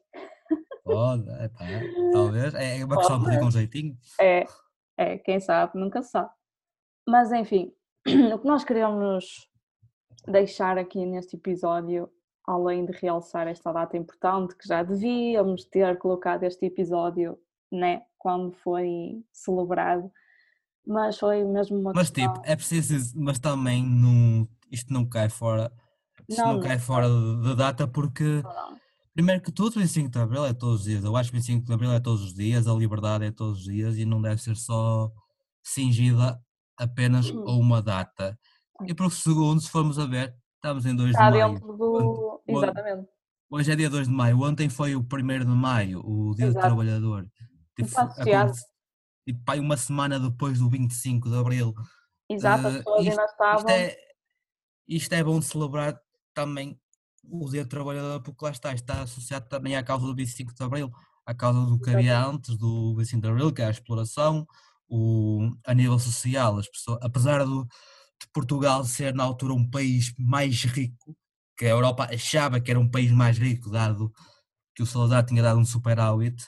pode, 0.83 1.29
é 1.29 1.47
pá, 1.47 1.65
talvez 2.11 2.53
é 2.55 2.83
uma 2.83 2.97
questão 2.97 3.19
de 3.19 3.25
pedir 3.25 3.39
com 3.39 3.45
um 3.45 3.51
jeitinho 3.51 3.97
é, 4.19 4.45
é, 4.97 5.17
quem 5.19 5.39
sabe, 5.39 5.79
nunca 5.79 6.03
sabe 6.03 6.29
mas 7.07 7.31
enfim, 7.31 7.73
o 8.33 8.39
que 8.39 8.47
nós 8.47 8.63
queremos 8.63 9.49
deixar 10.27 10.77
aqui 10.77 11.05
neste 11.05 11.35
episódio, 11.35 12.09
além 12.45 12.85
de 12.85 12.91
realçar 12.93 13.47
esta 13.47 13.71
data 13.71 13.97
importante, 13.97 14.55
que 14.55 14.67
já 14.67 14.83
devíamos 14.83 15.65
ter 15.65 15.97
colocado 15.97 16.43
este 16.43 16.65
episódio, 16.65 17.37
né, 17.71 18.01
quando 18.17 18.51
foi 18.51 19.23
celebrado, 19.31 20.11
mas 20.85 21.17
foi 21.17 21.43
mesmo 21.43 21.79
uma 21.79 21.93
Mas 21.93 22.09
questão... 22.09 22.33
tipo, 22.33 22.45
é 22.45 22.55
preciso, 22.55 23.13
mas 23.19 23.39
também 23.39 23.83
não, 23.83 24.47
isto 24.71 24.91
não 24.91 25.05
cai 25.07 25.29
fora, 25.29 25.71
isto 26.27 26.41
não, 26.41 26.53
não 26.53 26.59
cai 26.59 26.79
fora 26.79 27.07
da 27.09 27.53
data 27.53 27.87
porque... 27.87 28.41
Não. 28.43 28.81
Primeiro 29.13 29.41
que 29.41 29.51
tudo, 29.51 29.77
25 29.77 30.09
de 30.09 30.19
Abril 30.19 30.45
é 30.45 30.53
todos 30.53 30.79
os 30.79 30.85
dias. 30.85 31.03
Eu 31.03 31.17
acho 31.17 31.29
que 31.29 31.35
25 31.35 31.65
de 31.65 31.73
Abril 31.73 31.91
é 31.91 31.99
todos 31.99 32.23
os 32.23 32.33
dias, 32.33 32.65
a 32.65 32.73
liberdade 32.73 33.25
é 33.25 33.31
todos 33.31 33.59
os 33.59 33.65
dias 33.65 33.97
e 33.97 34.05
não 34.05 34.21
deve 34.21 34.41
ser 34.41 34.55
só 34.55 35.11
cingida 35.61 36.41
apenas 36.77 37.29
a 37.29 37.33
uhum. 37.33 37.59
uma 37.59 37.81
data. 37.81 38.39
E 38.87 38.93
por 38.93 39.11
segundo, 39.11 39.59
se 39.59 39.69
formos 39.69 39.99
a 39.99 40.05
ver, 40.05 40.33
estamos 40.61 40.85
em 40.85 40.95
2 40.95 41.09
Está 41.09 41.31
de 41.31 41.39
maio. 41.39 41.59
Do... 41.59 42.41
Exatamente. 42.47 43.09
Hoje 43.49 43.71
é 43.71 43.75
dia 43.75 43.89
2 43.89 44.07
de 44.07 44.13
maio, 44.13 44.41
ontem 44.41 44.69
foi 44.69 44.95
o 44.95 44.99
1 44.99 45.39
de 45.39 45.45
maio, 45.45 46.01
o 46.05 46.33
Dia 46.35 46.45
Exato. 46.45 46.59
do 46.59 46.67
Trabalhador. 46.67 47.27
Tipo, 47.75 47.89
tipo, 49.25 49.43
pai, 49.43 49.59
uma 49.59 49.75
semana 49.75 50.19
depois 50.19 50.59
do 50.59 50.69
25 50.69 51.29
de 51.29 51.35
Abril. 51.35 51.73
Exato, 52.29 52.67
as 52.67 52.75
eh, 52.75 52.77
pessoas 52.77 53.07
ainda 53.07 53.25
estavam. 53.25 53.57
Isto 53.57 53.69
é, 53.69 53.97
isto 54.87 55.13
é 55.13 55.23
bom 55.23 55.39
de 55.39 55.45
celebrar 55.45 55.99
também 56.33 56.79
o 57.23 57.49
Dia 57.49 57.65
do 57.65 57.69
Trabalhador, 57.69 58.21
porque 58.21 58.45
lá 58.45 58.51
está, 58.51 58.73
está 58.73 59.01
associado 59.01 59.49
também 59.49 59.75
à 59.75 59.83
causa 59.83 60.05
do 60.05 60.15
25 60.15 60.53
de 60.53 60.63
Abril, 60.63 60.89
à 61.25 61.33
causa 61.33 61.65
do 61.65 61.79
que 61.79 61.89
havia 61.89 62.23
antes 62.23 62.57
do 62.57 62.95
25 62.95 63.21
de 63.21 63.27
Abril, 63.27 63.51
que 63.51 63.61
é 63.61 63.65
a 63.65 63.71
exploração, 63.71 64.47
o, 64.87 65.49
a 65.65 65.73
nível 65.73 65.99
social, 65.99 66.57
as 66.57 66.69
pessoas, 66.69 66.99
apesar 67.01 67.43
do, 67.43 67.67
de 68.21 68.27
Portugal 68.31 68.83
ser 68.85 69.13
na 69.13 69.23
altura 69.23 69.53
um 69.53 69.69
país 69.69 70.13
mais 70.17 70.63
rico, 70.63 71.17
que 71.57 71.65
a 71.65 71.69
Europa 71.69 72.07
achava 72.11 72.59
que 72.59 72.69
era 72.69 72.79
um 72.79 72.89
país 72.89 73.11
mais 73.11 73.37
rico, 73.37 73.69
dado 73.69 74.13
que 74.75 74.83
o 74.83 74.85
Salazar 74.85 75.25
tinha 75.25 75.41
dado 75.41 75.59
um 75.59 75.65
superávit, 75.65 76.47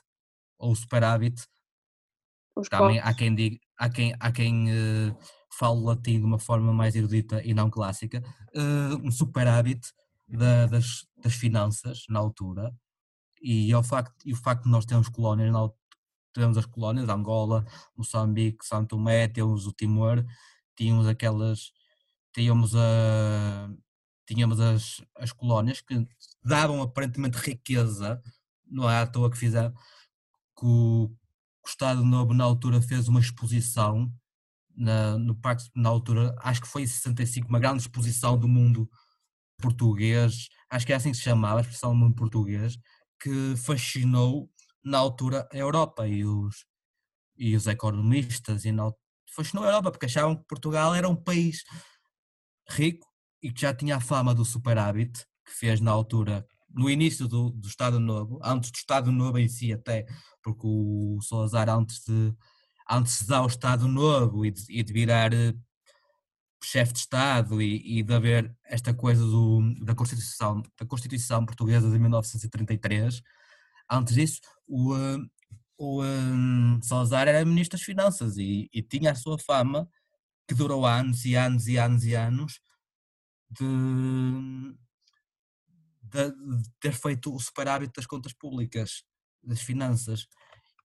ou 0.58 0.76
superávit, 0.76 1.44
Os 2.56 2.70
também 2.70 3.00
há 3.00 3.14
quem, 3.14 3.34
diga, 3.36 3.60
há 3.78 3.90
quem, 3.90 4.16
há 4.20 4.32
quem 4.32 4.70
uh, 4.70 5.18
fale 5.52 5.82
latim 5.82 6.20
de 6.20 6.26
uma 6.26 6.40
forma 6.40 6.74
mais 6.74 6.96
erudita 6.96 7.42
e 7.44 7.54
não 7.54 7.70
clássica, 7.70 8.24
uh, 8.56 8.96
um 9.06 9.12
superávit 9.12 9.92
da, 10.28 10.68
das, 10.68 11.06
das 11.18 11.34
finanças 11.34 12.06
na 12.10 12.20
altura, 12.20 12.74
e, 13.42 13.74
ao 13.74 13.84
facto, 13.84 14.16
e 14.26 14.32
o 14.32 14.38
facto 14.38 14.64
de 14.64 14.70
nós 14.70 14.86
termos 14.86 15.10
colónias 15.10 15.52
na, 15.52 15.70
tivemos 16.34 16.58
as 16.58 16.66
colónias, 16.66 17.10
Angola, 17.10 17.66
Moçambique, 17.96 18.66
Santo 18.66 18.96
Tomé, 18.96 19.28
tínhamos 19.28 19.68
o 19.68 19.74
Timor, 19.74 20.24
tínhamos 20.76 21.08
aquelas, 21.08 21.72
tínhamos 22.34 22.76
a, 22.76 23.70
tínhamos 24.26 24.60
as, 24.60 25.02
as 25.18 25.32
colónias 25.32 25.82
que 25.82 26.08
davam 26.44 26.82
aparentemente 26.82 27.38
riqueza, 27.38 28.22
não 28.66 28.90
é 28.90 29.00
à 29.00 29.08
toa 29.08 29.30
que 29.30 29.38
fizeram, 29.38 29.74
que 30.58 30.66
o, 30.66 31.06
o 31.06 31.68
Estado 31.68 32.04
Novo 32.04 32.34
na 32.34 32.44
altura 32.44 32.82
fez 32.82 33.08
uma 33.08 33.20
exposição 33.20 34.12
na, 34.76 35.18
no 35.18 35.36
parque, 35.36 35.70
na 35.76 35.90
altura, 35.90 36.36
acho 36.40 36.62
que 36.62 36.68
foi 36.68 36.84
em 36.84 36.88
65, 36.88 37.48
uma 37.48 37.60
grande 37.60 37.82
exposição 37.82 38.38
do 38.38 38.48
mundo 38.48 38.90
português, 39.58 40.50
acho 40.70 40.86
que 40.86 40.94
é 40.94 40.96
assim 40.96 41.12
que 41.12 41.18
se 41.18 41.24
chamava, 41.24 41.60
a 41.60 41.62
exposição 41.62 41.92
do 41.92 41.98
mundo 41.98 42.16
português, 42.16 42.78
que 43.20 43.56
fascinou 43.58 44.50
na 44.84 44.98
altura 44.98 45.48
a 45.52 45.58
Europa 45.58 46.08
e 46.08 46.26
os, 46.26 46.66
e 47.38 47.56
os 47.56 47.68
economistas 47.68 48.66
e 48.66 48.72
na, 48.72 48.92
fascinou 49.36 49.64
a 49.64 49.68
Europa 49.68 49.92
porque 49.92 50.06
achavam 50.06 50.36
que 50.36 50.46
Portugal 50.48 50.94
era 50.94 51.10
um 51.10 51.16
país 51.16 51.64
rico 52.70 53.08
e 53.42 53.52
que 53.52 53.62
já 53.62 53.74
tinha 53.74 53.98
a 53.98 54.02
fama 54.02 54.34
do 54.34 54.46
superávit 54.46 55.26
que 55.46 55.52
fez 55.52 55.82
na 55.82 55.92
altura, 55.92 56.46
no 56.70 56.90
início 56.90 57.28
do, 57.28 57.50
do 57.50 57.68
Estado 57.68 58.00
Novo, 58.00 58.40
antes 58.44 58.72
do 58.72 58.76
Estado 58.76 59.12
Novo 59.12 59.38
em 59.38 59.48
si 59.48 59.74
até, 59.74 60.06
porque 60.42 60.62
o 60.64 61.20
Salazar 61.22 61.70
antes 61.70 62.04
de, 62.06 62.34
antes 62.90 63.20
de 63.20 63.28
dar 63.28 63.44
o 63.44 63.48
Estado 63.48 63.88
Novo 63.88 64.46
e 64.46 64.52
de, 64.52 64.64
e 64.70 64.82
de 64.82 64.94
virar 64.94 65.34
eh, 65.34 65.54
chefe 66.64 66.94
de 66.94 67.00
Estado 67.00 67.62
e, 67.62 68.00
e, 68.00 68.04
de 68.04 68.14
haver 68.14 68.56
esta 68.66 68.94
coisa 68.94 69.24
do, 69.24 69.62
da, 69.84 69.94
Constituição, 69.94 70.64
da 70.80 70.86
Constituição 70.86 71.46
Portuguesa 71.46 71.90
de 71.92 72.00
1933, 72.00 73.22
antes 73.90 74.16
disso, 74.16 74.40
o, 74.68 74.96
eh, 74.96 75.18
o 75.84 76.04
um, 76.04 76.82
Salazar 76.82 77.28
era 77.28 77.44
Ministro 77.46 77.78
das 77.78 77.86
Finanças 77.86 78.38
e, 78.38 78.70
e, 78.74 78.82
tinha 78.82 79.12
a 79.12 79.16
sua 79.16 79.38
fama, 79.38 79.90
que 80.48 80.56
durou 80.56 80.86
anos 80.86 81.26
e 81.26 81.36
anos 81.36 81.68
e 81.68 81.78
anos 81.78 82.06
e 82.06 82.16
anos, 82.16 82.60
de, 83.50 83.66
de, 86.02 86.32
de 86.32 86.70
ter 86.80 86.94
feito 86.94 87.34
o 87.34 87.40
superávit 87.40 87.94
das 87.96 88.06
contas 88.06 88.34
públicas, 88.34 89.04
das 89.44 89.62
finanças. 89.62 90.28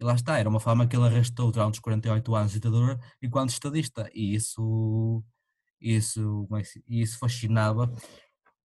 E 0.01 0.05
lá 0.05 0.14
está, 0.14 0.38
era 0.38 0.49
uma 0.49 0.61
fama 0.61 0.86
que 0.86 0.96
ele 0.96 1.07
arrastou 1.07 1.53
durante 1.53 1.74
os 1.74 1.80
48 1.80 2.34
anos 2.34 2.53
de 2.53 2.59
ditadura 2.59 2.99
enquanto 3.22 3.51
estadista, 3.51 4.11
e 4.14 4.34
isso, 4.34 5.24
isso, 5.80 6.49
é 6.55 6.62
isso 6.88 7.18
fascinava 7.18 7.92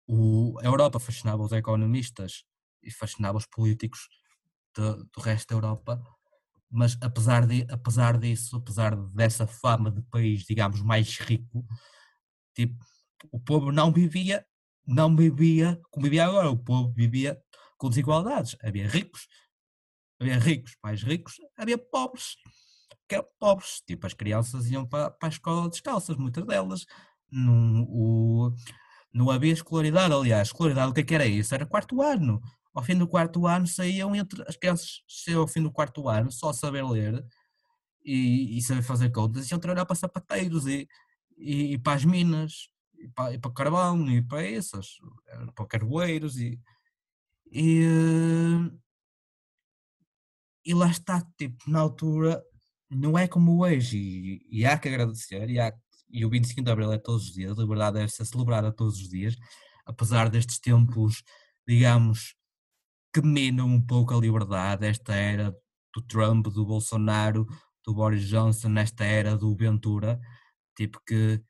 o, 0.06 0.58
a 0.60 0.64
Europa, 0.64 0.98
fascinava 0.98 1.42
os 1.42 1.52
economistas 1.52 2.44
e 2.82 2.90
fascinava 2.90 3.38
os 3.38 3.46
políticos 3.46 4.08
de, 4.76 5.04
do 5.14 5.20
resto 5.20 5.48
da 5.48 5.54
Europa, 5.56 6.02
mas 6.72 6.96
apesar, 7.02 7.46
de, 7.46 7.66
apesar 7.70 8.18
disso, 8.18 8.56
apesar 8.56 8.96
dessa 8.96 9.46
fama 9.46 9.90
de 9.90 10.00
país, 10.02 10.44
digamos, 10.44 10.80
mais 10.80 11.18
rico, 11.18 11.66
tipo, 12.54 12.82
o 13.30 13.38
povo 13.38 13.70
não 13.70 13.92
vivia, 13.92 14.44
não 14.86 15.14
vivia 15.14 15.78
como 15.90 16.04
vivia 16.04 16.24
agora, 16.24 16.50
o 16.50 16.56
povo 16.56 16.90
vivia 16.94 17.38
com 17.76 17.90
desigualdades. 17.90 18.56
Havia 18.62 18.88
ricos, 18.88 19.28
havia 20.18 20.38
ricos, 20.38 20.74
mais 20.82 21.02
ricos, 21.02 21.34
havia 21.58 21.76
pobres, 21.76 22.36
que 23.06 23.16
eram 23.16 23.28
pobres. 23.38 23.82
Tipo, 23.86 24.06
as 24.06 24.14
crianças 24.14 24.70
iam 24.70 24.86
para, 24.86 25.10
para 25.10 25.28
a 25.28 25.30
escola 25.30 25.68
descalças, 25.68 26.16
muitas 26.16 26.46
delas. 26.46 26.86
Não, 27.30 27.82
o, 27.88 28.54
não 29.12 29.30
havia 29.30 29.52
escolaridade, 29.52 30.14
aliás, 30.14 30.48
escolaridade, 30.48 30.90
o 30.90 30.94
que, 30.94 31.00
é 31.00 31.04
que 31.04 31.14
era 31.14 31.26
isso? 31.26 31.54
Era 31.54 31.66
quarto 31.66 32.00
ano. 32.00 32.40
Ao 32.74 32.82
fim 32.82 32.96
do 32.96 33.06
quarto 33.06 33.46
ano 33.46 33.66
saíam 33.66 34.14
entre 34.16 34.42
as 34.48 34.56
crianças. 34.56 35.02
Chegam 35.06 35.42
ao 35.42 35.48
fim 35.48 35.62
do 35.62 35.70
quarto 35.70 36.08
ano 36.08 36.30
só 36.32 36.52
saber 36.52 36.84
ler 36.84 37.24
e, 38.04 38.58
e 38.58 38.62
saber 38.62 38.82
fazer 38.82 39.10
contas, 39.10 39.50
iam 39.50 39.60
trabalhar 39.60 39.86
para 39.86 39.96
sapateiros 39.96 40.66
e, 40.66 40.88
e, 41.36 41.74
e 41.74 41.78
para 41.78 41.94
as 41.94 42.04
minas 42.04 42.68
e 42.98 43.08
para, 43.08 43.34
e 43.34 43.38
para 43.38 43.52
carvão 43.52 44.10
e 44.10 44.22
para 44.22 44.46
essas, 44.46 44.96
para 45.54 45.66
carvoeiros 45.66 46.36
e, 46.36 46.58
e, 47.50 47.84
eh, 47.84 48.78
e 50.64 50.74
lá 50.74 50.88
está, 50.90 51.20
tipo, 51.36 51.68
na 51.68 51.80
altura 51.80 52.42
não 52.90 53.18
é 53.18 53.26
como 53.26 53.62
hoje 53.62 53.98
e, 53.98 54.60
e 54.60 54.66
há 54.66 54.78
que 54.78 54.88
agradecer 54.88 55.48
e, 55.50 55.58
há, 55.58 55.72
e 56.10 56.24
o 56.24 56.30
25 56.30 56.62
de 56.62 56.70
Abril 56.70 56.92
é 56.92 56.98
todos 56.98 57.26
os 57.26 57.32
dias, 57.32 57.58
a 57.58 57.62
liberdade 57.62 57.98
deve 57.98 58.12
ser 58.12 58.24
celebrada 58.24 58.72
todos 58.72 58.98
os 58.98 59.08
dias, 59.08 59.36
apesar 59.86 60.28
destes 60.28 60.58
tempos, 60.58 61.22
digamos, 61.66 62.34
que 63.12 63.22
minam 63.22 63.66
um 63.68 63.80
pouco 63.84 64.14
a 64.14 64.20
liberdade, 64.20 64.86
esta 64.86 65.14
era 65.14 65.54
do 65.94 66.02
Trump, 66.02 66.46
do 66.48 66.64
Bolsonaro, 66.64 67.46
do 67.84 67.94
Boris 67.94 68.26
Johnson, 68.28 68.68
nesta 68.70 69.04
era 69.04 69.36
do 69.36 69.54
Ventura, 69.56 70.20
tipo 70.76 71.00
que 71.06 71.42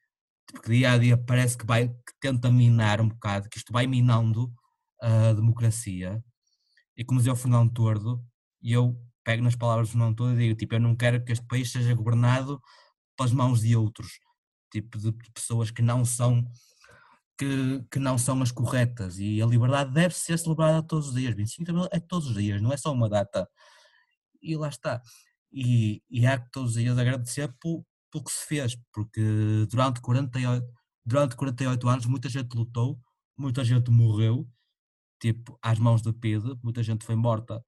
porque 0.52 0.70
dia 0.70 0.92
a 0.92 0.98
dia 0.98 1.16
parece 1.16 1.56
que 1.56 1.66
vai 1.66 1.88
que 1.88 2.12
tenta 2.20 2.50
minar 2.50 3.00
um 3.00 3.08
bocado, 3.08 3.48
que 3.48 3.58
isto 3.58 3.72
vai 3.72 3.86
minando 3.86 4.52
a 5.00 5.32
democracia. 5.32 6.22
E 6.96 7.04
como 7.04 7.20
dizia 7.20 7.32
o 7.32 7.36
Fernando 7.36 7.72
Tordo, 7.72 8.22
e 8.62 8.72
eu 8.72 8.96
pego 9.24 9.42
nas 9.42 9.56
palavras 9.56 9.88
do 9.88 9.92
Fernando 9.92 10.16
Tordo 10.16 10.34
e 10.34 10.44
digo, 10.44 10.56
tipo, 10.56 10.74
eu 10.74 10.80
não 10.80 10.96
quero 10.96 11.24
que 11.24 11.32
este 11.32 11.46
país 11.46 11.72
seja 11.72 11.94
governado 11.94 12.60
pelas 13.16 13.32
mãos 13.32 13.60
de 13.62 13.76
outros, 13.76 14.18
tipo, 14.70 14.98
de 14.98 15.12
pessoas 15.34 15.70
que 15.70 15.82
não 15.82 16.04
são 16.04 16.44
que, 17.42 17.84
que 17.90 17.98
não 17.98 18.16
são 18.16 18.40
as 18.40 18.52
corretas 18.52 19.18
e 19.18 19.42
a 19.42 19.46
liberdade 19.46 19.92
deve 19.92 20.14
ser 20.14 20.38
celebrada 20.38 20.82
todos 20.86 21.08
os 21.08 21.14
dias, 21.14 21.34
25 21.34 21.64
de 21.64 21.70
abril 21.70 21.88
é 21.92 21.98
todos 22.00 22.28
os 22.28 22.34
dias, 22.34 22.62
não 22.62 22.72
é 22.72 22.76
só 22.76 22.92
uma 22.92 23.08
data. 23.08 23.48
E 24.40 24.56
lá 24.56 24.68
está. 24.68 25.02
E, 25.52 26.02
e 26.08 26.26
há 26.26 26.38
que 26.38 26.50
todos 26.50 26.76
os 26.76 26.82
dias 26.82 26.96
agradecer 26.96 27.52
por, 27.60 27.84
pelo 28.10 28.24
que 28.24 28.32
se 28.32 28.46
fez, 28.46 28.76
porque 28.92 29.20
durante 29.68 30.00
48, 30.00 30.66
durante 31.04 31.36
48 31.36 31.88
anos 31.88 32.06
muita 32.06 32.28
gente 32.28 32.54
lutou, 32.54 33.00
muita 33.36 33.64
gente 33.64 33.90
morreu, 33.90 34.48
tipo, 35.20 35.58
às 35.60 35.78
mãos 35.78 36.00
do 36.00 36.14
PIDE, 36.14 36.56
muita 36.62 36.82
gente 36.82 37.04
foi 37.04 37.16
morta, 37.16 37.64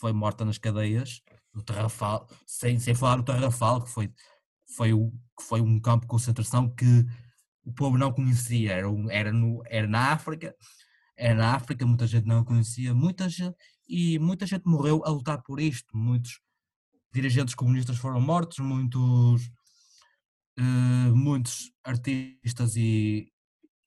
foi 0.00 0.12
morta 0.12 0.44
nas 0.44 0.58
cadeias, 0.58 1.20
no 1.54 1.62
Tarrafal, 1.62 2.26
sem, 2.46 2.78
sem 2.78 2.94
falar 2.94 3.18
no 3.18 3.24
Tarrafal, 3.24 3.82
que 3.82 3.90
foi, 3.90 4.12
foi, 4.76 4.90
foi 5.42 5.60
um 5.60 5.80
campo 5.80 6.02
de 6.02 6.08
concentração 6.08 6.74
que 6.74 7.04
o 7.68 7.72
povo 7.72 7.98
não 7.98 8.12
conhecia, 8.12 8.72
era, 8.72 8.88
era, 9.10 9.32
no, 9.32 9.62
era 9.66 9.86
na 9.86 10.12
África, 10.12 10.54
era 11.16 11.34
na 11.34 11.54
África, 11.54 11.84
muita 11.86 12.06
gente 12.06 12.26
não 12.26 12.44
conhecia, 12.44 12.94
muita 12.94 13.28
gente, 13.28 13.56
e 13.86 14.18
muita 14.18 14.46
gente 14.46 14.64
morreu 14.66 15.02
a 15.04 15.10
lutar 15.10 15.42
por 15.42 15.60
isto, 15.60 15.96
muitos 15.96 16.40
dirigentes 17.12 17.54
comunistas 17.54 17.98
foram 17.98 18.20
mortos, 18.20 18.58
muitos, 18.58 19.50
uh, 20.58 21.14
muitos 21.14 21.70
artistas 21.84 22.74
e, 22.76 23.30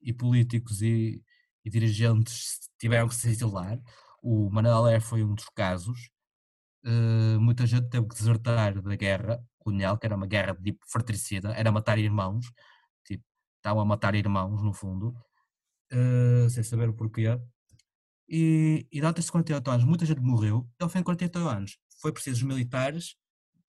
e 0.02 0.14
políticos 0.14 0.82
e, 0.84 1.24
e, 1.66 1.70
dirigentes 1.70 2.60
tiveram 2.80 3.08
que 3.08 3.16
se 3.16 3.30
exilar. 3.30 3.80
O 4.22 4.50
Manuel 4.52 5.02
foi 5.02 5.24
um 5.24 5.34
dos 5.34 5.46
casos. 5.56 6.10
Uh, 6.86 7.40
muita 7.40 7.66
gente 7.66 7.90
teve 7.90 8.08
que 8.08 8.16
desertar 8.16 8.80
da 8.82 8.96
guerra 8.96 9.44
colonial, 9.60 9.98
que 9.98 10.06
era 10.06 10.16
uma 10.16 10.28
guerra 10.28 10.54
de 10.54 10.72
tipo 10.72 10.86
fratricida, 10.88 11.52
era 11.54 11.72
matar 11.72 11.98
irmãos, 12.00 12.46
estavam 13.62 13.82
a 13.82 13.86
matar 13.86 14.16
irmãos 14.16 14.62
no 14.64 14.74
fundo, 14.74 15.16
uh, 15.94 16.50
sem 16.50 16.64
saber 16.64 16.90
o 16.90 16.94
porquê. 16.94 17.40
E, 18.28 18.88
e 18.92 19.00
durante 19.00 19.20
estes 19.20 19.30
48 19.30 19.72
anos 19.72 19.86
muita 19.86 20.06
gente 20.06 20.22
morreu, 20.22 20.68
e 20.80 20.84
ao 20.84 20.90
fim 20.90 21.00
de 21.00 21.06
48 21.06 21.38
anos 21.48 21.78
foi 22.00 22.12
preciso 22.12 22.38
os 22.38 22.44
militares 22.44 23.16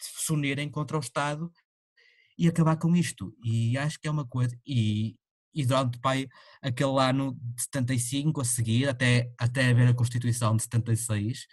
se 0.00 0.32
unirem 0.32 0.70
contra 0.70 0.96
o 0.96 1.00
Estado 1.00 1.52
e 2.38 2.48
acabar 2.48 2.76
com 2.76 2.96
isto. 2.96 3.34
E 3.44 3.76
acho 3.78 4.00
que 4.00 4.08
é 4.08 4.10
uma 4.10 4.26
coisa. 4.26 4.56
E, 4.66 5.16
e 5.54 5.66
durante 5.66 6.00
pai, 6.00 6.26
aquele 6.62 6.98
ano 6.98 7.36
de 7.40 7.62
75 7.62 8.40
a 8.40 8.44
seguir, 8.44 8.88
até, 8.88 9.32
até 9.38 9.70
haver 9.70 9.88
a 9.88 9.94
Constituição 9.94 10.56
de 10.56 10.62
76, 10.62 11.46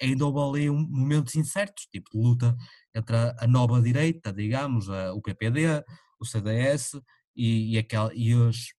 ainda 0.00 0.26
houve 0.26 0.58
ali 0.58 0.70
um, 0.70 0.86
momentos 0.88 1.34
incertos, 1.36 1.86
tipo 1.86 2.10
de 2.10 2.18
luta 2.18 2.54
entre 2.94 3.16
a, 3.16 3.34
a 3.40 3.46
nova 3.46 3.80
direita, 3.80 4.32
digamos, 4.32 4.90
a, 4.90 5.12
o 5.14 5.22
PPD, 5.22 5.82
o 6.20 6.24
CDS 6.24 7.00
e, 7.36 7.74
e, 7.74 7.78
aquela, 7.78 8.10
e, 8.14 8.34
os, 8.34 8.72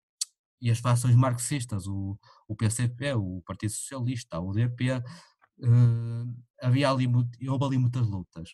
e 0.62 0.72
as 0.72 0.80
fações 0.80 1.16
marxistas, 1.16 1.88
o, 1.88 2.18
o 2.48 2.56
PCP, 2.56 3.14
o 3.14 3.42
Partido 3.46 3.72
Socialista, 3.72 4.40
o 4.40 4.50
UDP, 4.50 4.92
uh, 4.92 6.36
havia 6.62 6.90
ali, 6.90 7.08
houve 7.48 7.66
ali 7.66 7.78
muitas 7.78 8.08
lutas 8.08 8.50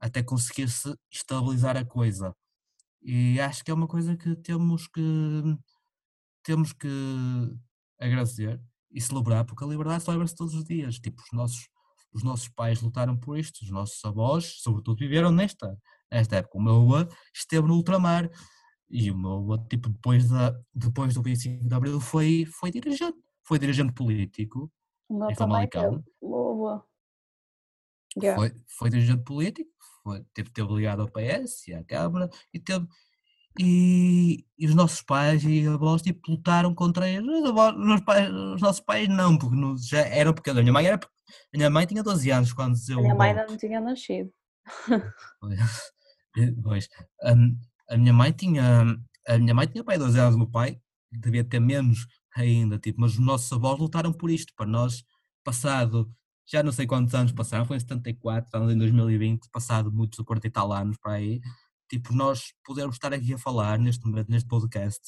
até 0.00 0.22
conseguir-se 0.22 0.94
estabilizar 1.12 1.76
a 1.76 1.84
coisa. 1.84 2.34
E 3.02 3.38
acho 3.40 3.62
que 3.64 3.70
é 3.70 3.74
uma 3.74 3.86
coisa 3.86 4.16
que 4.16 4.34
temos 4.36 4.86
que 4.88 5.02
temos 6.42 6.72
que 6.72 6.88
agradecer 8.00 8.60
e 8.90 9.00
celebrar, 9.00 9.44
porque 9.44 9.62
a 9.62 9.66
liberdade 9.66 10.02
celebra-se 10.02 10.34
todos 10.34 10.54
os 10.54 10.64
dias. 10.64 10.98
Tipo, 10.98 11.22
os 11.22 11.32
nossos, 11.32 11.68
os 12.12 12.22
nossos 12.22 12.48
pais 12.48 12.80
lutaram 12.80 13.16
por 13.16 13.38
isto, 13.38 13.62
os 13.62 13.70
nossos 13.70 14.02
avós, 14.04 14.60
sobretudo, 14.62 14.98
viveram 14.98 15.30
nesta, 15.30 15.76
nesta 16.10 16.36
época. 16.36 16.58
O 16.58 16.62
meu 16.62 16.76
avô 16.76 17.08
esteve 17.34 17.68
no 17.68 17.74
ultramar 17.74 18.30
e 18.90 19.10
o 19.10 19.16
meu 19.16 19.32
avô, 19.38 19.58
tipo, 19.58 19.88
depois, 19.88 20.28
da, 20.28 20.58
depois 20.74 21.14
do 21.14 21.22
25 21.22 21.68
de 21.68 21.74
Abril 21.74 22.00
foi, 22.00 22.44
foi 22.44 22.70
dirigente, 22.70 23.16
foi 23.44 23.58
dirigente 23.58 23.92
político 23.92 24.70
em 25.30 25.34
Famalicão. 25.34 26.04
O 26.20 26.28
meu 26.28 26.50
avô. 26.50 26.82
Yeah. 28.20 28.40
Foi, 28.40 28.60
foi 28.66 28.90
dirigente 28.90 29.22
político, 29.22 29.70
foi, 30.02 30.24
teve, 30.34 30.50
teve 30.50 30.72
ligado 30.74 31.02
ao 31.02 31.08
PS 31.08 31.68
e 31.68 31.74
à 31.74 31.84
Câmara 31.84 32.28
e 32.52 32.58
teve. 32.58 32.86
E, 33.58 34.44
e 34.58 34.66
os 34.66 34.74
nossos 34.74 35.02
pais 35.02 35.42
e 35.44 35.66
avós 35.66 36.02
tipo, 36.02 36.30
lutaram 36.30 36.74
contra 36.74 37.08
eles. 37.08 37.28
Os, 37.28 37.50
os 37.50 37.76
meus 37.86 38.00
pais- 38.00 38.30
os 38.30 38.60
nossos 38.60 38.80
pais 38.80 39.08
não, 39.08 39.36
porque 39.36 39.56
não- 39.56 39.76
já 39.76 40.00
eram 40.00 40.32
pequenos. 40.32 40.60
A 40.60 40.62
minha 40.62 40.72
mãe 40.72 40.86
era 40.86 41.00
minha 41.54 41.70
mãe 41.70 41.86
tinha 41.86 42.02
12 42.02 42.30
anos 42.30 42.52
quando 42.52 42.76
deu 42.86 42.98
A 42.98 43.02
minha 43.02 43.14
mãe 43.14 43.30
ainda 43.30 43.46
não 43.46 43.56
tinha 43.56 43.80
nascido. 43.80 44.32
Pois, 46.62 46.88
hum, 47.24 47.58
a 47.90 47.96
minha 47.96 48.12
mãe 48.12 48.32
tinha, 48.32 48.96
a 49.28 49.38
minha 49.38 49.54
mãe 49.54 49.66
tinha 49.66 49.84
pai 49.84 49.98
12 49.98 50.18
anos, 50.18 50.34
o 50.36 50.38
meu 50.38 50.50
pai 50.50 50.80
devia 51.12 51.44
ter 51.44 51.60
menos 51.60 52.06
ainda, 52.36 52.78
tipo, 52.78 53.00
mas 53.00 53.12
os 53.14 53.18
nossos 53.18 53.52
avós 53.52 53.78
lutaram 53.78 54.12
por 54.12 54.30
isto, 54.30 54.52
para 54.56 54.66
nós, 54.66 55.02
passado, 55.44 56.10
já 56.46 56.62
não 56.62 56.72
sei 56.72 56.86
quantos 56.86 57.14
anos 57.14 57.32
passaram, 57.32 57.64
foi 57.66 57.76
em 57.76 57.80
74, 57.80 58.46
estamos 58.46 58.72
em 58.72 58.78
2020, 58.78 59.48
passado 59.50 59.92
muitos 59.92 60.24
40 60.24 60.46
e 60.46 60.50
tal 60.50 60.72
anos 60.72 60.96
para 60.98 61.14
aí, 61.14 61.40
tipo, 61.88 62.14
nós 62.14 62.52
podermos 62.64 62.96
estar 62.96 63.12
aqui 63.12 63.34
a 63.34 63.38
falar 63.38 63.78
neste 63.78 64.06
momento, 64.06 64.30
neste 64.30 64.48
podcast, 64.48 65.00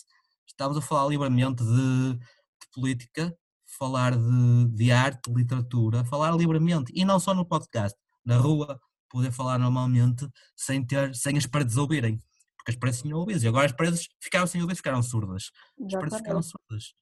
estamos 0.46 0.76
a 0.76 0.80
falar 0.80 1.08
livremente 1.08 1.62
de, 1.64 2.14
de 2.14 2.68
política, 2.74 3.36
falar 3.78 4.16
de, 4.16 4.68
de 4.74 4.90
arte, 4.90 5.32
literatura, 5.32 6.04
falar 6.04 6.34
livremente, 6.36 6.92
e 6.94 7.04
não 7.04 7.20
só 7.20 7.32
no 7.32 7.46
podcast, 7.46 7.96
na 8.24 8.36
rua, 8.38 8.80
poder 9.08 9.30
falar 9.30 9.58
normalmente 9.58 10.26
sem 10.56 10.84
ter, 10.84 11.14
sem 11.14 11.36
as 11.38 11.46
paredes 11.46 11.76
ouvirem, 11.76 12.20
porque 12.62 12.70
as 12.70 12.76
paredes 12.76 13.02
tinham 13.02 13.18
ouvidos, 13.18 13.42
e 13.42 13.48
agora 13.48 13.66
as 13.66 13.72
paredes 13.72 14.08
ficaram 14.20 14.46
sem 14.46 14.60
ouvidos, 14.60 14.78
ficaram 14.78 15.02
surdas, 15.02 15.50
as 15.84 15.92
paredes 15.92 16.16
ficaram 16.18 16.38
Exatamente. 16.38 16.46
surdas. 16.68 16.94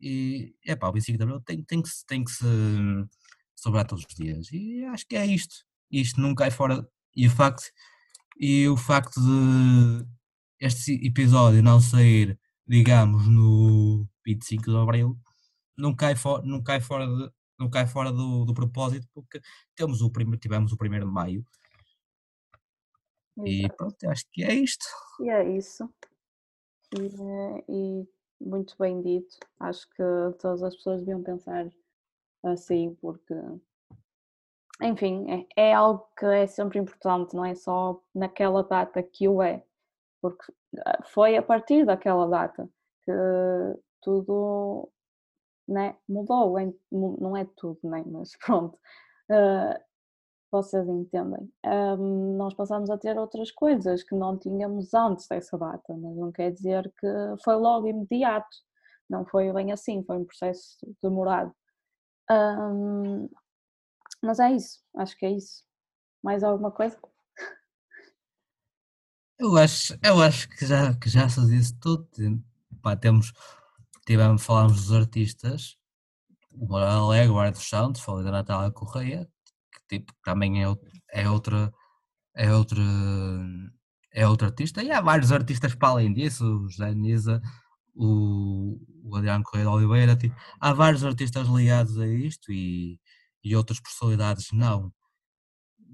E, 0.00 0.54
é 0.66 0.76
pá, 0.76 0.88
o 0.88 0.92
25 0.92 1.16
de 1.16 1.22
Abril 1.24 1.40
tem, 1.40 1.62
tem 1.64 1.80
que, 1.80 1.88
se- 1.88 2.04
tem 2.06 2.22
que 2.22 2.30
se 2.30 2.44
sobrar 3.54 3.86
todos 3.86 4.04
os 4.04 4.14
dias, 4.14 4.48
e 4.52 4.84
acho 4.84 5.06
que 5.06 5.16
é 5.16 5.24
isto, 5.24 5.64
isto 5.90 6.20
não 6.20 6.34
cai 6.34 6.50
fora, 6.50 6.86
e 7.16 7.26
o 7.26 7.30
facto, 7.30 7.62
e 8.38 8.68
o 8.68 8.76
facto 8.76 9.18
de 9.20 10.06
este 10.60 10.92
episódio 11.06 11.62
não 11.62 11.80
sair, 11.80 12.38
digamos, 12.66 13.26
no 13.28 14.06
25 14.26 14.64
de 14.70 14.76
Abril, 14.76 15.18
não 15.76 15.94
cai, 15.94 16.14
fo 16.14 16.42
não 16.42 16.62
cai 16.62 16.80
fora, 16.80 17.06
de, 17.06 17.30
não 17.58 17.70
cai 17.70 17.86
fora 17.86 18.12
do, 18.12 18.44
do 18.44 18.52
propósito, 18.52 19.08
porque 19.14 19.40
temos 19.74 20.02
o 20.02 20.10
primeiro, 20.10 20.38
tivemos 20.40 20.72
o 20.72 20.76
1 20.76 20.98
de 21.00 21.04
Maio, 21.06 21.44
e 23.38 23.68
pronto, 23.76 23.96
acho 24.08 24.24
que 24.30 24.44
é 24.44 24.54
isto. 24.54 24.84
E 25.20 25.30
é 25.30 25.48
isso. 25.48 25.88
E, 26.94 27.06
eh, 27.06 27.64
e 27.68 28.08
muito 28.40 28.76
bem 28.78 29.00
dito. 29.00 29.38
Acho 29.60 29.88
que 29.90 30.02
todas 30.40 30.62
as 30.62 30.76
pessoas 30.76 31.00
deviam 31.00 31.22
pensar 31.22 31.70
assim, 32.42 32.94
porque, 33.00 33.34
enfim, 34.82 35.46
é, 35.56 35.68
é 35.70 35.74
algo 35.74 36.06
que 36.18 36.26
é 36.26 36.46
sempre 36.46 36.78
importante, 36.78 37.34
não 37.34 37.44
é 37.44 37.54
só 37.54 38.02
naquela 38.14 38.62
data 38.62 39.02
que 39.02 39.28
o 39.28 39.42
é, 39.42 39.64
porque 40.20 40.52
ah, 40.84 41.02
foi 41.04 41.36
a 41.36 41.42
partir 41.42 41.84
daquela 41.84 42.26
data 42.28 42.68
que 43.04 43.12
tudo 44.00 44.90
né, 45.68 45.96
mudou, 46.08 46.56
não 46.90 47.36
é 47.36 47.46
tudo, 47.56 47.78
né, 47.84 48.02
mas 48.06 48.36
pronto. 48.44 48.78
ah, 49.30 49.80
vocês 50.52 50.86
entendem. 50.86 51.50
Ahm, 51.64 52.36
nós 52.36 52.54
passamos 52.54 52.90
a 52.90 52.98
ter 52.98 53.18
outras 53.18 53.50
coisas 53.50 54.02
que 54.02 54.14
não 54.14 54.38
tínhamos 54.38 54.92
antes 54.92 55.26
dessa 55.26 55.56
data, 55.56 55.96
mas 55.96 56.16
não 56.16 56.30
quer 56.30 56.52
dizer 56.52 56.92
que 56.98 57.08
foi 57.42 57.54
logo 57.56 57.88
imediato. 57.88 58.56
Não 59.08 59.24
foi 59.24 59.52
bem 59.52 59.72
assim, 59.72 60.04
foi 60.04 60.18
um 60.18 60.24
processo 60.24 60.76
demorado. 61.02 61.52
Ahm, 62.30 63.28
mas 64.22 64.38
é 64.38 64.52
isso, 64.52 64.80
acho 64.96 65.16
que 65.16 65.26
é 65.26 65.30
isso. 65.32 65.64
Mais 66.22 66.44
alguma 66.44 66.70
coisa? 66.70 66.98
Eu 69.38 69.56
acho, 69.56 69.98
eu 70.04 70.20
acho 70.22 70.48
que 70.50 70.66
já, 70.66 70.94
que 70.94 71.08
já 71.08 71.28
se 71.28 71.44
disse 71.46 71.74
tudo. 71.80 72.06
Pá, 72.82 72.94
temos, 72.96 73.32
tivemos, 74.06 74.44
falámos 74.44 74.86
dos 74.86 74.92
artistas, 74.92 75.76
o 76.52 76.76
Alegre, 76.76 77.30
o 77.30 77.38
Ar 77.38 77.50
dos 77.50 77.68
Santos, 77.68 78.02
falei 78.02 78.24
da 78.24 78.30
Natália 78.30 78.70
Correia, 78.70 79.28
tipo, 79.92 80.12
também 80.24 80.64
é, 80.64 80.66
é 81.12 81.28
outra, 81.28 81.72
é 82.36 82.52
outra, 82.54 82.82
é 84.12 84.26
outro 84.26 84.46
artista, 84.46 84.82
e 84.82 84.90
há 84.90 85.00
vários 85.00 85.32
artistas 85.32 85.74
para 85.74 85.88
além 85.90 86.12
disso, 86.12 86.44
o 86.44 86.68
José 86.68 86.94
Nisa, 86.94 87.40
o, 87.94 88.78
o 89.04 89.16
Adriano 89.16 89.44
Correia 89.44 89.68
de 89.68 89.74
Oliveira, 89.74 90.16
tipo, 90.16 90.34
há 90.60 90.72
vários 90.72 91.04
artistas 91.04 91.48
ligados 91.48 91.98
a 91.98 92.06
isto 92.06 92.52
e, 92.52 92.98
e 93.44 93.56
outras 93.56 93.80
personalidades 93.80 94.48
não, 94.52 94.92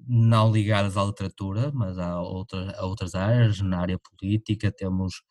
não 0.06 0.52
ligadas 0.52 0.96
à 0.96 1.04
literatura, 1.04 1.72
mas 1.74 1.98
a 1.98 2.20
outras 2.20 3.14
áreas, 3.14 3.60
na 3.60 3.80
área 3.80 3.98
política, 3.98 4.72
temos, 4.72 5.22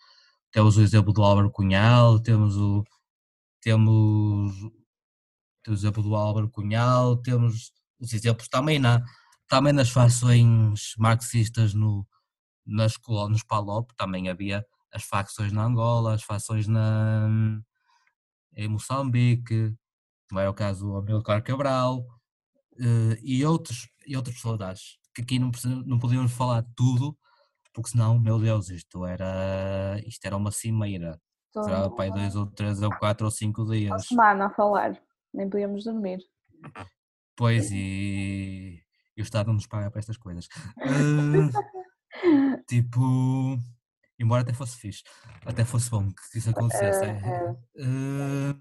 temos 0.51 0.77
o 0.77 0.81
exemplo 0.81 1.13
do 1.13 1.23
Álvaro 1.23 1.51
Cunhal, 1.51 2.19
temos 2.19 2.57
o 2.57 2.83
temos, 3.61 4.53
temos 5.63 5.83
o 5.83 5.85
exemplo 5.85 6.03
do 6.03 6.15
Álvaro 6.15 6.49
Cunhal, 6.49 7.17
temos 7.17 7.71
os 7.99 8.13
exemplos 8.13 8.47
também, 8.47 8.79
na, 8.79 9.03
também 9.47 9.73
nas 9.73 9.89
fações 9.89 10.93
marxistas 10.97 11.73
no, 11.73 12.07
nas 12.65 12.97
colónias 12.97 13.43
PALOP, 13.43 13.91
também 13.95 14.29
havia 14.29 14.65
as 14.93 15.03
facções 15.03 15.51
na 15.51 15.63
Angola, 15.63 16.13
as 16.13 16.23
facções 16.23 16.67
na, 16.67 17.27
em 18.55 18.67
Moçambique, 18.67 19.75
como 20.29 20.39
é 20.39 20.49
o 20.49 20.53
caso 20.53 20.85
do 20.85 20.97
Amilcar 20.97 21.43
Cabral, 21.43 22.05
eh, 22.79 23.19
e, 23.21 23.45
outros, 23.45 23.89
e 24.05 24.15
outras 24.15 24.35
personalidades, 24.35 24.97
que 25.13 25.21
aqui 25.21 25.39
não, 25.39 25.51
não 25.85 25.99
podíamos 25.99 26.31
falar 26.31 26.63
tudo, 26.75 27.17
porque 27.73 27.91
senão, 27.91 28.19
meu 28.19 28.39
Deus, 28.39 28.69
isto 28.69 29.05
era, 29.05 30.01
isto 30.05 30.25
era 30.25 30.35
uma 30.35 30.51
cimeira, 30.51 31.19
será 31.53 31.89
para 31.89 32.05
aí 32.05 32.11
dois 32.11 32.35
ou 32.35 32.47
três 32.47 32.81
ou 32.81 32.89
quatro 32.97 33.25
ou 33.25 33.31
cinco 33.31 33.63
Uma 33.63 33.73
dias. 33.73 34.07
semana 34.07 34.45
a 34.47 34.49
falar, 34.49 34.99
nem 35.33 35.49
podíamos 35.49 35.83
dormir. 35.83 36.19
Pois, 37.37 37.69
e, 37.71 38.81
e 39.15 39.21
o 39.21 39.23
Estado 39.23 39.47
não 39.47 39.53
nos 39.53 39.67
paga 39.67 39.91
para 39.91 39.99
estas 39.99 40.17
coisas. 40.17 40.47
Eh, 40.81 42.11
tipo, 42.67 43.59
embora 44.19 44.41
até 44.41 44.53
fosse 44.53 44.75
fixe, 44.77 45.03
até 45.45 45.63
fosse 45.63 45.89
bom 45.89 46.11
que 46.11 46.37
isso 46.39 46.49
acontecesse. 46.49 47.05
É, 47.05 47.09
é, 47.09 47.55
eh, 47.77 48.55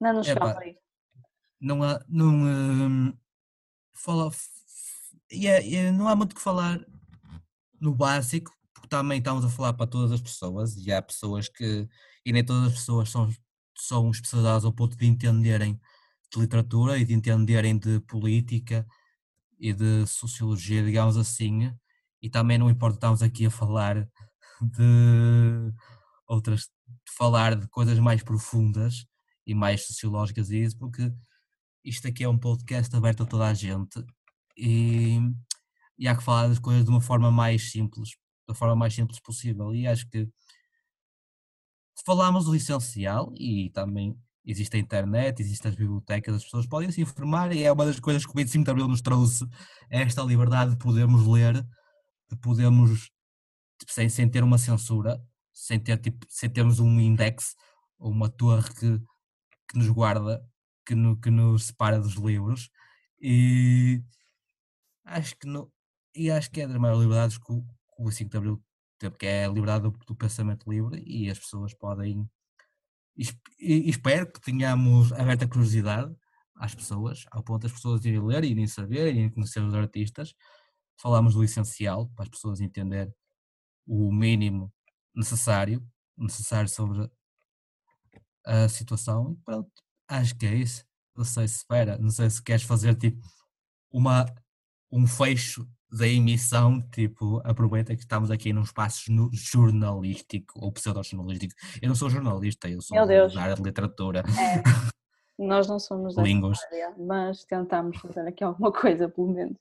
Não 0.00 0.12
nos 0.12 0.26
chegamos 0.26 0.56
aí. 0.58 0.76
não 1.60 1.82
há, 1.82 2.04
não, 2.06 2.28
hum, 2.28 3.18
fala, 3.94 4.30
f- 4.30 4.48
e 5.30 5.46
é- 5.46 5.66
e 5.66 5.90
não 5.90 6.06
há 6.06 6.14
muito 6.14 6.34
que 6.34 6.42
falar 6.42 6.78
no 7.80 7.94
básico, 7.94 8.52
porque 8.74 8.88
também 8.88 9.18
estamos 9.18 9.44
a 9.44 9.48
falar 9.48 9.72
para 9.72 9.86
todas 9.86 10.12
as 10.12 10.20
pessoas, 10.20 10.76
e 10.76 10.92
há 10.92 11.00
pessoas 11.00 11.48
que, 11.48 11.88
e 12.26 12.32
nem 12.32 12.44
todas 12.44 12.72
as 12.72 12.78
pessoas 12.78 13.08
são, 13.10 13.28
são 13.76 14.10
especializadas 14.10 14.64
ao 14.66 14.72
ponto 14.72 14.96
de 14.96 15.06
entenderem 15.06 15.80
de 16.32 16.40
literatura 16.40 16.98
e 16.98 17.04
de 17.04 17.14
entenderem 17.14 17.78
de 17.78 18.00
política 18.00 18.86
e 19.58 19.72
de 19.72 20.06
sociologia, 20.06 20.84
digamos 20.84 21.16
assim, 21.16 21.72
e 22.22 22.30
também 22.30 22.58
não 22.58 22.70
importa 22.70 22.96
estarmos 22.96 23.22
aqui 23.22 23.46
a 23.46 23.50
falar 23.50 24.08
de 24.62 25.72
outras, 26.26 26.62
de 26.86 27.12
falar 27.16 27.56
de 27.56 27.68
coisas 27.68 27.98
mais 27.98 28.22
profundas 28.22 29.06
e 29.46 29.54
mais 29.54 29.86
sociológicas 29.86 30.50
e 30.50 30.62
isso, 30.62 30.78
porque 30.78 31.12
isto 31.84 32.06
aqui 32.06 32.24
é 32.24 32.28
um 32.28 32.38
podcast 32.38 32.94
aberto 32.94 33.22
a 33.22 33.26
toda 33.26 33.46
a 33.46 33.54
gente 33.54 34.04
e, 34.56 35.18
e 35.98 36.08
há 36.08 36.16
que 36.16 36.22
falar 36.22 36.48
das 36.48 36.58
coisas 36.58 36.84
de 36.84 36.90
uma 36.90 37.00
forma 37.00 37.30
mais 37.30 37.70
simples, 37.70 38.10
da 38.46 38.54
forma 38.54 38.76
mais 38.76 38.94
simples 38.94 39.20
possível. 39.20 39.74
E 39.74 39.86
acho 39.86 40.08
que 40.08 40.28
se 41.94 42.04
falarmos 42.04 42.44
do 42.44 42.54
essencial 42.54 43.32
e 43.36 43.70
também 43.70 44.16
existe 44.50 44.76
a 44.76 44.80
internet, 44.80 45.40
existem 45.40 45.70
as 45.70 45.76
bibliotecas, 45.76 46.34
as 46.36 46.44
pessoas 46.44 46.66
podem 46.66 46.90
se 46.90 47.02
informar 47.02 47.52
e 47.54 47.62
é 47.62 47.70
uma 47.70 47.84
das 47.84 48.00
coisas 48.00 48.24
que 48.24 48.32
o 48.32 48.34
25 48.34 48.64
de 48.64 48.70
Abril 48.70 48.88
nos 48.88 49.02
trouxe, 49.02 49.46
esta 49.90 50.22
liberdade 50.22 50.70
de 50.70 50.78
podermos 50.78 51.26
ler, 51.26 51.62
de 52.30 52.36
podermos, 52.40 53.10
tipo, 53.78 53.92
sem, 53.92 54.08
sem 54.08 54.28
ter 54.28 54.42
uma 54.42 54.56
censura, 54.56 55.20
sem, 55.52 55.78
ter, 55.78 55.98
tipo, 55.98 56.26
sem 56.30 56.48
termos 56.48 56.80
um 56.80 56.98
index 56.98 57.54
ou 57.98 58.10
uma 58.10 58.30
torre 58.30 58.72
que, 58.74 58.98
que 59.68 59.78
nos 59.78 59.88
guarda, 59.90 60.42
que, 60.86 60.94
no, 60.94 61.20
que 61.20 61.30
nos 61.30 61.64
separa 61.64 62.00
dos 62.00 62.14
livros. 62.14 62.70
E 63.20 64.02
acho 65.04 65.36
que 65.36 65.46
e 66.14 66.30
acho 66.30 66.50
que 66.50 66.60
é 66.62 66.66
das 66.66 66.76
maiores 66.76 67.02
liberdades 67.02 67.38
que 67.38 67.52
o, 67.52 67.62
que 67.62 68.02
o 68.02 68.10
5 68.10 68.30
de 68.30 68.36
Abril 68.36 68.62
teve, 68.98 69.16
que 69.16 69.26
é 69.26 69.44
a 69.44 69.48
liberdade 69.48 69.84
do, 69.84 69.90
do 69.90 70.16
pensamento 70.16 70.70
livre 70.70 71.02
e 71.06 71.30
as 71.30 71.38
pessoas 71.38 71.74
podem 71.74 72.28
esp- 73.18 73.38
espero 73.58 74.30
que 74.32 74.40
tenhamos 74.40 75.12
aberta 75.12 75.48
curiosidade 75.48 76.14
às 76.56 76.74
pessoas, 76.74 77.24
ao 77.30 77.42
ponto 77.42 77.62
das 77.62 77.72
pessoas 77.72 78.04
irem 78.04 78.24
ler, 78.24 78.44
irem 78.44 78.66
saber, 78.66 79.14
irem 79.14 79.30
conhecer 79.30 79.62
os 79.62 79.74
artistas. 79.74 80.34
Falamos 81.00 81.34
do 81.34 81.44
essencial 81.44 82.08
para 82.14 82.24
as 82.24 82.28
pessoas 82.28 82.60
entender 82.60 83.12
o 83.86 84.12
mínimo 84.12 84.72
necessário, 85.14 85.86
necessário 86.16 86.68
sobre 86.68 87.10
a 88.44 88.68
situação 88.68 89.32
e 89.32 89.36
pronto, 89.44 89.70
acho 90.08 90.36
que 90.36 90.46
é 90.46 90.54
isso. 90.54 90.84
Não 91.16 91.24
sei 91.24 91.48
se 91.48 91.56
espera, 91.58 91.98
não 91.98 92.10
sei 92.10 92.30
se 92.30 92.42
queres 92.42 92.62
fazer 92.62 92.94
tipo 92.96 93.26
uma, 93.90 94.24
um 94.90 95.06
fecho 95.06 95.68
da 95.90 96.06
emissão, 96.06 96.80
tipo, 96.90 97.40
aproveita 97.44 97.94
que 97.94 98.02
estamos 98.02 98.30
aqui 98.30 98.52
num 98.52 98.62
espaço 98.62 99.04
jornalístico 99.32 100.58
ou 100.60 100.72
pseudo-jornalístico. 100.72 101.54
Eu 101.80 101.88
não 101.88 101.94
sou 101.94 102.10
jornalista, 102.10 102.68
eu 102.68 102.80
sou 102.80 102.96
da 103.06 103.42
área 103.42 103.54
de 103.54 103.62
literatura. 103.62 104.20
É. 104.20 104.62
Nós 105.38 105.68
não 105.68 105.78
somos 105.78 106.16
da 106.16 106.22
área, 106.22 106.94
mas 106.98 107.44
tentamos 107.44 107.96
fazer 107.98 108.26
aqui 108.26 108.42
alguma 108.42 108.72
coisa, 108.72 109.08
pelo 109.08 109.28
menos. 109.28 109.56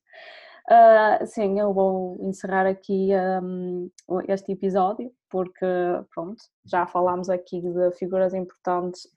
Uh, 0.69 1.25
sim, 1.25 1.57
eu 1.57 1.73
vou 1.73 2.17
encerrar 2.19 2.65
aqui 2.65 3.11
um, 3.41 3.89
este 4.27 4.51
episódio, 4.51 5.09
porque, 5.29 5.65
pronto, 6.13 6.43
já 6.65 6.85
falámos 6.85 7.29
aqui 7.29 7.61
de 7.61 7.91
figuras 7.93 8.33
importantes 8.33 9.09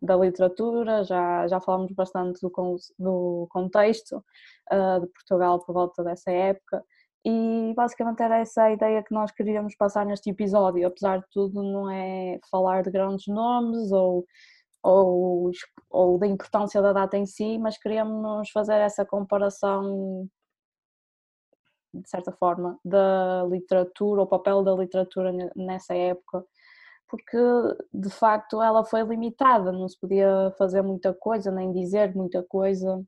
da 0.00 0.16
literatura, 0.16 1.04
já, 1.04 1.46
já 1.46 1.60
falámos 1.60 1.92
bastante 1.92 2.40
do, 2.40 2.50
do 2.98 3.46
contexto 3.50 4.24
uh, 4.72 5.00
de 5.00 5.06
Portugal 5.08 5.62
por 5.62 5.74
volta 5.74 6.02
dessa 6.02 6.30
época, 6.30 6.82
e 7.22 7.74
basicamente 7.76 8.22
era 8.22 8.38
essa 8.38 8.62
a 8.62 8.72
ideia 8.72 9.02
que 9.02 9.12
nós 9.12 9.30
queríamos 9.30 9.76
passar 9.76 10.06
neste 10.06 10.30
episódio, 10.30 10.86
apesar 10.86 11.18
de 11.18 11.26
tudo, 11.30 11.62
não 11.62 11.90
é 11.90 12.38
falar 12.50 12.82
de 12.82 12.90
grandes 12.90 13.26
nomes 13.26 13.92
ou 13.92 14.24
ou, 14.82 15.50
ou 15.90 16.18
da 16.18 16.26
importância 16.26 16.80
da 16.80 16.92
data 16.92 17.16
em 17.18 17.26
si, 17.26 17.58
mas 17.58 17.76
queríamos 17.76 18.48
fazer 18.50 18.76
essa 18.76 19.04
comparação 19.04 20.28
de 22.02 22.08
certa 22.08 22.32
forma, 22.32 22.78
da 22.84 23.44
literatura, 23.50 24.22
o 24.22 24.26
papel 24.26 24.62
da 24.62 24.74
literatura 24.74 25.32
nessa 25.56 25.94
época, 25.94 26.44
porque 27.08 27.38
de 27.92 28.10
facto 28.10 28.62
ela 28.62 28.84
foi 28.84 29.02
limitada, 29.02 29.72
não 29.72 29.88
se 29.88 29.98
podia 29.98 30.52
fazer 30.58 30.82
muita 30.82 31.14
coisa, 31.14 31.50
nem 31.50 31.72
dizer 31.72 32.14
muita 32.14 32.42
coisa, 32.42 33.02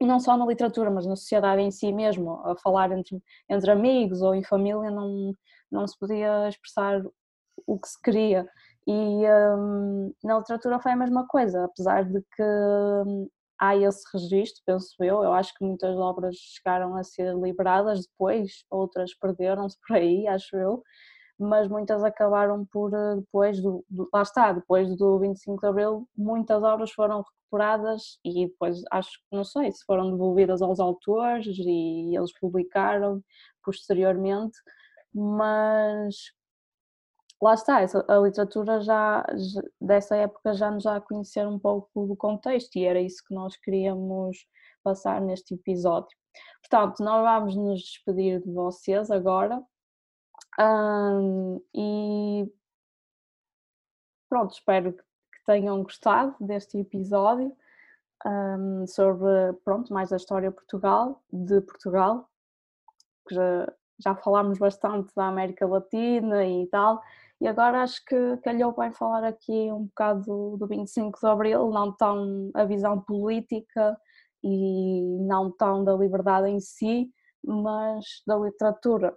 e 0.00 0.06
não 0.06 0.20
só 0.20 0.36
na 0.36 0.46
literatura, 0.46 0.90
mas 0.90 1.06
na 1.06 1.16
sociedade 1.16 1.62
em 1.62 1.70
si 1.70 1.92
mesmo, 1.92 2.40
a 2.46 2.56
falar 2.56 2.90
entre, 2.92 3.22
entre 3.48 3.70
amigos 3.70 4.22
ou 4.22 4.34
em 4.34 4.44
família, 4.44 4.90
não, 4.90 5.34
não 5.70 5.86
se 5.86 5.98
podia 5.98 6.48
expressar 6.48 7.02
o 7.66 7.78
que 7.78 7.88
se 7.88 8.00
queria. 8.02 8.48
E 8.86 8.92
hum, 8.92 10.12
na 10.22 10.38
literatura 10.38 10.80
foi 10.80 10.92
a 10.92 10.96
mesma 10.96 11.26
coisa, 11.26 11.64
apesar 11.64 12.04
de 12.04 12.20
que 12.36 12.42
hum, 12.42 13.28
há 13.58 13.76
esse 13.76 14.02
registro, 14.12 14.62
penso 14.66 14.94
eu. 15.00 15.22
Eu 15.22 15.32
acho 15.32 15.54
que 15.54 15.64
muitas 15.64 15.96
obras 15.96 16.36
chegaram 16.36 16.96
a 16.96 17.02
ser 17.04 17.34
liberadas 17.34 18.06
depois, 18.06 18.64
outras 18.70 19.14
perderam-se 19.14 19.76
por 19.86 19.96
aí, 19.96 20.26
acho 20.26 20.56
eu, 20.56 20.82
mas 21.38 21.68
muitas 21.68 22.02
acabaram 22.04 22.64
por, 22.66 22.92
eh, 22.94 23.16
depois 23.16 23.60
do, 23.60 23.84
do, 23.88 24.08
lá 24.12 24.22
está, 24.22 24.52
depois 24.52 24.96
do 24.96 25.18
25 25.18 25.60
de 25.60 25.66
Abril, 25.66 26.08
muitas 26.16 26.62
obras 26.62 26.92
foram 26.92 27.22
recuperadas 27.22 28.18
e 28.24 28.46
depois 28.46 28.82
acho 28.90 29.10
que, 29.10 29.36
não 29.36 29.44
sei, 29.44 29.70
se 29.72 29.84
foram 29.84 30.10
devolvidas 30.10 30.62
aos 30.62 30.80
autores 30.80 31.46
e 31.58 32.16
eles 32.16 32.32
publicaram 32.38 33.22
posteriormente, 33.64 34.56
mas 35.12 36.16
lá 37.42 37.54
está, 37.54 37.78
a 37.78 38.18
literatura 38.18 38.80
já, 38.80 39.24
dessa 39.80 40.16
época 40.16 40.54
já 40.54 40.70
nos 40.70 40.82
já 40.82 41.00
conhecer 41.00 41.46
um 41.46 41.58
pouco 41.58 42.06
do 42.06 42.16
contexto 42.16 42.76
e 42.76 42.84
era 42.84 43.00
isso 43.00 43.22
que 43.26 43.34
nós 43.34 43.56
queríamos 43.56 44.46
passar 44.82 45.20
neste 45.20 45.54
episódio. 45.54 46.16
Portanto, 46.62 47.02
nós 47.02 47.22
vamos 47.22 47.56
nos 47.56 47.80
despedir 47.80 48.40
de 48.42 48.50
vocês 48.52 49.10
agora 49.10 49.62
um, 50.58 51.60
e 51.74 52.50
pronto, 54.28 54.52
espero 54.52 54.92
que 54.92 55.44
tenham 55.46 55.82
gostado 55.82 56.34
deste 56.40 56.78
episódio 56.78 57.56
um, 58.24 58.86
sobre 58.86 59.52
pronto, 59.64 59.92
mais 59.92 60.12
a 60.12 60.16
história 60.16 60.50
de 60.50 60.54
Portugal, 60.54 61.22
de 61.32 61.60
Portugal, 61.60 62.28
que 63.28 63.34
já, 63.34 63.72
já 63.98 64.14
falámos 64.16 64.58
bastante 64.58 65.12
da 65.14 65.26
América 65.26 65.66
Latina 65.66 66.44
e 66.46 66.66
tal, 66.68 67.02
e 67.44 67.46
agora 67.46 67.82
acho 67.82 68.02
que 68.06 68.38
calhou 68.38 68.74
bem 68.74 68.90
falar 68.90 69.22
aqui 69.22 69.70
um 69.70 69.84
bocado 69.84 70.22
do, 70.24 70.56
do 70.56 70.66
25 70.66 71.20
de 71.20 71.26
Abril, 71.26 71.70
não 71.70 71.92
tão 71.92 72.50
a 72.54 72.64
visão 72.64 72.98
política 72.98 74.00
e 74.42 75.18
não 75.26 75.50
tão 75.50 75.84
da 75.84 75.92
liberdade 75.94 76.48
em 76.48 76.58
si, 76.58 77.10
mas 77.44 78.22
da 78.26 78.34
literatura, 78.38 79.14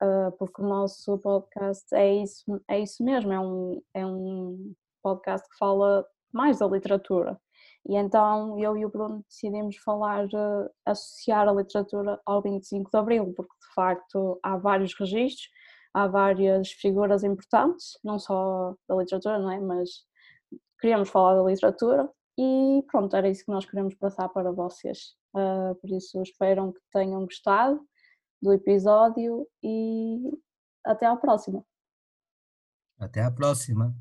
ah, 0.00 0.32
porque 0.40 0.60
o 0.60 0.66
nosso 0.66 1.18
podcast 1.18 1.86
é 1.94 2.16
isso, 2.16 2.60
é 2.66 2.80
isso 2.80 3.04
mesmo, 3.04 3.32
é 3.32 3.38
um, 3.38 3.82
é 3.94 4.04
um 4.04 4.74
podcast 5.00 5.48
que 5.48 5.56
fala 5.56 6.04
mais 6.32 6.58
da 6.58 6.66
literatura. 6.66 7.40
E 7.88 7.94
então 7.94 8.58
eu 8.58 8.76
e 8.76 8.84
o 8.84 8.90
Bruno 8.90 9.24
decidimos 9.28 9.76
falar, 9.76 10.26
ah, 10.34 10.68
associar 10.84 11.48
a 11.48 11.52
literatura 11.52 12.20
ao 12.26 12.42
25 12.42 12.90
de 12.90 12.98
Abril, 12.98 13.32
porque 13.36 13.54
de 13.54 13.72
facto 13.72 14.40
há 14.42 14.56
vários 14.56 14.98
registros 14.98 15.48
há 15.98 16.06
várias 16.06 16.70
figuras 16.70 17.24
importantes, 17.24 17.98
não 18.04 18.18
só 18.18 18.74
da 18.88 18.94
literatura, 18.94 19.38
não 19.38 19.50
é? 19.50 19.58
Mas 19.58 20.04
queríamos 20.80 21.08
falar 21.08 21.34
da 21.34 21.42
literatura 21.42 22.08
e 22.38 22.84
pronto, 22.90 23.16
era 23.16 23.28
isso 23.28 23.44
que 23.44 23.50
nós 23.50 23.66
queremos 23.66 23.94
passar 23.96 24.28
para 24.28 24.52
vocês. 24.52 25.16
Uh, 25.34 25.74
por 25.80 25.90
isso 25.90 26.22
espero 26.22 26.72
que 26.72 26.80
tenham 26.92 27.24
gostado 27.24 27.80
do 28.40 28.52
episódio 28.52 29.46
e 29.62 30.38
até 30.84 31.06
à 31.06 31.16
próxima. 31.16 31.64
Até 32.98 33.22
à 33.22 33.30
próxima. 33.30 33.94